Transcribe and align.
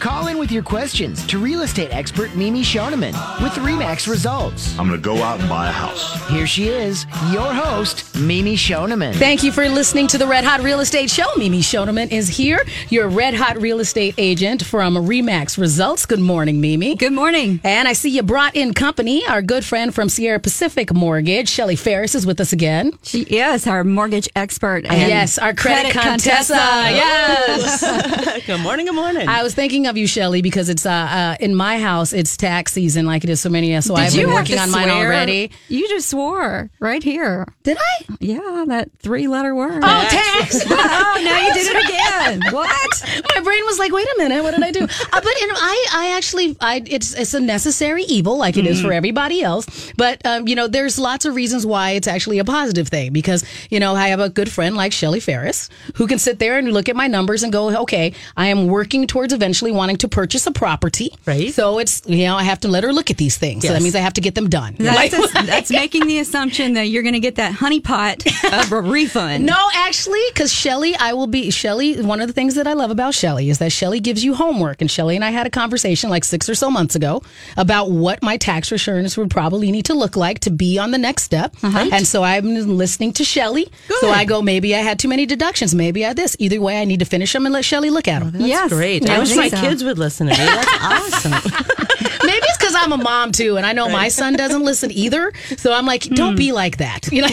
Call 0.00 0.26
in 0.28 0.38
with 0.38 0.52
your 0.52 0.62
questions 0.62 1.26
to 1.26 1.38
real 1.38 1.62
estate 1.62 1.90
expert 1.90 2.34
Mimi 2.36 2.62
Schoneman 2.62 3.12
with 3.42 3.52
Remax 3.54 4.06
Results. 4.06 4.78
I'm 4.78 4.88
going 4.88 5.00
to 5.00 5.04
go 5.04 5.22
out 5.22 5.40
and 5.40 5.48
buy 5.48 5.68
a 5.68 5.72
house. 5.72 6.28
Here 6.28 6.46
she 6.46 6.68
is, 6.68 7.06
your 7.32 7.52
host, 7.52 8.14
Mimi 8.16 8.56
Schoneman. 8.56 9.14
Thank 9.14 9.42
you 9.42 9.50
for 9.50 9.66
listening 9.68 10.06
to 10.08 10.18
the 10.18 10.26
Red 10.26 10.44
Hot 10.44 10.60
Real 10.62 10.80
Estate 10.80 11.08
Show. 11.08 11.26
Mimi 11.38 11.60
Schoneman 11.60 12.12
is 12.12 12.28
here, 12.28 12.62
your 12.90 13.08
Red 13.08 13.34
Hot 13.34 13.56
Real 13.56 13.80
Estate 13.80 14.14
agent 14.18 14.64
from 14.64 14.94
Remax 14.96 15.56
Results. 15.58 16.04
Good 16.04 16.20
morning, 16.20 16.60
Mimi. 16.60 16.94
Good 16.94 17.14
morning. 17.14 17.60
And 17.64 17.88
I 17.88 17.94
see 17.94 18.10
you 18.10 18.22
brought 18.22 18.54
in 18.54 18.74
company. 18.74 19.26
Our 19.26 19.40
good 19.40 19.64
friend 19.64 19.94
from 19.94 20.10
Sierra 20.10 20.38
Pacific 20.40 20.92
Mortgage, 20.92 21.48
Shelley 21.48 21.76
Ferris, 21.76 22.14
is 22.14 22.26
with 22.26 22.38
us 22.40 22.52
again. 22.52 22.92
She 23.02 23.22
is 23.22 23.66
our 23.66 23.82
mortgage 23.82 24.28
expert. 24.36 24.84
And 24.84 25.08
yes, 25.08 25.38
our 25.38 25.54
credit, 25.54 25.92
credit 25.92 26.10
contessa. 26.10 26.54
contessa. 26.54 26.90
Yes. 26.90 28.46
Good 28.46 28.60
morning. 28.60 28.86
Good 28.86 28.94
morning. 28.94 29.26
I 29.28 29.42
was 29.42 29.54
thinking 29.54 29.85
of 29.86 29.96
you, 29.96 30.06
Shelley, 30.06 30.42
because 30.42 30.68
it's 30.68 30.86
uh, 30.86 30.90
uh, 30.90 31.36
in 31.40 31.54
my 31.54 31.78
house. 31.78 32.12
It's 32.12 32.36
tax 32.36 32.72
season, 32.72 33.06
like 33.06 33.24
it 33.24 33.30
is 33.30 33.40
so 33.40 33.48
many. 33.48 33.74
of. 33.74 33.84
So 33.84 33.94
I've 33.94 34.14
been 34.14 34.32
working 34.32 34.58
on 34.58 34.70
mine 34.70 34.90
already. 34.90 35.50
You 35.68 35.88
just 35.88 36.08
swore 36.08 36.70
right 36.80 37.02
here. 37.02 37.46
Did 37.62 37.78
I? 37.78 38.16
Yeah, 38.20 38.64
that 38.68 38.90
three 38.98 39.28
letter 39.28 39.54
word. 39.54 39.82
Oh, 39.82 40.08
tax. 40.08 40.64
oh, 40.70 41.20
now 41.24 41.46
you 41.46 41.54
did 41.54 41.76
it 41.76 41.84
again. 41.84 42.42
What? 42.56 43.04
my 43.34 43.40
brain 43.42 43.64
was 43.66 43.78
like, 43.78 43.92
wait 43.92 44.06
a 44.06 44.18
minute, 44.18 44.42
what 44.42 44.54
did 44.54 44.62
I 44.62 44.70
do? 44.70 44.84
Uh, 44.84 44.86
but 45.12 45.24
know, 45.24 45.54
I, 45.56 45.86
I 45.92 46.16
actually, 46.16 46.56
I, 46.60 46.82
it's, 46.86 47.14
it's 47.14 47.34
a 47.34 47.40
necessary 47.40 48.02
evil, 48.04 48.38
like 48.38 48.56
it 48.56 48.66
is 48.66 48.80
for 48.80 48.92
everybody 48.92 49.42
else. 49.42 49.92
But 49.96 50.24
um, 50.24 50.48
you 50.48 50.54
know, 50.54 50.66
there's 50.68 50.98
lots 50.98 51.24
of 51.24 51.34
reasons 51.34 51.66
why 51.66 51.92
it's 51.92 52.08
actually 52.08 52.38
a 52.38 52.44
positive 52.44 52.88
thing 52.88 53.12
because 53.12 53.44
you 53.70 53.80
know 53.80 53.94
I 53.94 54.08
have 54.08 54.20
a 54.20 54.28
good 54.28 54.50
friend 54.50 54.76
like 54.76 54.92
Shelley 54.92 55.20
Ferris 55.20 55.68
who 55.94 56.06
can 56.06 56.18
sit 56.18 56.38
there 56.38 56.58
and 56.58 56.72
look 56.72 56.88
at 56.88 56.96
my 56.96 57.06
numbers 57.06 57.42
and 57.42 57.52
go, 57.52 57.82
okay, 57.82 58.12
I 58.36 58.48
am 58.48 58.66
working 58.66 59.06
towards 59.06 59.32
eventually 59.32 59.72
wanting 59.76 59.96
to 59.98 60.08
purchase 60.08 60.46
a 60.46 60.50
property. 60.52 61.10
Right. 61.26 61.52
So 61.52 61.78
it's 61.78 62.02
you 62.06 62.24
know 62.26 62.36
I 62.36 62.42
have 62.42 62.60
to 62.60 62.68
let 62.68 62.84
her 62.84 62.92
look 62.92 63.10
at 63.10 63.16
these 63.16 63.36
things. 63.36 63.66
So 63.66 63.72
that 63.72 63.82
means 63.82 63.94
I 63.94 64.00
have 64.00 64.14
to 64.14 64.20
get 64.20 64.34
them 64.34 64.48
done. 64.48 64.74
That's, 64.78 65.12
Like- 65.34 65.46
that's 65.46 65.70
making 65.70 66.06
the 66.06 66.18
assumption 66.18 66.74
that 66.74 66.84
you're 66.88 67.02
going 67.02 67.14
to 67.14 67.20
get 67.20 67.36
that 67.36 67.52
honeypot 67.54 68.26
of 68.62 68.72
a 68.72 68.80
refund. 68.80 69.46
No, 69.46 69.68
actually, 69.74 70.20
because 70.32 70.52
Shelley, 70.52 70.94
I 70.96 71.12
will 71.12 71.26
be 71.26 71.50
Shelley. 71.50 72.00
One 72.02 72.20
of 72.20 72.26
the 72.26 72.32
things 72.32 72.54
that 72.56 72.66
I 72.66 72.72
love 72.72 72.90
about 72.90 73.14
Shelley 73.14 73.50
is 73.50 73.58
that 73.58 73.70
Shelley 73.72 74.00
gives 74.00 74.24
you 74.24 74.34
homework. 74.34 74.80
And 74.80 74.90
Shelley 74.90 75.16
and 75.16 75.24
I 75.24 75.30
had 75.30 75.46
a 75.46 75.50
conversation 75.50 76.10
like 76.10 76.24
six 76.24 76.48
or 76.48 76.54
so 76.54 76.70
months 76.70 76.94
ago 76.94 77.22
about 77.56 77.90
what 77.90 78.22
my 78.22 78.36
tax 78.36 78.70
returns 78.72 79.16
would 79.16 79.30
probably 79.30 79.70
need 79.70 79.86
to 79.86 79.94
look 79.94 80.16
like 80.16 80.40
to 80.40 80.50
be 80.50 80.78
on 80.78 80.90
the 80.90 80.98
next 80.98 81.22
step. 81.24 81.54
Uh-huh. 81.62 81.88
And 81.92 82.06
so 82.06 82.22
I've 82.22 82.42
been 82.42 82.76
listening 82.76 83.12
to 83.14 83.24
Shelley. 83.24 83.70
So 84.00 84.08
I 84.10 84.24
go, 84.24 84.42
maybe 84.42 84.74
I 84.74 84.78
had 84.78 84.98
too 84.98 85.08
many 85.08 85.26
deductions. 85.26 85.74
Maybe 85.74 86.04
I 86.04 86.12
this. 86.12 86.36
Either 86.38 86.60
way, 86.60 86.80
I 86.80 86.84
need 86.84 87.00
to 87.00 87.04
finish 87.06 87.32
them 87.32 87.46
and 87.46 87.52
let 87.52 87.64
Shelley 87.64 87.90
look 87.90 88.08
at 88.08 88.20
them. 88.20 88.30
That's 88.32 88.46
Yes. 88.46 88.70
great. 88.72 89.02
Yeah, 89.02 89.12
I 89.12 89.16
I 89.16 89.18
wish 89.20 89.36
my 89.36 89.48
so. 89.48 89.56
Kids 89.68 89.84
would 89.84 89.98
listen 89.98 90.26
to 90.28 90.32
me. 90.32 90.38
That's 90.38 91.24
awesome. 91.26 91.85
Maybe 92.26 92.44
it's 92.46 92.58
because 92.58 92.74
I'm 92.76 92.92
a 92.92 92.96
mom 92.98 93.32
too, 93.32 93.56
and 93.56 93.64
I 93.66 93.72
know 93.72 93.88
my 93.88 94.08
son 94.08 94.34
doesn't 94.34 94.62
listen 94.62 94.90
either. 94.92 95.32
So 95.56 95.72
I'm 95.72 95.86
like, 95.86 96.02
don't 96.02 96.32
Hmm. 96.32 96.36
be 96.36 96.52
like 96.52 96.78
that. 96.78 97.08
You 97.16 97.22
know, 97.22 97.28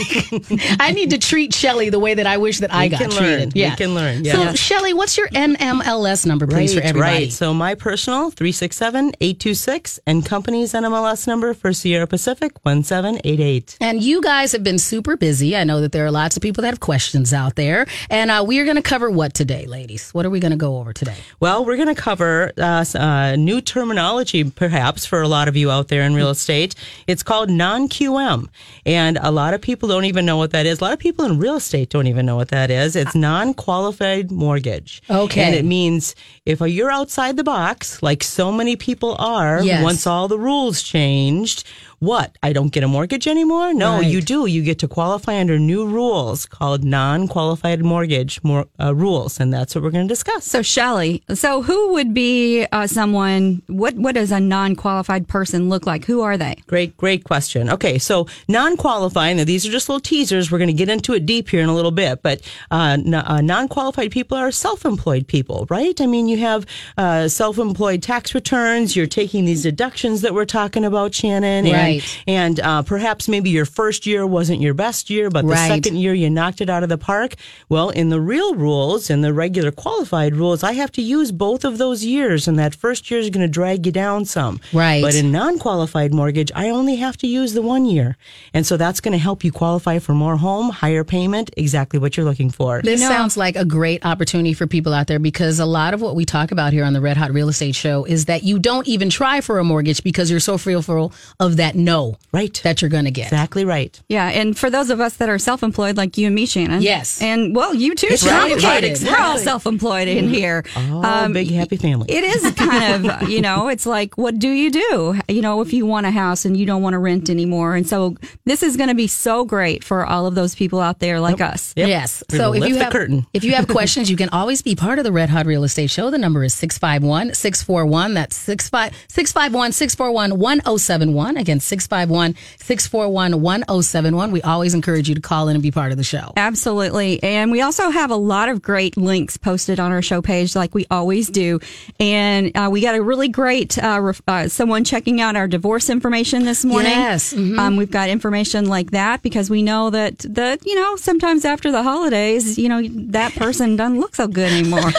I 0.79 0.91
need 0.91 1.09
to 1.09 1.17
treat 1.17 1.53
Shelley 1.53 1.89
the 1.89 1.99
way 1.99 2.13
that 2.13 2.25
I 2.27 2.37
wish 2.37 2.59
that 2.59 2.73
I 2.73 2.83
We 2.85 2.89
got 2.89 2.99
can 3.01 3.09
treated. 3.09 3.55
learn. 3.55 3.69
We 3.71 3.75
can 3.75 3.95
learn, 3.95 4.23
So 4.25 4.41
yeah. 4.43 4.53
Shelley, 4.53 4.93
what's 4.93 5.17
your 5.17 5.27
NMLS 5.29 6.25
number, 6.25 6.47
please, 6.47 6.73
for 6.73 6.79
right, 6.79 6.89
everybody? 6.89 7.15
right. 7.25 7.31
So 7.33 7.53
my 7.53 7.75
personal 7.75 8.31
367-826 8.31 9.99
and 10.07 10.25
company's 10.25 10.73
NMLS 10.73 11.27
number 11.27 11.53
for 11.53 11.73
Sierra 11.73 12.07
Pacific 12.07 12.53
1788. 12.63 13.77
And 13.81 14.01
you 14.03 14.21
guys 14.21 14.51
have 14.51 14.63
been 14.63 14.79
super 14.79 15.17
busy. 15.17 15.55
I 15.55 15.63
know 15.63 15.81
that 15.81 15.91
there 15.91 16.05
are 16.05 16.11
lots 16.11 16.35
of 16.37 16.41
people 16.43 16.61
that 16.61 16.69
have 16.69 16.79
questions 16.79 17.33
out 17.33 17.55
there. 17.55 17.85
And 18.09 18.31
uh, 18.31 18.43
we 18.47 18.59
are 18.59 18.63
going 18.63 18.75
to 18.77 18.81
cover 18.81 19.09
what 19.09 19.33
today, 19.33 19.65
ladies? 19.65 20.11
What 20.11 20.25
are 20.25 20.29
we 20.29 20.39
going 20.39 20.51
to 20.51 20.57
go 20.57 20.77
over 20.77 20.93
today? 20.93 21.17
Well, 21.39 21.65
we're 21.65 21.77
going 21.77 21.93
to 21.93 22.01
cover 22.01 22.51
uh, 22.57 22.85
uh, 22.95 23.35
new 23.35 23.61
terminology, 23.61 24.43
perhaps, 24.43 24.82
for 25.05 25.21
a 25.21 25.27
lot 25.27 25.47
of 25.47 25.55
you 25.55 25.71
out 25.71 25.87
there 25.87 26.03
in 26.03 26.13
real 26.13 26.25
mm-hmm. 26.25 26.31
estate. 26.31 26.75
It's 27.07 27.23
called 27.23 27.49
non 27.49 27.89
QM. 27.89 28.47
And 28.85 29.17
a 29.21 29.31
lot 29.31 29.53
of 29.53 29.61
people 29.61 29.89
don't 29.89 30.05
even 30.05 30.25
know 30.25 30.37
what 30.37 30.51
that 30.51 30.65
is. 30.65 30.79
A 30.79 30.83
lot 30.83 30.93
of 30.93 30.99
people 30.99 31.25
in 31.25 31.39
real 31.39 31.55
estate 31.55 31.89
don't 31.89 32.07
even 32.07 32.25
know 32.25 32.35
what 32.35 32.49
that 32.49 32.69
is. 32.69 32.95
It's 32.95 33.15
uh, 33.15 33.19
non 33.19 33.53
qualified 33.53 34.31
mortgage. 34.31 35.01
Okay. 35.09 35.41
And 35.41 35.55
it 35.55 35.65
means 35.65 36.15
if 36.45 36.59
you're 36.61 36.91
outside 36.91 37.37
the 37.37 37.43
box, 37.43 38.01
like 38.03 38.23
so 38.23 38.51
many 38.51 38.75
people 38.75 39.15
are, 39.19 39.63
Yes. 39.63 39.83
once 39.83 40.07
all 40.07 40.27
the 40.27 40.39
rules 40.39 40.81
changed, 40.81 41.63
what? 42.03 42.37
I 42.43 42.53
don't 42.53 42.71
get 42.71 42.83
a 42.83 42.87
mortgage 42.87 43.27
anymore? 43.27 43.73
No, 43.73 43.97
Right. 43.97 44.05
you 44.05 44.21
do. 44.21 44.45
You 44.45 44.61
get 44.63 44.79
to 44.79 44.87
qualify 44.87 45.39
under 45.39 45.57
new 45.59 45.85
rules 45.87 46.45
called 46.45 46.83
non 46.83 47.27
qualified 47.27 47.83
mortgage 47.83 48.41
more, 48.43 48.65
uh, 48.79 48.93
rules. 48.93 49.39
And 49.39 49.53
that's 49.53 49.73
what 49.75 49.83
we're 49.83 49.91
going 49.91 50.07
to 50.07 50.11
discuss. 50.13 50.45
So 50.45 50.61
Shelley, 50.61 51.23
so 51.33 51.61
who 51.61 51.93
would 51.93 52.13
be 52.13 52.65
uh, 52.71 52.87
someone? 52.87 53.61
What 53.67 53.95
what 53.95 54.15
does 54.15 54.31
a 54.31 54.39
non 54.39 54.75
qualified 54.75 55.27
person 55.27 55.69
look 55.69 55.85
like? 55.85 56.05
Who 56.05 56.21
are 56.21 56.37
they? 56.37 56.55
Great, 56.67 56.95
great 56.97 57.23
question. 57.23 57.69
Okay, 57.69 57.97
so 57.97 58.27
non-qualifying. 58.47 59.37
These 59.45 59.65
are 59.65 59.71
just 59.71 59.89
little 59.89 59.99
teasers. 59.99 60.51
We're 60.51 60.57
going 60.57 60.67
to 60.67 60.73
get 60.73 60.89
into 60.89 61.13
it 61.13 61.25
deep 61.25 61.49
here 61.49 61.61
in 61.61 61.69
a 61.69 61.75
little 61.75 61.91
bit. 61.91 62.21
But 62.21 62.41
uh, 62.71 62.97
n- 62.99 63.13
uh, 63.13 63.41
non-qualified 63.41 64.11
people 64.11 64.37
are 64.37 64.51
self-employed 64.51 65.27
people, 65.27 65.67
right? 65.69 65.99
I 66.01 66.05
mean, 66.05 66.27
you 66.27 66.37
have 66.39 66.65
uh, 66.97 67.27
self-employed 67.27 68.01
tax 68.01 68.33
returns. 68.35 68.95
You're 68.95 69.07
taking 69.07 69.45
these 69.45 69.63
deductions 69.63 70.21
that 70.21 70.33
we're 70.33 70.45
talking 70.45 70.85
about, 70.85 71.11
Shannan. 71.11 71.67
And, 71.67 71.92
Right. 71.99 72.23
And 72.27 72.59
uh, 72.59 72.81
perhaps 72.83 73.27
maybe 73.27 73.49
your 73.49 73.65
first 73.65 74.05
year 74.05 74.25
wasn't 74.25 74.61
your 74.61 74.73
best 74.73 75.09
year, 75.09 75.29
but 75.29 75.43
the 75.43 75.53
Right. 75.53 75.67
second 75.67 75.97
year 75.97 76.13
you 76.13 76.29
knocked 76.29 76.61
it 76.61 76.69
out 76.69 76.83
of 76.83 76.89
the 76.89 76.97
park. 76.97 77.35
Well, 77.69 77.89
in 77.89 78.09
the 78.09 78.19
real 78.19 78.55
rules, 78.55 79.09
in 79.09 79.21
the 79.21 79.33
regular 79.33 79.71
qualified 79.71 80.35
rules, 80.35 80.63
I 80.63 80.73
have 80.73 80.91
to 80.93 81.01
use 81.01 81.31
both 81.31 81.63
of 81.65 81.77
those 81.77 82.03
years, 82.03 82.47
and 82.47 82.57
that 82.59 82.73
first 82.75 83.09
year 83.11 83.19
is 83.19 83.29
going 83.29 83.45
to 83.45 83.51
drag 83.51 83.85
you 83.85 83.91
down 83.91 84.25
some. 84.25 84.59
Right. 84.71 85.01
But 85.01 85.15
in 85.15 85.31
non-qualified 85.31 86.13
mortgage, 86.13 86.51
I 86.55 86.69
only 86.69 86.95
have 86.97 87.17
to 87.17 87.27
use 87.27 87.53
the 87.53 87.61
one 87.61 87.85
year. 87.85 88.17
And 88.53 88.65
so 88.65 88.77
that's 88.77 88.99
going 88.99 89.11
to 89.13 89.17
help 89.17 89.43
you 89.43 89.51
qualify 89.51 89.99
for 89.99 90.13
more 90.13 90.37
home, 90.37 90.69
higher 90.69 91.03
payment, 91.03 91.51
exactly 91.57 91.99
what 91.99 92.17
you're 92.17 92.25
looking 92.25 92.49
for. 92.49 92.81
This 92.81 93.01
sounds 93.01 93.37
like 93.37 93.55
a 93.55 93.65
great 93.65 94.05
opportunity 94.05 94.53
for 94.53 94.67
people 94.67 94.93
out 94.93 95.07
there 95.07 95.19
because 95.19 95.59
a 95.59 95.65
lot 95.65 95.93
of 95.93 96.01
what 96.01 96.15
we 96.15 96.25
talk 96.25 96.51
about 96.51 96.73
here 96.73 96.83
on 96.85 96.93
the 96.93 97.01
Red 97.01 97.17
Hot 97.17 97.31
Real 97.31 97.49
Estate 97.49 97.75
Show 97.75 98.05
is 98.05 98.25
that 98.25 98.43
you 98.43 98.59
don't 98.59 98.87
even 98.87 99.09
try 99.09 99.41
for 99.41 99.59
a 99.59 99.63
mortgage 99.63 100.03
because 100.03 100.29
you're 100.31 100.39
so 100.39 100.57
fearful 100.57 101.13
of 101.39 101.57
that 101.57 101.75
no 101.83 102.17
Right. 102.31 102.59
that 102.63 102.81
you're 102.81 102.89
going 102.89 103.05
to 103.05 103.11
get. 103.11 103.25
Exactly 103.27 103.65
right. 103.65 103.99
Yeah, 104.09 104.29
and 104.29 104.57
for 104.57 104.69
those 104.69 104.89
of 104.89 104.99
us 104.99 105.17
that 105.17 105.29
are 105.29 105.37
self 105.37 105.63
employed, 105.63 105.97
like 105.97 106.17
you 106.17 106.27
and 106.27 106.35
me, 106.35 106.47
Shannan. 106.47 106.81
Yes. 106.81 107.21
and 107.21 107.55
well, 107.55 107.73
you 107.75 107.93
too. 107.95 108.07
It's 108.09 108.23
Shannan. 108.23 108.59
complicated. 108.59 109.07
We're 109.07 109.19
all 109.19 109.37
self 109.37 109.65
employed 109.65 110.07
in 110.07 110.29
here. 110.29 110.63
Oh, 110.75 111.03
um, 111.03 111.33
big 111.33 111.51
happy 111.51 111.77
family. 111.77 112.07
It 112.09 112.23
is 112.23 112.51
kind 112.55 113.05
of, 113.05 113.29
you 113.33 113.41
know, 113.41 113.67
it's 113.67 113.85
like, 113.85 114.17
what 114.17 114.39
do 114.39 114.49
you 114.49 114.71
do? 114.71 115.19
You 115.27 115.41
know, 115.41 115.61
if 115.61 115.73
you 115.73 115.85
want 115.85 116.05
a 116.05 116.11
house 116.11 116.45
and 116.45 116.55
you 116.57 116.65
don't 116.65 116.81
want 116.81 116.93
to 116.93 116.99
rent 116.99 117.29
anymore. 117.29 117.75
And 117.75 117.87
so 117.87 118.15
this 118.45 118.63
is 118.63 118.77
going 118.77 118.89
to 118.89 118.95
be 118.95 119.07
so 119.07 119.45
great 119.45 119.83
for 119.83 120.05
all 120.05 120.25
of 120.25 120.35
those 120.35 120.55
people 120.55 120.79
out 120.79 120.99
there 120.99 121.19
like 121.19 121.41
us. 121.41 121.73
Yep. 121.77 121.87
Yes. 121.87 122.23
We're 122.31 122.37
So 122.39 122.53
if 122.53 122.67
you 122.67 122.75
have 122.77 122.91
curtain. 122.91 123.25
if 123.33 123.43
you 123.43 123.53
have 123.53 123.67
questions, 123.77 124.09
you 124.09 124.17
can 124.17 124.29
always 124.29 124.61
be 124.61 124.75
part 124.75 124.97
of 124.99 125.05
the 125.05 125.11
Red 125.11 125.29
Hot 125.29 125.45
Real 125.45 125.63
Estate 125.63 125.89
Show. 125.91 126.09
The 126.09 126.17
number 126.17 126.43
is 126.43 126.53
651-641. 126.55 128.13
That's 128.13 128.47
651-641-1071. 128.47 131.39
Again, 131.39 131.59
651-641-1071. 131.79 134.31
We 134.31 134.41
always 134.41 134.73
encourage 134.73 135.09
you 135.09 135.15
to 135.15 135.21
call 135.21 135.49
in 135.49 135.55
and 135.55 135.63
be 135.63 135.71
part 135.71 135.91
of 135.91 135.97
the 135.97 136.03
show. 136.03 136.33
Absolutely. 136.37 137.21
And 137.23 137.51
we 137.51 137.61
also 137.61 137.89
have 137.89 138.11
a 138.11 138.15
lot 138.15 138.49
of 138.49 138.61
great 138.61 138.97
links 138.97 139.37
posted 139.37 139.79
on 139.79 139.91
our 139.91 140.01
show 140.01 140.21
page, 140.21 140.55
like 140.55 140.73
we 140.75 140.85
always 140.89 141.27
do. 141.29 141.59
And 141.99 142.55
uh, 142.55 142.69
we 142.71 142.81
got 142.81 142.95
a 142.95 143.01
really 143.01 143.27
great 143.29 143.77
uh, 143.81 143.99
ref- 144.01 144.21
uh, 144.27 144.47
someone 144.47 144.83
checking 144.83 145.21
out 145.21 145.35
our 145.35 145.47
divorce 145.47 145.89
information 145.89 146.43
this 146.43 146.63
morning. 146.65 146.91
Yes. 146.91 147.33
Mhm. 147.33 147.57
Um, 147.59 147.75
we've 147.75 147.91
got 147.91 148.09
information 148.09 148.65
like 148.67 148.91
that 148.91 149.21
because 149.21 149.49
we 149.49 149.61
know 149.63 149.89
that, 149.89 150.19
that, 150.19 150.65
you 150.65 150.75
know, 150.75 150.95
sometimes 150.95 151.45
after 151.45 151.71
the 151.71 151.83
holidays, 151.83 152.57
you 152.57 152.69
know, 152.69 152.81
that 153.11 153.33
person 153.33 153.75
doesn't 153.75 153.99
look 153.99 154.15
so 154.15 154.27
good 154.27 154.51
anymore. 154.51 154.81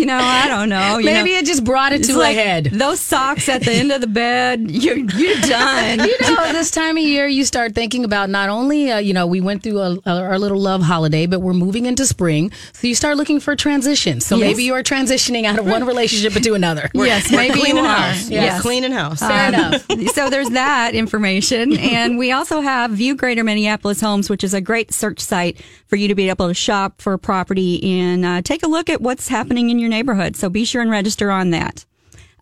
you 0.00 0.06
know, 0.06 0.18
I 0.18 0.48
don't 0.48 0.68
know. 0.68 0.98
You 0.98 1.04
Maybe 1.04 1.32
know, 1.32 1.38
it 1.38 1.46
just 1.46 1.62
brought 1.64 1.92
it 1.92 2.04
to 2.04 2.16
like 2.16 2.36
a 2.36 2.40
head. 2.42 2.64
Those 2.72 3.00
socks 3.00 3.48
at 3.48 3.62
the 3.62 3.72
end 3.72 3.92
of 3.92 4.00
the 4.00 4.06
bed, 4.06 4.70
you're, 4.70 4.96
you're 4.96 5.40
done. 5.42 5.98
you 6.08 6.34
know, 6.34 6.52
this 6.52 6.70
time 6.70 6.96
of 6.96 7.02
year, 7.02 7.26
you 7.28 7.44
start 7.44 7.74
thinking 7.74 8.04
about 8.04 8.30
not 8.30 8.48
only, 8.48 8.90
uh, 8.90 8.98
you 8.98 9.12
know, 9.12 9.26
we 9.26 9.40
went 9.40 9.62
through 9.62 9.78
a, 9.78 9.98
a, 10.06 10.22
our 10.22 10.38
little 10.38 10.58
love 10.60 10.82
holiday, 10.82 11.26
but 11.26 11.40
we're 11.40 11.52
moving 11.52 11.86
into 11.86 12.06
spring. 12.06 12.50
So 12.72 12.86
you 12.88 12.94
start 12.94 13.16
looking 13.16 13.38
for 13.40 13.54
transitions. 13.56 14.24
So 14.26 14.36
Yes. 14.36 14.48
maybe 14.48 14.64
you 14.64 14.74
are 14.74 14.82
transitioning 14.82 15.44
out 15.44 15.58
of 15.58 15.66
one 15.66 15.84
relationship 15.84 16.34
into 16.36 16.54
another. 16.54 16.90
yes, 16.94 17.30
maybe 17.30 17.58
you 17.58 17.64
Cleaning 17.64 17.84
are. 17.84 17.96
house. 17.96 18.28
Yes. 18.30 18.56
We're 18.58 18.62
cleaning 18.62 18.92
house. 18.92 19.20
Fair 19.20 19.48
enough. 19.48 19.86
so 20.14 20.30
there's 20.30 20.50
that 20.50 20.94
information. 20.94 21.76
And 21.90 22.16
we 22.18 22.30
also 22.32 22.60
have 22.60 22.92
View 22.92 23.14
Greater 23.16 23.42
Minneapolis 23.44 24.00
Homes, 24.00 24.30
which 24.30 24.44
is 24.44 24.54
a 24.54 24.60
great 24.60 24.92
search 24.92 25.18
site 25.20 25.60
for 25.88 25.96
you 25.96 26.08
to 26.08 26.14
be 26.14 26.28
able 26.30 26.46
to 26.48 26.54
shop 26.54 27.00
for 27.02 27.18
property 27.18 28.00
and 28.00 28.24
uh, 28.24 28.40
take 28.42 28.62
a 28.62 28.68
look 28.68 28.88
at 28.88 29.00
what's 29.00 29.26
happening 29.28 29.70
in 29.70 29.78
your 29.78 29.89
neighborhood. 29.90 30.36
So 30.36 30.48
be 30.48 30.64
sure 30.64 30.82
and 30.82 30.90
register 30.90 31.30
on 31.30 31.50
that. 31.50 31.84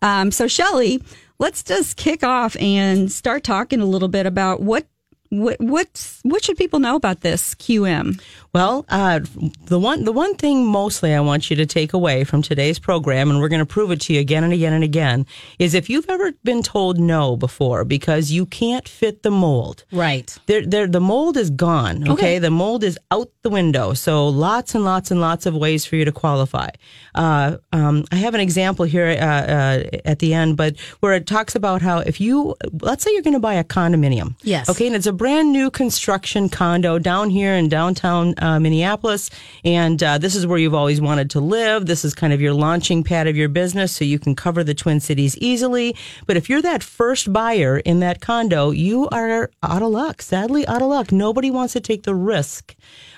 Um, 0.01 0.31
so 0.31 0.47
Shelley, 0.47 1.03
let's 1.39 1.63
just 1.63 1.97
kick 1.97 2.23
off 2.23 2.55
and 2.59 3.11
start 3.11 3.43
talking 3.43 3.81
a 3.81 3.85
little 3.85 4.07
bit 4.07 4.25
about 4.25 4.61
what 4.61 4.87
what 5.29 5.57
what's, 5.59 6.19
what 6.23 6.43
should 6.43 6.57
people 6.57 6.79
know 6.79 6.95
about 6.95 7.21
this 7.21 7.53
QM? 7.55 8.19
Well, 8.51 8.83
uh, 8.89 9.19
the 9.65 9.77
one 9.79 10.05
the 10.05 10.11
one 10.11 10.33
thing 10.35 10.65
mostly 10.65 11.13
I 11.13 11.19
want 11.19 11.51
you 11.51 11.55
to 11.57 11.67
take 11.67 11.93
away 11.93 12.23
from 12.23 12.41
today's 12.41 12.79
program, 12.79 13.29
and 13.29 13.39
we're 13.39 13.47
going 13.47 13.59
to 13.59 13.65
prove 13.65 13.91
it 13.91 14.01
to 14.01 14.13
you 14.13 14.19
again 14.19 14.43
and 14.43 14.51
again 14.51 14.73
and 14.73 14.83
again, 14.83 15.27
is 15.59 15.75
if 15.75 15.87
you've 15.87 16.09
ever 16.09 16.31
been 16.43 16.63
told 16.63 16.97
no 16.99 17.35
before 17.37 17.85
because 17.85 18.31
you 18.31 18.47
can't 18.47 18.87
fit 18.89 19.21
the 19.21 19.29
mold, 19.29 19.83
Right. 19.91 20.35
there, 20.47 20.65
there, 20.65 20.87
the 20.87 20.99
mold 20.99 21.37
is 21.37 21.51
gone. 21.51 22.03
Okay? 22.03 22.11
Okay. 22.13 22.39
the 22.39 22.49
mold 22.49 22.83
is 22.83 22.97
out 23.11 23.29
the 23.43 23.51
window. 23.51 23.93
So 23.93 24.27
lots 24.27 24.73
and 24.73 24.83
lots 24.83 25.11
and 25.11 25.21
lots 25.21 25.45
of 25.45 25.53
ways 25.55 25.85
for 25.85 25.95
you 25.95 26.05
to 26.05 26.11
qualify. 26.11 26.69
Uh, 27.13 27.57
um, 27.71 28.05
I 28.11 28.15
have 28.15 28.33
an 28.33 28.41
example 28.41 28.85
here 28.85 29.09
uh, 29.09 29.13
uh, 29.23 29.83
at 30.05 30.19
the 30.19 30.33
end, 30.33 30.57
but 30.57 30.75
where 31.01 31.13
it 31.13 31.27
talks 31.27 31.53
about 31.55 31.83
how 31.83 31.99
if 31.99 32.19
you, 32.19 32.55
let's 32.81 33.03
say 33.03 33.11
you're 33.13 33.21
going 33.21 33.33
to 33.35 33.39
buy 33.39 33.53
a 33.55 33.63
condominium, 33.63 34.35
Yes. 34.41 34.69
okay, 34.69 34.87
and 34.87 34.95
it's 34.95 35.07
a 35.07 35.13
brand 35.13 35.51
new 35.51 35.69
construction 35.69 36.49
condo 36.49 36.97
down 36.97 37.29
here 37.29 37.53
in 37.53 37.69
downtown 37.69 38.33
uh, 38.41 38.59
Minneapolis, 38.59 39.29
and 39.63 40.01
uh, 40.01 40.17
this 40.17 40.35
is 40.35 40.45
where 40.47 40.57
you've 40.57 40.73
always 40.73 41.01
wanted 41.01 41.29
to 41.31 41.39
live. 41.39 41.85
This 41.85 42.03
is 42.05 42.13
kind 42.13 42.33
of 42.33 42.41
your 42.41 42.53
launching 42.53 43.03
pad 43.03 43.27
of 43.27 43.35
your 43.35 43.49
business, 43.49 43.95
so 43.95 44.05
you 44.05 44.19
can 44.19 44.35
cover 44.35 44.63
the 44.63 44.73
Twin 44.73 44.99
Cities 44.99 45.37
easily. 45.37 45.95
But 46.25 46.37
if 46.37 46.49
you're 46.49 46.61
that 46.61 46.83
first 46.83 47.31
buyer 47.31 47.77
in 47.79 47.99
that 47.99 48.21
condo, 48.21 48.71
you 48.71 49.07
are 49.09 49.49
out 49.63 49.81
of 49.81 49.89
luck. 49.89 50.21
Sadly, 50.21 50.67
out 50.67 50.81
of 50.81 50.89
luck. 50.89 51.11
Nobody 51.11 51.51
wants 51.51 51.73
to 51.73 51.79
take 51.79 52.03
the 52.03 52.15
risk 52.15 52.75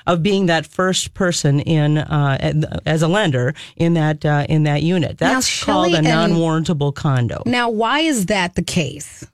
of 0.08 0.24
being 0.24 0.48
that 0.48 0.66
first 0.66 1.14
person 1.14 1.60
in 1.60 1.98
uh, 1.98 2.70
as 2.86 3.02
a 3.02 3.08
lender 3.08 3.54
in 3.78 3.94
that 3.94 4.26
uh, 4.26 4.46
in 4.50 4.64
that 4.64 4.82
unit. 4.82 5.20
Now, 5.22 5.36
That's 5.36 5.64
called 5.64 5.94
a 5.94 6.02
non-warrantable 6.02 6.96
condo 6.96 7.44
Now, 7.46 7.70
why 7.70 8.00
is 8.00 8.28
that 8.28 8.56
the 8.56 8.64
case? 8.64 9.26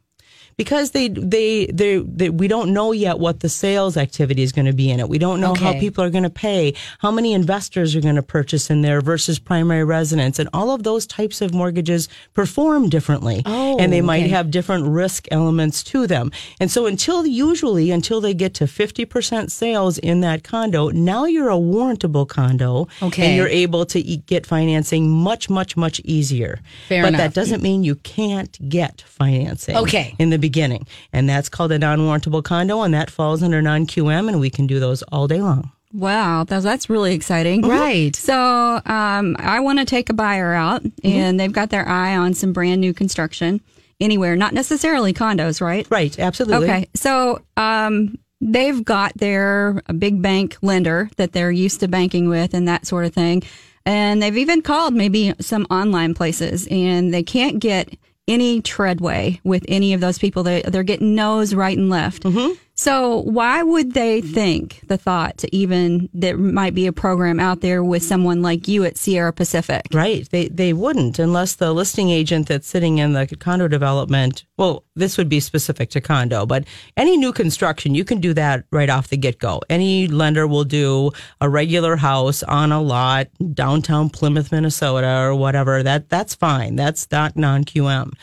Because 0.58 0.90
they, 0.92 1.08
they 1.08 1.68
they 1.68 2.00
they 2.00 2.30
we 2.32 2.48
don't 2.48 2.74
know 2.74 2.92
yet 2.92 3.20
what 3.20 3.42
the 3.42 3.50
sales 3.50 3.96
activity 3.96 4.42
is 4.42 4.52
going 4.52 4.66
to 4.66 4.74
be 4.74 4.90
in 4.90 5.00
it. 5.00 5.08
We 5.08 5.20
don't 5.20 5.40
know 5.40 5.54
how 5.54 5.74
people 5.74 6.04
are 6.04 6.10
going 6.10 6.24
to 6.24 6.32
pay, 6.32 6.74
how 7.00 7.12
many 7.12 7.34
investors 7.34 7.96
are 7.96 8.02
going 8.02 8.16
to 8.16 8.24
purchase 8.24 8.72
in 8.72 8.82
there 8.82 9.00
versus 9.00 9.38
primary 9.38 9.84
residents, 9.84 10.40
and 10.40 10.50
all 10.54 10.72
of 10.72 10.82
those 10.82 11.06
types 11.06 11.42
of 11.42 11.54
mortgages 11.54 12.10
perform 12.34 12.90
differently, 12.90 13.44
Oh, 13.46 13.78
and 13.78 13.94
they 13.94 14.02
might 14.02 14.22
okay. 14.24 14.30
have 14.30 14.50
different 14.50 14.88
risk 14.88 15.28
elements 15.32 15.84
to 15.86 16.08
them. 16.08 16.32
And 16.60 16.72
so 16.72 16.88
until 16.88 17.26
usually 17.28 17.92
until 17.92 18.20
they 18.20 18.34
get 18.34 18.56
to 18.56 18.66
fifty 18.68 19.06
percent 19.06 19.52
sales 19.52 20.00
in 20.00 20.22
that 20.22 20.44
condo, 20.44 20.90
now 20.90 21.26
you're 21.26 21.52
a 21.52 21.56
warrantable 21.56 22.28
condo, 22.28 22.88
Okay. 23.04 23.28
and 23.28 23.36
you're 23.38 23.48
able 23.48 23.86
to 23.86 24.00
e- 24.00 24.18
get 24.26 24.48
financing 24.48 25.08
much 25.12 25.52
much 25.52 25.78
much 25.78 26.00
easier. 26.04 26.60
Fair 26.88 27.04
but 27.04 27.10
enough. 27.10 27.20
that 27.22 27.34
doesn't 27.36 27.62
mean 27.62 27.84
you 27.84 27.96
can't 27.98 28.58
get 28.68 29.02
financing 29.02 29.76
Okay. 29.78 30.16
in 30.18 30.32
the 30.32 30.47
beginning. 30.48 30.88
And 31.12 31.28
that's 31.30 31.50
called 31.50 31.72
a 31.74 31.80
non 31.80 32.00
warrantable 32.00 32.44
condo, 32.44 32.82
and 32.82 32.94
that 32.94 33.12
falls 33.12 33.44
under 33.44 33.62
non 33.62 33.86
QM, 33.86 34.30
and 34.30 34.40
we 34.40 34.50
can 34.50 34.66
do 34.66 34.80
those 34.80 35.04
all 35.04 35.28
day 35.28 35.42
long. 35.42 35.72
Wow, 35.94 36.44
that's, 36.44 36.64
that's 36.64 36.90
really 36.90 37.14
exciting. 37.14 37.62
Right. 37.62 38.16
So, 38.28 38.82
um, 38.86 39.38
I 39.40 39.62
want 39.62 39.80
to 39.80 39.86
take 39.86 40.10
a 40.10 40.14
buyer 40.14 40.54
out 40.54 40.84
and 41.02 41.40
they've 41.40 41.52
got 41.52 41.70
their 41.70 41.88
eye 41.88 42.18
on 42.18 42.34
some 42.34 42.52
brand 42.52 42.82
new 42.82 42.94
construction 42.94 43.62
anywhere, 44.02 44.36
not 44.36 44.54
necessarily 44.54 45.14
condos, 45.14 45.62
right? 45.62 45.88
Right, 45.90 46.18
absolutely. 46.20 46.68
Okay. 46.68 46.90
So, 46.94 47.42
um, 47.56 48.18
they've 48.42 48.84
got 48.84 49.14
their 49.16 49.82
a 49.88 49.94
big 49.94 50.22
bank 50.22 50.58
lender 50.62 51.10
that 51.16 51.32
they're 51.32 51.52
used 51.52 51.80
to 51.80 51.88
banking 51.88 52.28
with 52.28 52.54
and 52.54 52.68
that 52.68 52.86
sort 52.86 53.06
of 53.06 53.14
thing. 53.14 53.44
And 53.86 54.22
they've 54.22 54.38
even 54.38 54.62
called 54.62 54.94
maybe 54.94 55.34
some 55.40 55.66
online 55.70 56.14
places 56.14 56.68
and 56.70 57.14
they 57.14 57.24
can't 57.24 57.60
get 57.60 57.98
any 58.28 58.62
treadway 58.62 59.40
with 59.44 59.66
any 59.68 59.94
of 59.94 60.02
those 60.02 60.20
people. 60.20 60.44
They, 60.44 60.62
they're 60.62 60.84
getting 60.84 61.16
no's 61.16 61.54
right 61.54 61.78
and 61.78 61.90
left. 61.90 62.24
Mm-hmm. 62.24 62.54
So 62.80 63.22
why 63.22 63.64
would 63.64 63.94
they 63.94 64.22
think 64.22 64.82
the 64.88 64.98
thought 65.00 65.40
to 65.40 65.56
even 65.56 66.10
there 66.14 66.38
might 66.38 66.76
be 66.76 66.86
a 66.86 66.94
program 66.94 67.40
out 67.40 67.62
there 67.62 67.84
with 67.84 68.04
someone 68.04 68.44
like 68.44 68.68
you 68.68 68.84
at 68.84 68.98
Sierra 68.98 69.34
Pacific? 69.34 69.88
Right. 69.92 70.30
They 70.30 70.48
they 70.50 70.74
wouldn't 70.74 71.18
unless 71.18 71.56
the 71.56 71.74
listing 71.74 72.12
agent 72.12 72.48
that's 72.48 72.68
sitting 72.68 73.00
in 73.00 73.14
the 73.14 73.26
condo 73.26 73.68
development. 73.68 74.46
Well, 74.58 74.84
this 74.96 75.18
would 75.18 75.28
be 75.28 75.40
specific 75.40 75.90
to 75.92 76.02
condo, 76.02 76.46
but 76.46 76.66
any 76.96 77.18
new 77.18 77.34
construction, 77.34 77.96
you 77.96 78.06
can 78.06 78.20
do 78.20 78.34
that 78.36 78.66
right 78.72 78.90
off 78.90 79.08
the 79.08 79.18
get 79.18 79.40
go. 79.40 79.62
Any 79.70 80.08
lender 80.08 80.46
will 80.46 80.64
do 80.64 81.12
a 81.42 81.50
regular 81.50 81.96
house 81.96 82.44
on 82.44 82.72
a 82.72 82.82
lot 82.82 83.28
downtown 83.54 84.10
Plymouth, 84.10 84.52
Minnesota, 84.52 85.22
or 85.22 85.36
whatever. 85.36 85.82
That 85.82 86.10
that's 86.10 86.36
fine. 86.36 86.76
That's 86.76 87.10
not 87.12 87.36
non 87.36 87.64
QM. 87.66 88.14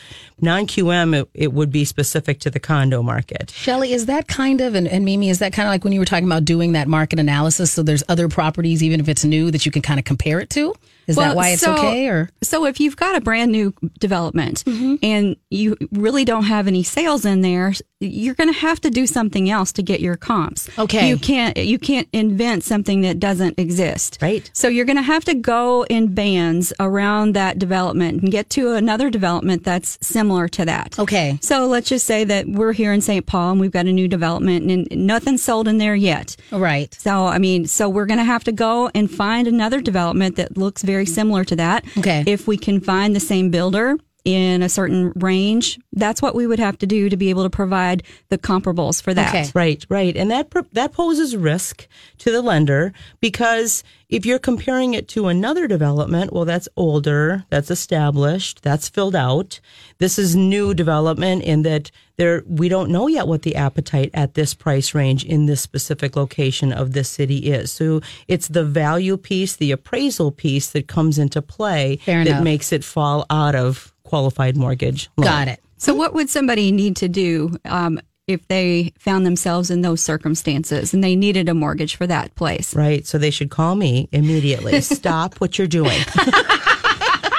Non 0.41 0.67
QM, 0.67 1.21
it, 1.21 1.29
it 1.33 1.53
would 1.53 1.71
be 1.71 1.85
specific 1.85 2.39
to 2.41 2.49
the 2.49 2.59
condo 2.59 3.01
market. 3.01 3.51
Shelley, 3.51 3.93
is 3.93 4.05
that 4.05 4.27
kind 4.45 4.61
of, 4.61 4.75
and, 4.75 4.87
and 4.87 5.03
Mimi, 5.03 5.29
is 5.29 5.39
that 5.39 5.53
kind 5.53 5.67
of 5.67 5.71
like 5.71 5.83
when 5.83 5.91
you 5.91 5.99
were 5.99 6.05
talking 6.05 6.27
about 6.27 6.45
doing 6.45 6.73
that 6.73 6.87
market 6.87 7.17
analysis? 7.17 7.71
So 7.71 7.81
there's 7.81 8.03
other 8.07 8.29
properties, 8.29 8.83
even 8.83 8.99
if 8.99 9.09
it's 9.09 9.25
new, 9.25 9.49
that 9.49 9.65
you 9.65 9.71
can 9.71 9.81
kind 9.81 9.99
of 9.99 10.05
compare 10.05 10.39
it 10.39 10.51
to? 10.51 10.75
Is 11.07 11.15
that 11.15 11.35
why 11.35 11.49
it's 11.49 11.61
so- 11.61 11.73
okay? 11.73 12.07
Or 12.07 12.29
So 12.43 12.65
if 12.65 12.79
you've 12.79 12.95
got 12.95 13.15
a 13.15 13.21
brand 13.21 13.51
new 13.51 13.73
development 13.99 14.63
mm-hmm. 14.65 14.95
and 15.03 15.35
you 15.49 15.75
really 15.91 16.25
don't 16.25 16.45
have 16.45 16.67
any 16.67 16.83
sales 16.83 17.25
in 17.25 17.41
there, 17.41 17.73
you're 17.99 18.35
going 18.35 18.51
to 18.51 18.59
have 18.59 18.79
to 18.81 18.89
do 18.89 19.07
something 19.07 19.49
else 19.49 19.71
to 19.73 19.83
get 19.83 19.99
your 19.99 20.15
comps. 20.15 20.69
Okay. 20.77 21.09
You 21.09 21.17
can't 21.17 21.57
you 21.57 21.79
can't 21.79 22.07
invent 22.13 22.63
something 22.63 23.01
that 23.01 23.19
doesn't 23.19 23.59
exist. 23.59 24.19
Right. 24.21 24.49
So 24.53 24.67
you're 24.67 24.85
going 24.85 24.97
to 24.97 25.01
have 25.01 25.25
to 25.25 25.33
go 25.33 25.83
in 25.89 26.13
bands 26.13 26.71
around 26.79 27.33
that 27.33 27.59
development 27.59 28.21
and 28.21 28.31
get 28.31 28.49
to 28.51 28.73
another 28.73 29.09
development 29.09 29.63
that's 29.63 29.97
similar 30.01 30.47
to 30.49 30.65
that. 30.65 30.97
Okay. 30.99 31.37
So 31.41 31.67
let's 31.67 31.89
just 31.89 32.05
say 32.05 32.23
that 32.23 32.47
we're 32.47 32.73
here 32.73 32.93
in 32.93 33.01
St. 33.01 33.25
Paul 33.25 33.51
and 33.51 33.59
we've 33.59 33.71
got 33.71 33.85
a 33.85 33.91
new 33.91 34.07
development 34.07 34.71
and 34.71 34.87
nothing's 35.07 35.43
sold 35.43 35.67
in 35.67 35.77
there 35.77 35.95
yet. 35.95 36.35
right. 36.51 36.93
So, 36.93 37.25
I 37.25 37.39
mean, 37.39 37.65
so 37.65 37.89
we're 37.89 38.05
going 38.05 38.19
to 38.19 38.23
have 38.23 38.43
to 38.45 38.51
go 38.51 38.89
and 38.93 39.09
find 39.09 39.47
another 39.47 39.81
development 39.81 40.35
that 40.37 40.57
looks 40.57 40.81
very 40.83 40.94
similar 41.03 41.43
to 41.43 41.55
that. 41.57 41.83
Okay. 41.97 42.23
If 42.25 42.47
we 42.47 42.57
can 42.57 42.79
find 42.79 43.13
the 43.13 43.19
same 43.19 43.49
builder 43.49 43.97
in 44.25 44.63
a 44.63 44.69
certain 44.69 45.11
range, 45.15 45.79
that's 45.93 46.21
what 46.21 46.33
we 46.33 46.47
would 46.47 46.59
have 46.59 46.77
to 46.79 46.87
do 46.87 47.09
to 47.09 47.15
be 47.17 47.29
able 47.29 47.43
to 47.43 47.49
provide 47.49 48.01
the 48.29 48.37
comparables 48.37 49.01
for 49.01 49.13
that. 49.13 49.29
Okay. 49.29 49.51
Right, 49.53 49.85
right, 49.87 50.17
and 50.17 50.31
that 50.31 50.51
that 50.73 50.93
poses 50.93 51.37
risk 51.37 51.87
to 52.17 52.31
the 52.31 52.41
lender 52.41 52.91
because 53.19 53.83
if 54.09 54.25
you're 54.25 54.39
comparing 54.39 54.95
it 54.95 55.07
to 55.09 55.27
another 55.27 55.67
development, 55.67 56.33
well, 56.33 56.45
that's 56.45 56.67
older, 56.75 57.45
that's 57.49 57.69
established, 57.69 58.63
that's 58.63 58.89
filled 58.89 59.15
out. 59.15 59.59
This 59.99 60.17
is 60.17 60.35
new 60.35 60.73
development 60.73 61.43
in 61.43 61.61
that 61.61 61.91
there 62.17 62.43
we 62.47 62.69
don't 62.69 62.89
know 62.89 63.07
yet 63.07 63.27
what 63.27 63.41
the 63.41 63.55
appetite 63.55 64.11
at 64.13 64.33
this 64.33 64.53
price 64.53 64.93
range 64.93 65.23
in 65.23 65.45
this 65.45 65.61
specific 65.61 66.15
location 66.15 66.71
of 66.71 66.93
this 66.93 67.09
city 67.09 67.37
is. 67.51 67.71
So 67.71 68.01
it's 68.27 68.47
the 68.47 68.63
value 68.63 69.17
piece, 69.17 69.55
the 69.55 69.71
appraisal 69.71 70.31
piece 70.31 70.69
that 70.71 70.87
comes 70.87 71.17
into 71.17 71.41
play 71.41 71.99
that 72.05 72.43
makes 72.43 72.71
it 72.71 72.83
fall 72.83 73.25
out 73.29 73.55
of 73.55 73.93
qualified 74.03 74.55
mortgage. 74.55 75.09
Loan. 75.17 75.27
Got 75.27 75.47
it. 75.49 75.59
So, 75.77 75.93
what 75.93 76.13
would 76.13 76.29
somebody 76.29 76.71
need 76.71 76.95
to 76.97 77.09
do 77.09 77.57
um, 77.65 77.99
if 78.27 78.47
they 78.47 78.93
found 78.97 79.25
themselves 79.25 79.69
in 79.69 79.81
those 79.81 80.01
circumstances 80.01 80.93
and 80.93 81.03
they 81.03 81.15
needed 81.15 81.49
a 81.49 81.53
mortgage 81.53 81.95
for 81.95 82.07
that 82.07 82.33
place? 82.35 82.73
Right. 82.73 83.05
So 83.05 83.17
they 83.17 83.29
should 83.29 83.49
call 83.49 83.75
me 83.75 84.07
immediately. 84.11 84.79
Stop 84.81 85.35
what 85.35 85.57
you're 85.57 85.67
doing. 85.67 85.99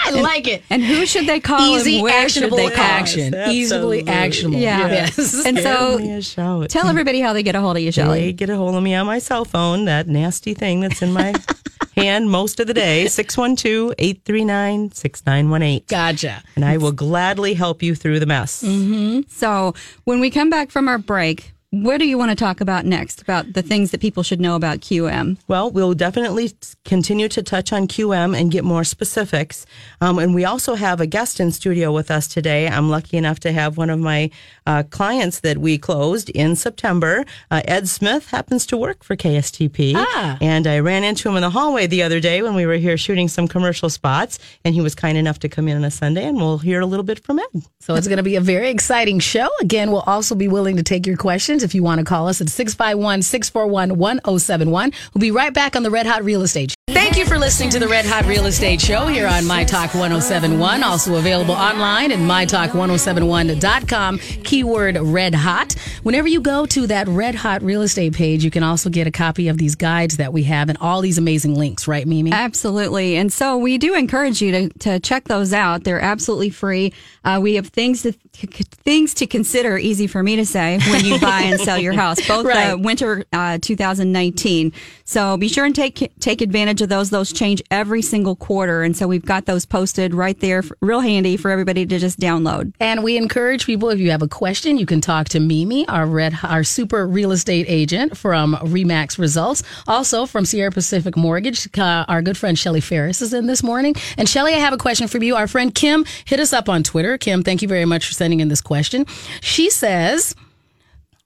I 0.07 0.21
like 0.21 0.47
it. 0.49 0.63
And 0.71 0.83
who 0.83 1.07
should 1.07 1.27
they 1.27 1.41
call? 1.41 1.61
Easy, 1.77 1.97
and 1.97 2.03
where 2.05 2.29
should 2.29 2.45
actionable 2.45 2.57
they 2.69 2.75
call? 2.75 2.85
action. 2.85 3.35
Easily 3.35 4.01
Absolutely. 4.01 4.09
actionable. 4.09 4.59
Yeah. 4.59 4.89
Yes. 4.89 5.45
And 5.47 5.59
so, 5.59 6.67
tell 6.67 6.87
everybody 6.89 7.21
how 7.21 7.33
they 7.33 7.43
get 7.43 7.55
a 7.55 7.61
hold 7.61 7.77
of 7.77 7.83
you, 7.83 7.89
They 7.89 7.93
Shelley. 7.93 8.33
get 8.33 8.51
a 8.51 8.57
hold 8.57 8.75
of 8.75 8.83
me 8.83 8.95
on 8.95 9.07
my 9.07 9.19
cell 9.19 9.45
phone, 9.45 9.85
that 9.87 10.09
nasty 10.09 10.55
thing 10.55 10.81
that's 10.81 11.03
in 11.03 11.13
my 11.13 11.35
hand 11.97 12.31
most 12.31 12.61
of 12.61 12.67
the 12.67 12.75
day, 12.75 13.07
612 13.09 13.95
839 13.99 14.93
6918. 14.93 15.83
Gotcha. 15.89 16.43
And 16.55 16.65
I 16.65 16.77
will 16.77 16.93
gladly 16.93 17.55
help 17.55 17.83
you 17.83 17.95
through 17.95 18.21
the 18.21 18.27
mess. 18.27 18.63
Mm-hmm. 18.63 19.21
So, 19.29 19.75
when 20.05 20.21
we 20.21 20.31
come 20.31 20.51
back 20.51 20.71
from 20.71 20.89
our 20.89 20.99
break, 20.99 21.53
what 21.71 21.99
do 21.99 22.07
you 22.07 22.17
want 22.17 22.31
to 22.31 22.37
talk 22.37 22.61
about 22.61 22.85
next 22.85 23.21
about 23.21 23.53
the 23.53 23.63
things 23.63 23.91
that 23.91 24.01
people 24.01 24.23
should 24.23 24.41
know 24.41 24.55
about 24.55 24.79
QM? 24.79 25.39
Well, 25.49 25.71
we'll 25.71 25.95
definitely 25.95 26.53
continue 26.85 27.29
to 27.29 27.43
touch 27.43 27.73
on 27.73 27.89
QM 27.89 28.39
and 28.39 28.51
get 28.51 28.65
more 28.65 28.85
specifics. 28.85 29.67
Um, 30.01 30.19
and 30.19 30.35
we 30.35 30.45
also 30.45 30.75
have 30.75 31.01
a 31.01 31.07
guest 31.07 31.41
in 31.41 31.51
studio 31.51 31.93
with 31.93 32.11
us 32.11 32.29
today. 32.29 32.69
I'm 32.69 32.89
lucky 32.89 33.17
enough 33.17 33.41
to 33.41 33.53
have 33.53 33.77
one 33.77 33.91
of 33.91 33.99
my 33.99 34.31
uh, 34.67 34.85
clients 34.91 35.41
that 35.41 35.59
we 35.59 35.77
closed 35.77 36.31
in 36.31 36.57
September. 36.57 37.25
Uh, 37.51 37.63
Ed 37.67 37.89
Smith 37.89 38.31
happens 38.31 38.65
to 38.67 38.77
work 38.77 39.03
for 39.03 39.17
KSTP. 39.17 39.95
Ah. 39.97 40.39
And 40.41 40.67
I 40.67 40.79
ran 40.79 41.05
into 41.05 41.29
him 41.29 41.37
in 41.37 41.43
the 41.43 41.51
hallway 41.51 41.87
the 41.87 42.03
other 42.03 42.21
day 42.21 42.43
when 42.43 42.55
we 42.55 42.67
were 42.67 42.77
here 42.77 42.97
shooting 42.97 43.29
some 43.29 43.49
commercial 43.49 43.91
spots. 43.91 44.39
And 44.65 44.75
he 44.75 44.81
was 44.81 44.95
kind 44.95 45.19
enough 45.19 45.41
to 45.41 45.49
come 45.49 45.69
in 45.69 45.77
on 45.77 45.85
a 45.85 45.91
Sunday, 45.91 46.25
and 46.25 46.37
we'll 46.37 46.59
hear 46.59 46.81
a 46.81 46.87
little 46.87 47.05
bit 47.05 47.19
from 47.25 47.39
Ed. 47.39 47.63
So 47.81 47.95
it's 47.95 48.09
going 48.09 48.19
to 48.19 48.23
be 48.23 48.37
a 48.37 48.41
very 48.41 48.71
exciting 48.71 49.19
show. 49.19 49.49
Again, 49.61 49.91
we'll 49.91 50.01
also 50.07 50.35
be 50.35 50.49
willing 50.49 50.77
to 50.77 50.83
take 50.83 51.07
your 51.07 51.17
questions 51.17 51.56
if 51.63 51.75
you 51.75 51.83
want 51.83 51.99
to 51.99 52.05
call 52.05 52.29
us 52.29 52.41
at 52.41 52.49
651 52.49 53.23
641 53.23 53.99
1071. 53.99 54.93
We'll 55.13 55.21
be 55.21 55.31
right 55.31 55.53
back 55.53 55.75
on 55.75 55.83
the 55.83 55.91
Red 55.91 56.07
Hot 56.07 56.23
Real 56.23 56.43
Estate 56.43 56.76
Thank 56.91 57.17
you 57.17 57.27
for 57.27 57.37
listening 57.37 57.71
to 57.71 57.81
the 57.81 57.89
Red 57.89 58.07
Hot 58.07 58.27
Real 58.27 58.47
Estate 58.47 58.81
Show 58.81 59.09
here 59.09 59.27
on 59.27 59.45
My 59.45 59.65
Talk 59.65 59.93
1071. 59.93 60.85
Also 60.85 61.17
available 61.17 61.55
online 61.55 62.13
at 62.13 62.21
MyTalk1071.com. 62.21 64.19
Keyword 64.19 64.97
Red 64.97 65.35
Hot. 65.35 65.73
Whenever 66.05 66.29
you 66.29 66.41
go 66.41 66.65
to 66.67 66.87
that 66.87 67.09
Red 67.09 67.35
Hot 67.35 67.61
Real 67.65 67.83
Estate 67.83 68.15
page, 68.15 68.45
you 68.45 68.53
can 68.53 68.63
also 68.63 68.89
get 68.89 69.09
a 69.09 69.11
copy 69.11 69.49
of 69.49 69.59
these 69.59 69.75
guides 69.75 70.19
that 70.19 70.33
we 70.33 70.45
have 70.45 70.69
and 70.69 70.79
all 70.81 71.01
these 71.01 71.19
amazing 71.19 71.57
links, 71.57 71.89
right, 71.89 72.07
Mimi? 72.07 72.31
Absolutely. 72.31 73.17
And 73.17 73.33
so 73.33 73.59
we 73.59 73.79
do 73.79 73.97
encourage 73.97 74.41
you 74.41 74.53
to, 74.53 74.69
to 74.79 75.01
check 75.01 75.25
those 75.25 75.53
out. 75.53 75.83
They're 75.83 76.01
absolutely 76.01 76.51
free. 76.51 76.93
Uh, 77.25 77.41
we 77.43 77.57
have 77.57 77.67
things 77.67 78.03
to 78.03 78.13
things 78.37 79.15
to 79.15 79.27
consider, 79.27 79.77
easy 79.79 80.07
for 80.07 80.23
me 80.23 80.37
to 80.37 80.45
say, 80.47 80.79
when 80.91 81.05
you 81.07 81.19
buy 81.19 81.41
and 81.41 81.59
sell 81.61 81.79
your 81.79 81.95
house, 81.95 82.25
both 82.29 82.45
Right. 82.47 82.73
uh, 82.73 82.77
winter 82.77 83.25
uh, 83.33 83.59
2019. 83.61 84.73
So 85.05 85.37
be 85.39 85.49
sure 85.49 85.65
and 85.65 85.75
take 85.75 86.13
take 86.21 86.41
advantage 86.43 86.76
of 86.81 86.89
those. 86.89 87.11
Those 87.11 87.33
change 87.33 87.63
every 87.71 88.03
single 88.03 88.37
quarter. 88.37 88.83
And 88.83 88.97
so 88.97 89.07
we've 89.07 89.25
got 89.25 89.47
those 89.47 89.65
posted 89.65 90.15
right 90.15 90.39
there, 90.41 90.63
real 90.81 91.01
handy 91.01 91.37
for 91.37 91.51
everybody 91.51 91.87
to 91.87 91.99
just 91.99 92.19
download. 92.19 92.73
And 92.81 93.03
we 93.03 93.17
encourage 93.17 93.67
people 93.67 93.91
if 93.91 93.99
you 93.99 94.11
have 94.11 94.23
a 94.23 94.29
question, 94.29 94.79
you 94.79 94.87
can 94.87 95.01
talk 95.01 95.29
to 95.31 95.41
Mimi, 95.41 95.87
our 95.89 96.07
red, 96.07 96.39
our 96.43 96.65
super 96.65 97.07
real 97.07 97.33
estate 97.33 97.67
agent 97.69 98.17
from 98.17 98.55
Remax 98.57 99.19
Results. 99.19 99.63
Also 99.87 100.27
from 100.27 100.45
Sierra 100.45 100.71
Pacific 100.71 101.17
Mortgage, 101.17 101.69
uh, 101.79 102.05
our 102.09 102.23
good 102.23 102.37
friend 102.37 102.59
Shelley 102.59 102.81
Ferris 102.81 103.23
is 103.23 103.33
in 103.33 103.47
this 103.47 103.63
morning. 103.63 103.95
And 104.17 104.29
Shelley, 104.29 104.55
I 104.55 104.59
have 104.59 104.73
a 104.73 104.79
question 104.79 105.09
for 105.09 105.23
you. 105.23 105.37
Our 105.37 105.47
friend 105.47 105.75
Kim 105.75 106.05
hit 106.25 106.41
us 106.41 106.53
up 106.53 106.69
on 106.69 106.83
Twitter. 106.83 107.19
Kim, 107.19 107.43
thank 107.43 107.63
you 107.63 107.69
very 107.69 107.85
much 107.85 108.07
for 108.07 108.13
sending 108.13 108.41
in 108.41 108.49
this 108.49 108.61
question. 108.61 109.07
She 109.41 109.71
says. 109.71 110.35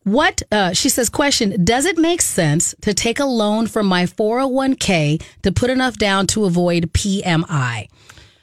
What 0.05 0.43
uh, 0.51 0.73
she 0.73 0.89
says, 0.89 1.11
question: 1.11 1.63
Does 1.63 1.85
it 1.85 1.99
make 1.99 2.23
sense 2.23 2.75
to 2.81 2.95
take 2.95 3.21
a 3.21 3.27
loan 3.27 3.67
from 3.67 3.87
my 3.87 4.05
401k 4.05 5.23
to 5.43 5.53
put 5.53 5.69
enough 5.69 5.99
down 5.99 6.27
to 6.29 6.47
avoid 6.47 6.93
PMI? 6.93 7.89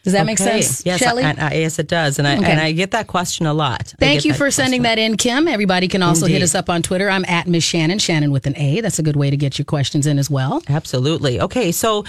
Does 0.07 0.13
that 0.13 0.25
make 0.25 0.37
sense, 0.37 0.85
Yes, 0.85 0.99
Shelley? 1.01 1.23
I, 1.23 1.35
I, 1.37 1.53
yes, 1.55 1.79
it 1.79 1.89
does, 1.89 2.17
and 2.17 2.25
I 2.25 2.37
Okay. 2.37 2.49
and 2.49 2.61
I 2.61 2.71
get 2.71 2.91
that 2.91 3.07
question 3.07 3.45
a 3.45 3.53
lot. 3.53 3.93
Thank 3.99 4.23
you 4.23 4.33
for 4.33 4.49
sending 4.49 4.83
that 4.83 4.97
in, 4.97 5.17
Kim. 5.17 5.49
Everybody 5.49 5.89
can 5.89 6.01
also 6.01 6.27
hit 6.27 6.41
us 6.41 6.55
up 6.55 6.69
on 6.69 6.81
Twitter. 6.81 7.09
I'm 7.09 7.25
at 7.25 7.45
Miss 7.47 7.65
Shannan, 7.65 7.95
Shannan 7.99 8.31
with 8.31 8.47
an 8.47 8.55
A. 8.57 8.79
That's 8.79 8.99
a 8.99 9.03
good 9.03 9.17
way 9.17 9.29
to 9.29 9.35
get 9.35 9.57
your 9.59 9.65
questions 9.65 10.07
in 10.07 10.17
as 10.17 10.29
well. 10.29 10.63
Absolutely. 10.69 11.41
Okay, 11.41 11.73
so 11.73 12.05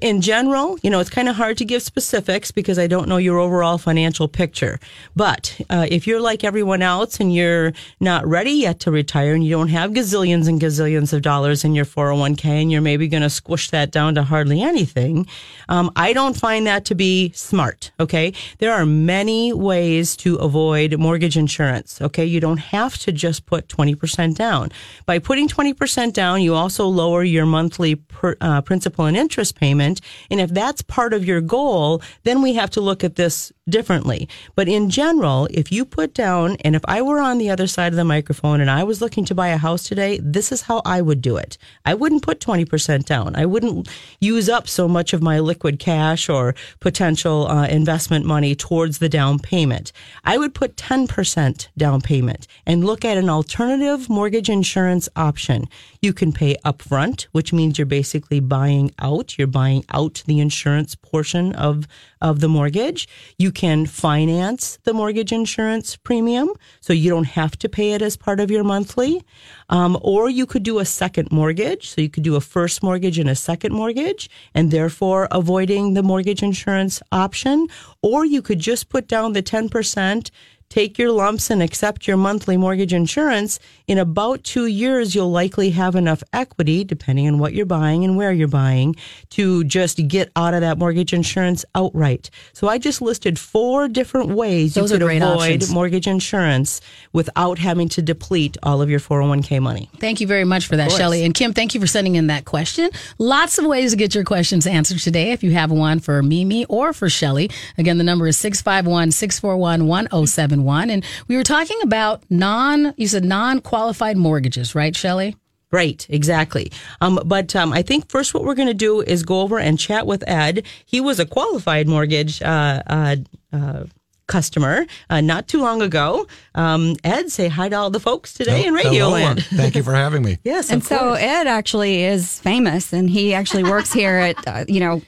in 0.00 0.22
general, 0.22 0.78
you 0.82 0.88
know, 0.88 1.00
it's 1.00 1.10
kind 1.10 1.28
of 1.28 1.36
hard 1.36 1.58
to 1.58 1.64
give 1.66 1.82
specifics 1.82 2.50
because 2.50 2.78
I 2.78 2.86
don't 2.86 3.06
know 3.06 3.18
your 3.18 3.38
overall 3.38 3.76
financial 3.76 4.28
picture. 4.28 4.80
But 5.14 5.60
uh, 5.68 5.86
if 5.90 6.06
you're 6.06 6.20
like 6.20 6.44
everyone 6.44 6.80
else 6.80 7.20
and 7.20 7.34
you're 7.34 7.74
not 8.00 8.26
ready 8.26 8.52
yet 8.52 8.80
to 8.80 8.90
retire 8.90 9.34
and 9.34 9.44
you 9.44 9.50
don't 9.50 9.68
have 9.68 9.90
gazillions 9.90 10.48
and 10.48 10.58
gazillions 10.58 11.12
of 11.12 11.20
dollars 11.20 11.64
in 11.64 11.74
your 11.74 11.84
401k 11.84 12.44
and 12.46 12.72
you're 12.72 12.80
maybe 12.80 13.08
going 13.08 13.22
to 13.22 13.30
squish 13.30 13.68
that 13.70 13.90
down 13.90 14.14
to 14.14 14.22
hardly 14.22 14.62
anything, 14.62 15.26
um, 15.68 15.90
I 15.96 16.12
don't 16.12 16.36
find 16.36 16.66
that 16.66 16.84
to 16.86 16.94
be 16.94 17.30
smart. 17.42 17.92
Okay, 18.00 18.32
there 18.58 18.72
are 18.72 18.86
many 18.86 19.52
ways 19.52 20.16
to 20.18 20.36
avoid 20.36 20.98
mortgage 20.98 21.36
insurance. 21.36 22.00
Okay, 22.00 22.24
you 22.24 22.40
don't 22.40 22.58
have 22.58 22.96
to 22.98 23.12
just 23.12 23.46
put 23.46 23.68
20% 23.68 24.34
down. 24.34 24.70
By 25.06 25.18
putting 25.18 25.48
20% 25.48 26.12
down, 26.12 26.42
you 26.42 26.54
also 26.54 26.86
lower 26.86 27.22
your 27.22 27.46
monthly 27.46 27.96
per, 27.96 28.36
uh, 28.40 28.60
principal 28.62 29.06
and 29.06 29.16
interest 29.16 29.56
payment. 29.56 30.00
And 30.30 30.40
if 30.40 30.50
that's 30.50 30.82
part 30.82 31.12
of 31.12 31.24
your 31.24 31.40
goal, 31.40 32.02
then 32.24 32.42
we 32.42 32.54
have 32.54 32.70
to 32.70 32.80
look 32.80 33.04
at 33.04 33.16
this 33.16 33.52
differently. 33.68 34.28
But 34.54 34.68
in 34.68 34.90
general, 34.90 35.48
if 35.50 35.70
you 35.70 35.84
put 35.84 36.14
down, 36.14 36.56
and 36.64 36.74
if 36.74 36.82
I 36.86 37.02
were 37.02 37.20
on 37.20 37.38
the 37.38 37.50
other 37.50 37.66
side 37.66 37.92
of 37.92 37.96
the 37.96 38.04
microphone 38.04 38.60
and 38.60 38.70
I 38.70 38.84
was 38.84 39.00
looking 39.00 39.24
to 39.26 39.34
buy 39.34 39.48
a 39.48 39.56
house 39.56 39.84
today, 39.84 40.18
this 40.22 40.50
is 40.50 40.62
how 40.62 40.82
I 40.84 41.00
would 41.00 41.22
do 41.22 41.36
it. 41.36 41.58
I 41.84 41.94
wouldn't 41.94 42.22
put 42.22 42.40
20% 42.40 43.04
down. 43.04 43.36
I 43.36 43.46
wouldn't 43.46 43.88
use 44.20 44.48
up 44.48 44.68
so 44.68 44.88
much 44.88 45.12
of 45.12 45.22
my 45.22 45.38
liquid 45.38 45.78
cash 45.78 46.28
or 46.28 46.54
potential 46.80 47.21
uh, 47.30 47.66
investment 47.70 48.24
money 48.24 48.54
towards 48.54 48.98
the 48.98 49.08
down 49.08 49.38
payment. 49.38 49.92
I 50.24 50.38
would 50.38 50.54
put 50.54 50.76
10% 50.76 51.68
down 51.76 52.00
payment 52.00 52.46
and 52.66 52.84
look 52.84 53.04
at 53.04 53.16
an 53.16 53.28
alternative 53.28 54.08
mortgage 54.08 54.48
insurance 54.48 55.08
option. 55.16 55.68
You 56.02 56.12
can 56.12 56.32
pay 56.32 56.56
upfront, 56.64 57.28
which 57.30 57.52
means 57.52 57.78
you're 57.78 57.86
basically 57.86 58.40
buying 58.40 58.90
out. 58.98 59.38
You're 59.38 59.46
buying 59.46 59.84
out 59.90 60.24
the 60.26 60.40
insurance 60.40 60.96
portion 60.96 61.54
of, 61.54 61.86
of 62.20 62.40
the 62.40 62.48
mortgage. 62.48 63.08
You 63.38 63.52
can 63.52 63.86
finance 63.86 64.80
the 64.82 64.94
mortgage 64.94 65.30
insurance 65.30 65.94
premium, 65.94 66.50
so 66.80 66.92
you 66.92 67.08
don't 67.08 67.28
have 67.28 67.56
to 67.60 67.68
pay 67.68 67.92
it 67.92 68.02
as 68.02 68.16
part 68.16 68.40
of 68.40 68.50
your 68.50 68.64
monthly. 68.64 69.22
Um, 69.68 69.96
or 70.02 70.28
you 70.28 70.44
could 70.44 70.64
do 70.64 70.80
a 70.80 70.84
second 70.84 71.30
mortgage. 71.30 71.90
So 71.90 72.00
you 72.00 72.10
could 72.10 72.24
do 72.24 72.34
a 72.34 72.40
first 72.40 72.82
mortgage 72.82 73.20
and 73.20 73.30
a 73.30 73.36
second 73.36 73.72
mortgage, 73.72 74.28
and 74.54 74.72
therefore 74.72 75.28
avoiding 75.30 75.94
the 75.94 76.02
mortgage 76.02 76.42
insurance 76.42 77.00
option. 77.12 77.68
Or 78.02 78.24
you 78.24 78.42
could 78.42 78.58
just 78.58 78.88
put 78.88 79.06
down 79.06 79.34
the 79.34 79.42
10%. 79.42 80.30
Take 80.72 80.96
your 80.96 81.12
lumps 81.12 81.50
and 81.50 81.62
accept 81.62 82.08
your 82.08 82.16
monthly 82.16 82.56
mortgage 82.56 82.94
insurance. 82.94 83.58
In 83.86 83.98
about 83.98 84.42
two 84.42 84.64
years, 84.64 85.14
you'll 85.14 85.30
likely 85.30 85.68
have 85.68 85.94
enough 85.94 86.22
equity, 86.32 86.82
depending 86.82 87.28
on 87.28 87.38
what 87.38 87.52
you're 87.52 87.66
buying 87.66 88.04
and 88.04 88.16
where 88.16 88.32
you're 88.32 88.48
buying, 88.48 88.96
to 89.32 89.64
just 89.64 90.08
get 90.08 90.32
out 90.34 90.54
of 90.54 90.62
that 90.62 90.78
mortgage 90.78 91.12
insurance 91.12 91.66
outright. 91.74 92.30
So 92.54 92.68
I 92.68 92.78
just 92.78 93.02
listed 93.02 93.38
four 93.38 93.86
different 93.86 94.30
ways 94.30 94.72
Those 94.72 94.90
you 94.90 94.98
could 94.98 95.02
avoid 95.02 95.22
options. 95.22 95.70
mortgage 95.70 96.06
insurance 96.06 96.80
without 97.12 97.58
having 97.58 97.90
to 97.90 98.00
deplete 98.00 98.56
all 98.62 98.80
of 98.80 98.88
your 98.88 98.98
401k 98.98 99.60
money. 99.60 99.90
Thank 99.98 100.22
you 100.22 100.26
very 100.26 100.44
much 100.44 100.68
for 100.68 100.78
that. 100.78 100.90
Shelley. 100.90 101.22
And 101.22 101.34
Kim, 101.34 101.52
thank 101.52 101.74
you 101.74 101.82
for 101.82 101.86
sending 101.86 102.14
in 102.14 102.28
that 102.28 102.46
question. 102.46 102.88
Lots 103.18 103.58
of 103.58 103.66
ways 103.66 103.90
to 103.90 103.98
get 103.98 104.14
your 104.14 104.24
questions 104.24 104.66
answered 104.66 105.00
today. 105.00 105.32
If 105.32 105.42
you 105.44 105.50
have 105.50 105.70
one 105.70 106.00
for 106.00 106.22
Mimi 106.22 106.64
or 106.64 106.94
for 106.94 107.10
Shelley, 107.10 107.50
again, 107.76 107.98
the 107.98 108.04
number 108.04 108.26
is 108.26 108.38
651 108.38 109.10
641 109.10 109.86
1071. 109.86 110.61
And 110.90 111.04
we 111.28 111.36
were 111.36 111.42
talking 111.42 111.78
about 111.82 112.22
non, 112.30 112.94
you 112.96 113.08
said 113.08 113.24
non 113.24 113.60
qualified 113.60 114.16
mortgages, 114.16 114.74
right, 114.74 114.94
Shelley? 114.94 115.36
Right, 115.70 116.06
exactly. 116.10 116.70
Um, 117.00 117.18
but 117.24 117.56
um, 117.56 117.72
I 117.72 117.80
think 117.80 118.10
first 118.10 118.34
what 118.34 118.44
we're 118.44 118.54
going 118.54 118.68
to 118.68 118.74
do 118.74 119.00
is 119.00 119.22
go 119.22 119.40
over 119.40 119.58
and 119.58 119.78
chat 119.78 120.06
with 120.06 120.22
Ed. 120.28 120.66
He 120.84 121.00
was 121.00 121.18
a 121.18 121.24
qualified 121.24 121.88
mortgage 121.88 122.42
uh, 122.42 122.82
uh, 122.86 123.16
uh, 123.54 123.84
customer 124.26 124.86
uh, 125.08 125.20
not 125.22 125.48
too 125.48 125.60
long 125.62 125.80
ago. 125.80 126.26
Um, 126.54 126.96
Ed, 127.04 127.30
say 127.32 127.48
hi 127.48 127.70
to 127.70 127.76
all 127.76 127.90
the 127.90 128.00
folks 128.00 128.34
today 128.34 128.66
in 128.66 128.74
Radio 128.74 129.06
Hello, 129.06 129.10
Land. 129.12 129.38
and 129.38 129.46
Thank 129.58 129.74
you 129.74 129.82
for 129.82 129.94
having 129.94 130.22
me. 130.22 130.38
Yes, 130.44 130.70
And 130.70 130.82
of 130.82 130.86
so 130.86 130.98
course. 130.98 131.20
Ed 131.20 131.46
actually 131.46 132.04
is 132.04 132.38
famous, 132.40 132.92
and 132.92 133.08
he 133.08 133.32
actually 133.32 133.64
works 133.64 133.92
here 133.94 134.16
at 134.16 134.46
uh, 134.46 134.64
you 134.68 134.80
know 134.80 135.00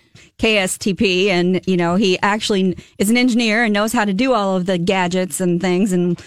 KSTP, 0.44 1.28
and 1.28 1.66
you 1.66 1.76
know 1.76 1.94
he 1.94 2.18
actually 2.20 2.76
is 2.98 3.08
an 3.08 3.16
engineer 3.16 3.64
and 3.64 3.72
knows 3.72 3.94
how 3.94 4.04
to 4.04 4.12
do 4.12 4.34
all 4.34 4.56
of 4.56 4.66
the 4.66 4.76
gadgets 4.76 5.40
and 5.40 5.58
things. 5.60 5.90
And 5.92 6.20